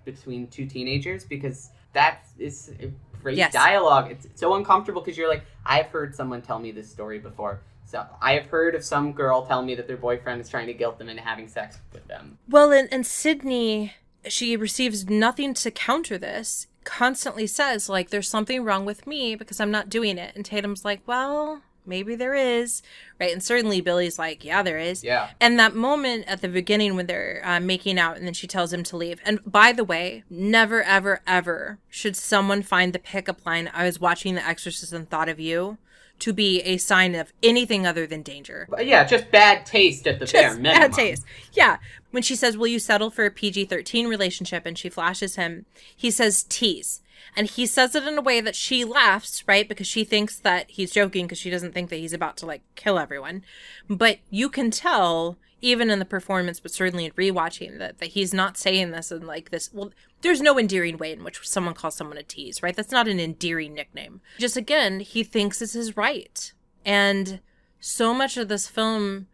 between 0.05 0.47
two 0.49 0.67
teenagers? 0.67 1.25
Because 1.25 1.71
that 1.93 2.27
is 2.39 2.73
a 2.81 2.91
great 3.23 3.37
Yes. 3.37 3.53
dialogue. 3.53 4.11
It's 4.11 4.27
so 4.35 4.55
uncomfortable 4.55 5.03
because 5.03 5.19
you're 5.19 5.29
like, 5.29 5.45
I've 5.67 5.87
heard 5.87 6.15
someone 6.15 6.41
tell 6.43 6.59
me 6.59 6.71
this 6.71 6.91
story 6.91 7.19
before. 7.19 7.61
So 7.85 8.07
I 8.23 8.35
have 8.35 8.47
heard 8.47 8.75
of 8.77 8.85
some 8.85 9.13
girl 9.13 9.45
tell 9.45 9.63
me 9.63 9.75
that 9.75 9.89
their 9.89 9.97
boyfriend 9.97 10.41
is 10.41 10.49
trying 10.49 10.69
to 10.69 10.73
guilt 10.75 10.99
them 10.99 11.09
into 11.09 11.23
having 11.23 11.49
sex 11.49 11.79
with 11.93 12.07
them. 12.07 12.39
Well, 12.49 12.71
and, 12.73 12.89
and 12.93 13.05
Sidney, 13.05 13.95
she 14.29 14.57
receives 14.57 15.11
nothing 15.11 15.55
to 15.55 15.71
counter 15.73 16.17
this, 16.17 16.69
constantly 16.85 17.49
says, 17.49 17.89
like, 17.89 18.11
there's 18.11 18.29
something 18.29 18.63
wrong 18.63 18.85
with 18.85 19.07
me 19.09 19.35
because 19.35 19.59
I'm 19.59 19.73
not 19.73 19.89
doing 19.89 20.19
it. 20.19 20.37
And 20.37 20.45
Tatum's 20.45 20.85
like, 20.85 21.01
well, 21.05 21.63
maybe 21.91 22.15
there 22.15 22.35
is. 22.35 22.83
Right. 23.21 23.33
And 23.33 23.43
certainly 23.43 23.83
Billy's 23.83 24.19
like, 24.19 24.43
yeah, 24.43 24.63
there 24.63 24.79
is. 24.79 25.05
Yeah. 25.05 25.29
And 25.39 25.59
that 25.59 25.75
moment 25.75 26.25
at 26.27 26.41
the 26.41 26.49
beginning 26.49 26.97
when 26.97 27.07
they're 27.07 27.43
uh, 27.45 27.61
making 27.61 27.99
out 27.99 28.17
and 28.17 28.25
then 28.25 28.33
she 28.33 28.47
tells 28.47 28.73
him 28.73 28.83
to 28.85 28.97
leave. 28.97 29.21
And 29.27 29.41
by 29.45 29.73
the 29.73 29.85
way, 29.85 30.25
never, 30.31 30.83
ever, 30.83 31.21
ever 31.27 31.79
should 31.91 32.17
someone 32.17 32.63
find 32.63 32.95
the 32.95 32.99
pickup 32.99 33.45
line, 33.45 33.71
I 33.75 33.85
was 33.85 34.01
watching 34.01 34.35
The 34.35 34.47
Exorcist 34.47 34.95
and 34.95 35.11
thought 35.11 35.29
of 35.29 35.39
you, 35.39 35.77
to 36.21 36.33
be 36.33 36.61
a 36.63 36.77
sign 36.77 37.15
of 37.15 37.33
anything 37.43 37.87
other 37.87 38.07
than 38.07 38.23
danger. 38.23 38.69
Yeah, 38.79 39.05
just 39.05 39.31
bad 39.31 39.67
taste 39.67 40.07
at 40.07 40.21
the 40.21 40.27
bare 40.27 40.55
minimum. 40.55 40.91
bad 40.91 40.93
taste. 40.93 41.25
Yeah. 41.53 41.79
When 42.11 42.23
she 42.23 42.37
says, 42.37 42.57
Will 42.57 42.67
you 42.67 42.79
settle 42.79 43.11
for 43.11 43.25
a 43.25 43.31
PG 43.31 43.65
13 43.67 44.07
relationship? 44.07 44.67
And 44.67 44.79
she 44.79 44.89
flashes 44.89 45.37
him, 45.37 45.67
he 45.97 46.11
says, 46.11 46.45
tease. 46.45 47.01
And 47.37 47.47
he 47.47 47.67
says 47.67 47.95
it 47.95 48.07
in 48.07 48.19
a 48.19 48.23
way 48.23 48.41
that 48.41 48.57
she 48.57 48.85
laughs, 48.85 49.45
right? 49.47 49.69
Because 49.69 49.87
she 49.87 50.05
thinks 50.05 50.39
that 50.39 50.71
he's 50.71 50.91
joking 50.91 51.27
because 51.27 51.39
she 51.39 51.51
doesn't 51.51 51.73
think 51.73 51.91
that 51.91 51.97
he's 51.97 52.13
about 52.13 52.37
to 52.39 52.47
like 52.47 52.63
kill 52.75 52.99
everyone. 52.99 53.43
But 53.89 54.19
you 54.31 54.49
can 54.49 54.71
tell, 54.71 55.39
even 55.61 55.91
in 55.91 55.99
the 55.99 56.05
performance, 56.05 56.61
but 56.61 56.73
certainly 56.73 57.05
in 57.05 57.13
rewatching, 57.13 57.79
that, 57.79 57.99
that 57.99 58.11
he's 58.11 58.35
not 58.35 58.57
saying 58.57 58.91
this 58.91 59.13
in 59.13 59.27
like 59.27 59.51
this. 59.51 59.73
Well, 59.73 59.93
there's 60.23 60.41
no 60.41 60.59
endearing 60.59 60.99
way 60.99 61.13
in 61.13 61.25
which 61.25 61.47
someone 61.47 61.75
calls 61.75 61.95
someone 61.95 62.19
a 62.19 62.23
tease, 62.23 62.63
right? 62.63 62.77
That's 62.77 62.93
not 62.93 63.09
an 63.09 63.21
endearing 63.21 63.75
nickname. 63.75 64.21
Just 64.39 64.57
again, 64.57 65.01
he 65.01 65.23
thinks 65.23 65.59
this 65.59 65.75
is 65.75 65.97
right. 65.97 66.53
And 66.85 67.41
so 67.79 68.13
much 68.13 68.37
of 68.37 68.49
this 68.49 68.69
film 68.69 69.29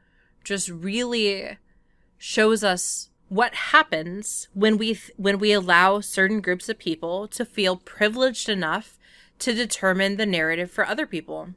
just 0.45 0.69
really 0.69 1.59
shows 2.19 2.63
us 2.63 3.11
what 3.29 3.55
happens 3.55 4.49
when 4.55 4.79
we 4.79 4.99
when 5.17 5.39
we 5.39 5.53
allow 5.53 6.01
certain 6.01 6.41
groups 6.41 6.69
of 6.69 6.79
people 6.79 7.27
to 7.29 7.45
feel 7.45 7.77
privileged 7.77 8.49
enough 8.49 8.99
to 9.41 9.53
determine 9.53 10.17
the 10.17 10.27
narrative 10.27 10.71
for 10.71 10.87
other 10.87 11.07
people. 11.07 11.51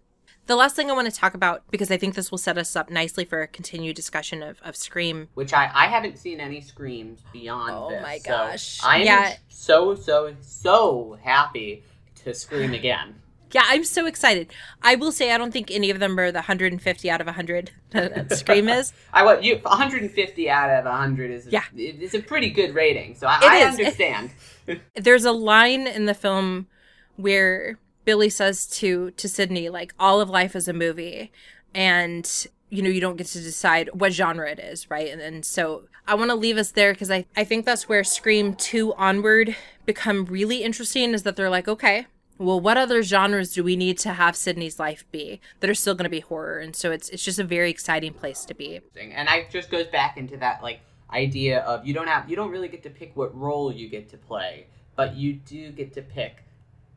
The 0.47 0.55
last 0.55 0.75
thing 0.75 0.89
I 0.89 0.93
want 0.93 1.07
to 1.07 1.15
talk 1.15 1.35
about, 1.35 1.63
because 1.69 1.91
I 1.91 1.97
think 1.97 2.15
this 2.15 2.31
will 2.31 2.39
set 2.39 2.57
us 2.57 2.75
up 2.75 2.89
nicely 2.89 3.23
for 3.23 3.41
a 3.43 3.47
continued 3.47 3.95
discussion 3.95 4.41
of, 4.41 4.59
of 4.63 4.75
Scream. 4.75 5.27
Which 5.35 5.53
I, 5.53 5.69
I 5.71 5.85
haven't 5.85 6.17
seen 6.17 6.39
any 6.39 6.59
screams 6.59 7.19
beyond 7.31 7.71
Oh 7.75 7.89
this. 7.91 8.01
my 8.01 8.17
so 8.17 8.29
gosh. 8.31 8.79
I 8.83 8.97
am 8.97 9.05
Yeah. 9.05 9.33
so, 9.47 9.93
so, 9.93 10.35
so 10.41 11.19
happy 11.21 11.83
to 12.23 12.33
scream 12.33 12.73
again. 12.81 13.21
Yeah, 13.51 13.63
I'm 13.65 13.83
so 13.83 14.05
excited. 14.05 14.51
I 14.81 14.95
will 14.95 15.11
say 15.11 15.31
I 15.31 15.37
don't 15.37 15.51
think 15.51 15.71
any 15.71 15.89
of 15.89 15.99
them 15.99 16.19
are 16.19 16.31
the 16.31 16.39
150 16.39 17.09
out 17.09 17.21
of 17.21 17.27
100 17.27 17.71
that 17.91 18.31
Scream 18.37 18.69
is. 18.69 18.93
I 19.13 19.23
what 19.23 19.43
you 19.43 19.57
150 19.57 20.49
out 20.49 20.69
of 20.69 20.85
100 20.85 21.31
is 21.31 21.47
Yeah. 21.47 21.63
it 21.75 22.01
is 22.01 22.13
a 22.13 22.19
pretty 22.19 22.49
good 22.49 22.75
rating. 22.75 23.15
So 23.15 23.27
I, 23.27 23.39
I 23.41 23.61
understand. 23.63 24.31
there's 24.95 25.25
a 25.25 25.31
line 25.31 25.87
in 25.87 26.05
the 26.05 26.13
film 26.13 26.67
where 27.15 27.79
Billy 28.05 28.29
says 28.29 28.65
to 28.67 29.11
to 29.11 29.27
Sidney 29.27 29.69
like 29.69 29.93
all 29.99 30.21
of 30.21 30.29
life 30.29 30.55
is 30.55 30.67
a 30.67 30.73
movie 30.73 31.31
and 31.75 32.47
you 32.69 32.81
know 32.81 32.89
you 32.89 33.01
don't 33.01 33.17
get 33.17 33.27
to 33.27 33.39
decide 33.41 33.89
what 33.93 34.13
genre 34.13 34.49
it 34.49 34.59
is 34.59 34.89
right 34.89 35.09
and, 35.09 35.21
and 35.21 35.43
so 35.45 35.83
I 36.07 36.15
want 36.15 36.29
to 36.31 36.35
leave 36.35 36.57
us 36.57 36.71
there 36.71 36.93
because 36.93 37.11
I, 37.11 37.25
I 37.37 37.43
think 37.43 37.65
that's 37.65 37.87
where 37.87 38.03
Scream 38.03 38.55
2 38.55 38.93
onward 38.95 39.55
become 39.85 40.25
really 40.25 40.63
interesting 40.63 41.13
is 41.13 41.21
that 41.23 41.35
they're 41.35 41.49
like 41.51 41.67
okay 41.67 42.07
well 42.39 42.59
what 42.59 42.77
other 42.77 43.03
genres 43.03 43.53
do 43.53 43.63
we 43.63 43.75
need 43.75 43.97
to 43.99 44.13
have 44.13 44.35
Sidney's 44.35 44.79
life 44.79 45.05
be 45.11 45.39
that 45.59 45.69
are 45.69 45.75
still 45.75 45.93
going 45.93 46.05
to 46.05 46.09
be 46.09 46.21
horror 46.21 46.57
and 46.57 46.75
so 46.75 46.91
it's 46.91 47.09
it's 47.09 47.23
just 47.23 47.37
a 47.37 47.43
very 47.43 47.69
exciting 47.69 48.13
place 48.13 48.43
to 48.45 48.55
be 48.55 48.81
and 48.95 49.29
I 49.29 49.47
just 49.51 49.69
goes 49.69 49.85
back 49.87 50.17
into 50.17 50.37
that 50.37 50.63
like 50.63 50.79
idea 51.11 51.61
of 51.61 51.85
you 51.85 51.93
don't 51.93 52.07
have 52.07 52.29
you 52.29 52.35
don't 52.35 52.51
really 52.51 52.67
get 52.67 52.83
to 52.83 52.89
pick 52.89 53.15
what 53.15 53.35
role 53.35 53.71
you 53.71 53.89
get 53.89 54.09
to 54.09 54.17
play, 54.17 54.67
but 54.95 55.15
you 55.15 55.33
do 55.33 55.71
get 55.71 55.93
to 55.93 56.01
pick 56.01 56.43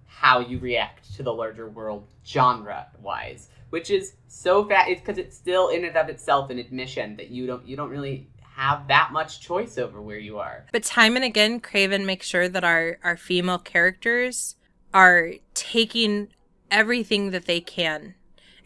how 0.07 0.41
you 0.41 0.59
react 0.59 1.15
to 1.17 1.23
the 1.23 1.33
larger 1.33 1.69
world 1.69 2.07
genre 2.27 2.87
wise, 3.01 3.49
which 3.71 3.91
is 3.91 4.15
so 4.29 4.67
fat. 4.67 4.89
It's 4.89 5.01
because 5.01 5.19
it's 5.19 5.37
still 5.37 5.69
in 5.69 5.85
and 5.85 5.97
of 5.97 6.09
itself 6.09 6.51
an 6.51 6.59
admission 6.59 7.17
that 7.17 7.31
you 7.31 7.47
don't 7.47 7.67
you 7.67 7.77
don't 7.77 7.91
really 7.91 8.29
have 8.55 8.87
that 8.89 9.13
much 9.13 9.41
choice 9.41 9.79
over 9.79 10.01
where 10.01 10.19
you 10.19 10.39
are. 10.39 10.67
But 10.73 10.83
time 10.83 11.17
and 11.17 11.25
again, 11.25 11.59
Craven 11.59 12.05
makes 12.05 12.27
sure 12.27 12.51
that 12.51 12.65
our, 12.65 12.99
our 13.03 13.17
female 13.17 13.59
characters 13.59 14.57
are 14.93 15.33
taking 15.55 16.29
everything 16.71 17.31
that 17.31 17.47
they 17.47 17.61
can 17.61 18.15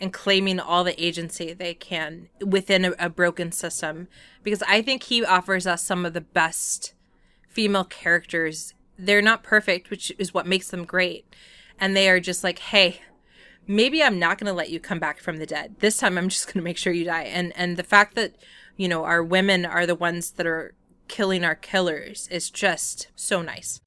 and 0.01 0.13
claiming 0.13 0.61
all 0.61 0.85
the 0.85 1.03
agency 1.03 1.53
they 1.53 1.75
can 1.75 2.29
within 2.45 2.85
a, 2.85 2.93
a 2.99 3.09
broken 3.09 3.51
system. 3.53 4.09
Because 4.43 4.63
I 4.69 4.83
think 4.83 5.05
he 5.05 5.25
offers 5.25 5.67
us 5.67 5.83
some 5.83 6.05
of 6.05 6.13
the 6.13 6.21
best 6.21 6.95
female 7.49 7.85
characters. 7.85 8.75
They're 8.99 9.23
not 9.23 9.43
perfect, 9.43 9.91
which 9.91 10.13
is 10.19 10.35
what 10.35 10.47
makes 10.47 10.69
them 10.69 10.85
great. 10.85 11.27
And 11.79 11.97
they 11.97 12.09
are 12.09 12.21
just 12.21 12.45
like, 12.45 12.59
hey, 12.59 13.01
maybe 13.67 14.03
I'm 14.03 14.19
not 14.19 14.39
going 14.39 14.47
to 14.47 14.53
let 14.53 14.71
you 14.71 14.81
come 14.81 14.99
back 14.99 15.21
from 15.21 15.39
the 15.39 15.47
dead. 15.47 15.77
This 15.81 15.99
time 15.99 16.19
I'm 16.19 16.29
just 16.31 16.47
going 16.47 16.61
to 16.61 16.63
make 16.63 16.79
sure 16.79 16.93
you 16.93 17.05
die. 17.05 17.25
And 17.25 17.53
and 17.57 17.77
the 17.77 17.83
fact 17.83 18.15
that, 18.17 18.35
you 18.77 18.89
know, 18.89 19.05
our 19.05 19.23
women 19.23 19.65
are 19.65 19.87
the 19.87 19.95
ones 19.95 20.33
that 20.33 20.47
are 20.47 20.75
killing 21.09 21.45
our 21.45 21.55
killers 21.55 22.29
is 22.31 22.51
just 22.51 23.09
so 23.15 23.41
nice. 23.41 23.81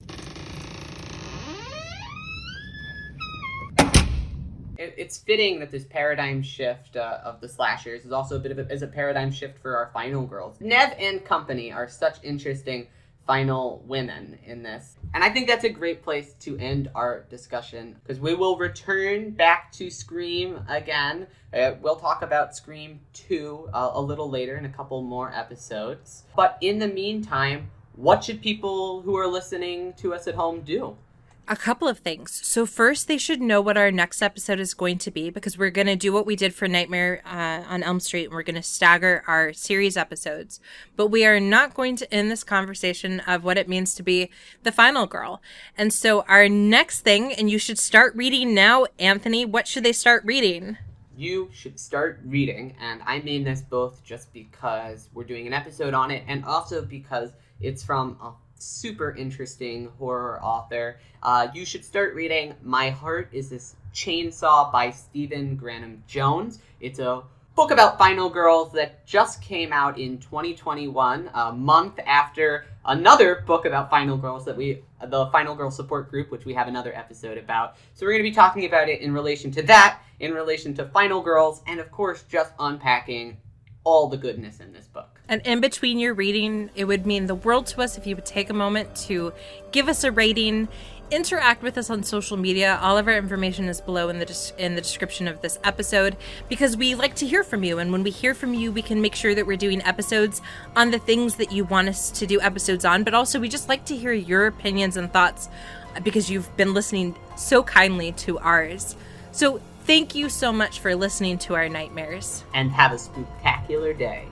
It, 4.79 4.95
it's 4.97 5.17
fitting 5.17 5.59
that 5.59 5.71
this 5.71 5.83
paradigm 5.83 6.41
shift 6.41 6.95
uh, 6.95 7.19
of 7.23 7.41
the 7.41 7.49
slashers 7.49 8.05
is 8.05 8.13
also 8.13 8.37
a 8.37 8.39
bit 8.39 8.51
of 8.51 8.59
a, 8.59 8.71
is 8.71 8.81
a 8.81 8.87
paradigm 8.87 9.31
shift 9.31 9.59
for 9.59 9.75
our 9.75 9.91
final 9.93 10.25
girls. 10.25 10.59
Neve 10.61 10.93
and 10.97 11.23
company 11.23 11.71
are 11.71 11.89
such 11.89 12.17
interesting 12.23 12.87
final 13.27 13.83
women 13.85 14.39
in 14.45 14.63
this. 14.63 14.95
And 15.13 15.23
I 15.23 15.29
think 15.29 15.47
that's 15.47 15.65
a 15.65 15.69
great 15.69 16.01
place 16.01 16.33
to 16.39 16.57
end 16.57 16.89
our 16.95 17.25
discussion 17.29 17.95
because 18.01 18.19
we 18.19 18.33
will 18.33 18.57
return 18.57 19.31
back 19.31 19.71
to 19.73 19.91
Scream 19.91 20.61
again. 20.67 21.27
Uh, 21.53 21.73
we'll 21.81 21.97
talk 21.97 22.21
about 22.21 22.55
Scream 22.55 23.01
2 23.13 23.69
uh, 23.71 23.91
a 23.93 24.01
little 24.01 24.29
later 24.29 24.57
in 24.57 24.65
a 24.65 24.69
couple 24.69 25.01
more 25.03 25.31
episodes. 25.31 26.23
But 26.35 26.57
in 26.61 26.79
the 26.79 26.87
meantime, 26.87 27.69
what 27.95 28.23
should 28.23 28.41
people 28.41 29.01
who 29.01 29.17
are 29.17 29.27
listening 29.27 29.93
to 29.97 30.13
us 30.13 30.25
at 30.27 30.35
home 30.35 30.61
do? 30.61 30.95
A 31.51 31.55
couple 31.55 31.87
of 31.87 31.97
things. 31.97 32.39
So 32.45 32.67
first, 32.67 33.07
they 33.07 33.17
should 33.17 33.41
know 33.41 33.59
what 33.59 33.75
our 33.75 33.89
next 33.89 34.21
episode 34.21 34.59
is 34.59 34.75
going 34.75 34.99
to 34.99 35.09
be 35.09 35.31
because 35.31 35.57
we're 35.57 35.71
going 35.71 35.87
to 35.87 35.95
do 35.95 36.13
what 36.13 36.27
we 36.27 36.35
did 36.35 36.53
for 36.53 36.67
Nightmare 36.67 37.23
uh, 37.25 37.63
on 37.67 37.81
Elm 37.81 37.99
Street, 37.99 38.25
and 38.25 38.33
we're 38.33 38.43
going 38.43 38.53
to 38.53 38.61
stagger 38.61 39.23
our 39.25 39.51
series 39.53 39.97
episodes. 39.97 40.59
But 40.95 41.07
we 41.07 41.25
are 41.25 41.39
not 41.39 41.73
going 41.73 41.95
to 41.95 42.13
end 42.13 42.29
this 42.29 42.43
conversation 42.43 43.21
of 43.21 43.43
what 43.43 43.57
it 43.57 43.67
means 43.67 43.95
to 43.95 44.03
be 44.03 44.29
the 44.61 44.71
final 44.71 45.07
girl. 45.07 45.41
And 45.75 45.91
so 45.91 46.21
our 46.27 46.47
next 46.47 47.01
thing, 47.01 47.33
and 47.33 47.49
you 47.49 47.57
should 47.57 47.79
start 47.79 48.15
reading 48.15 48.53
now, 48.53 48.85
Anthony. 48.99 49.43
What 49.43 49.67
should 49.67 49.83
they 49.83 49.93
start 49.93 50.23
reading? 50.25 50.77
you 51.17 51.49
should 51.51 51.77
start 51.77 52.21
reading. 52.25 52.73
And 52.79 53.01
I 53.05 53.19
mean 53.19 53.43
this 53.43 53.59
both 53.59 54.01
just 54.05 54.31
because 54.31 55.09
we're 55.13 55.25
doing 55.25 55.47
an 55.47 55.53
episode 55.53 55.93
on 55.93 56.11
it 56.11 56.23
and 56.29 56.45
also 56.45 56.81
because 56.81 57.31
it's 57.59 57.83
from 57.83 58.17
a 58.23 58.31
super 58.59 59.15
interesting 59.15 59.89
horror 59.97 60.41
author. 60.43 60.99
Uh, 61.23 61.47
you 61.53 61.65
should 61.65 61.83
start 61.83 62.13
reading 62.13 62.53
My 62.61 62.89
Heart 62.89 63.29
is 63.31 63.49
This 63.49 63.75
Chainsaw 63.93 64.71
by 64.71 64.91
Stephen 64.91 65.55
Graham 65.55 66.03
Jones. 66.07 66.59
It's 66.79 66.99
a 66.99 67.23
book 67.55 67.71
about 67.71 67.97
final 67.97 68.29
girls 68.29 68.71
that 68.73 69.05
just 69.05 69.41
came 69.41 69.73
out 69.73 69.99
in 69.99 70.17
2021, 70.19 71.29
a 71.33 71.51
month 71.51 71.99
after 72.05 72.65
another 72.85 73.43
book 73.45 73.65
about 73.65 73.89
final 73.89 74.17
girls 74.17 74.45
that 74.45 74.55
we, 74.55 74.81
the 75.07 75.25
Final 75.27 75.55
Girl 75.55 75.71
Support 75.71 76.09
Group, 76.09 76.31
which 76.31 76.45
we 76.45 76.53
have 76.53 76.67
another 76.67 76.95
episode 76.95 77.37
about. 77.37 77.75
So 77.93 78.05
we're 78.05 78.13
going 78.13 78.23
to 78.23 78.29
be 78.29 78.35
talking 78.35 78.65
about 78.65 78.87
it 78.87 79.01
in 79.01 79.13
relation 79.13 79.51
to 79.51 79.61
that, 79.63 80.01
in 80.19 80.33
relation 80.33 80.73
to 80.75 80.85
final 80.85 81.21
girls, 81.21 81.61
and 81.67 81.79
of 81.79 81.91
course, 81.91 82.23
just 82.23 82.53
unpacking 82.59 83.37
all 83.89 84.07
the 84.07 84.17
goodness 84.17 84.59
in 84.59 84.71
this 84.71 84.85
book. 84.85 85.19
And 85.27 85.41
in 85.45 85.61
between 85.61 85.97
your 85.97 86.13
reading, 86.13 86.69
it 86.75 86.85
would 86.85 87.07
mean 87.07 87.25
the 87.25 87.35
world 87.35 87.65
to 87.67 87.81
us 87.81 87.97
if 87.97 88.05
you 88.05 88.15
would 88.15 88.25
take 88.25 88.49
a 88.49 88.53
moment 88.53 88.95
to 89.07 89.33
give 89.71 89.89
us 89.89 90.03
a 90.03 90.11
rating, 90.11 90.67
interact 91.09 91.63
with 91.63 91.75
us 91.75 91.89
on 91.89 92.03
social 92.03 92.37
media. 92.37 92.77
All 92.83 92.99
of 92.99 93.07
our 93.07 93.17
information 93.17 93.65
is 93.65 93.81
below 93.81 94.09
in 94.09 94.19
the 94.19 94.25
des- 94.25 94.53
in 94.59 94.75
the 94.75 94.81
description 94.81 95.27
of 95.27 95.41
this 95.41 95.57
episode 95.63 96.17
because 96.47 96.77
we 96.77 96.93
like 96.93 97.15
to 97.15 97.25
hear 97.25 97.43
from 97.43 97.63
you 97.63 97.79
and 97.79 97.91
when 97.91 98.03
we 98.03 98.11
hear 98.11 98.35
from 98.35 98.53
you, 98.53 98.71
we 98.71 98.83
can 98.83 99.01
make 99.01 99.15
sure 99.15 99.33
that 99.33 99.47
we're 99.47 99.57
doing 99.57 99.81
episodes 99.83 100.39
on 100.75 100.91
the 100.91 100.99
things 100.99 101.35
that 101.35 101.51
you 101.51 101.63
want 101.63 101.89
us 101.89 102.11
to 102.11 102.27
do 102.27 102.39
episodes 102.41 102.85
on, 102.85 103.03
but 103.03 103.15
also 103.15 103.39
we 103.39 103.49
just 103.49 103.69
like 103.69 103.85
to 103.85 103.95
hear 103.95 104.13
your 104.13 104.45
opinions 104.45 104.97
and 104.97 105.11
thoughts 105.11 105.49
because 106.03 106.29
you've 106.29 106.55
been 106.57 106.75
listening 106.75 107.15
so 107.35 107.63
kindly 107.63 108.11
to 108.11 108.37
ours. 108.37 108.95
So, 109.31 109.61
thank 109.89 110.13
you 110.13 110.29
so 110.29 110.53
much 110.53 110.81
for 110.81 110.93
listening 110.93 111.39
to 111.39 111.55
our 111.55 111.67
nightmares. 111.67 112.43
And 112.53 112.71
have 112.71 112.91
a 112.91 112.99
spectacular 112.99 113.91
day. 113.91 114.28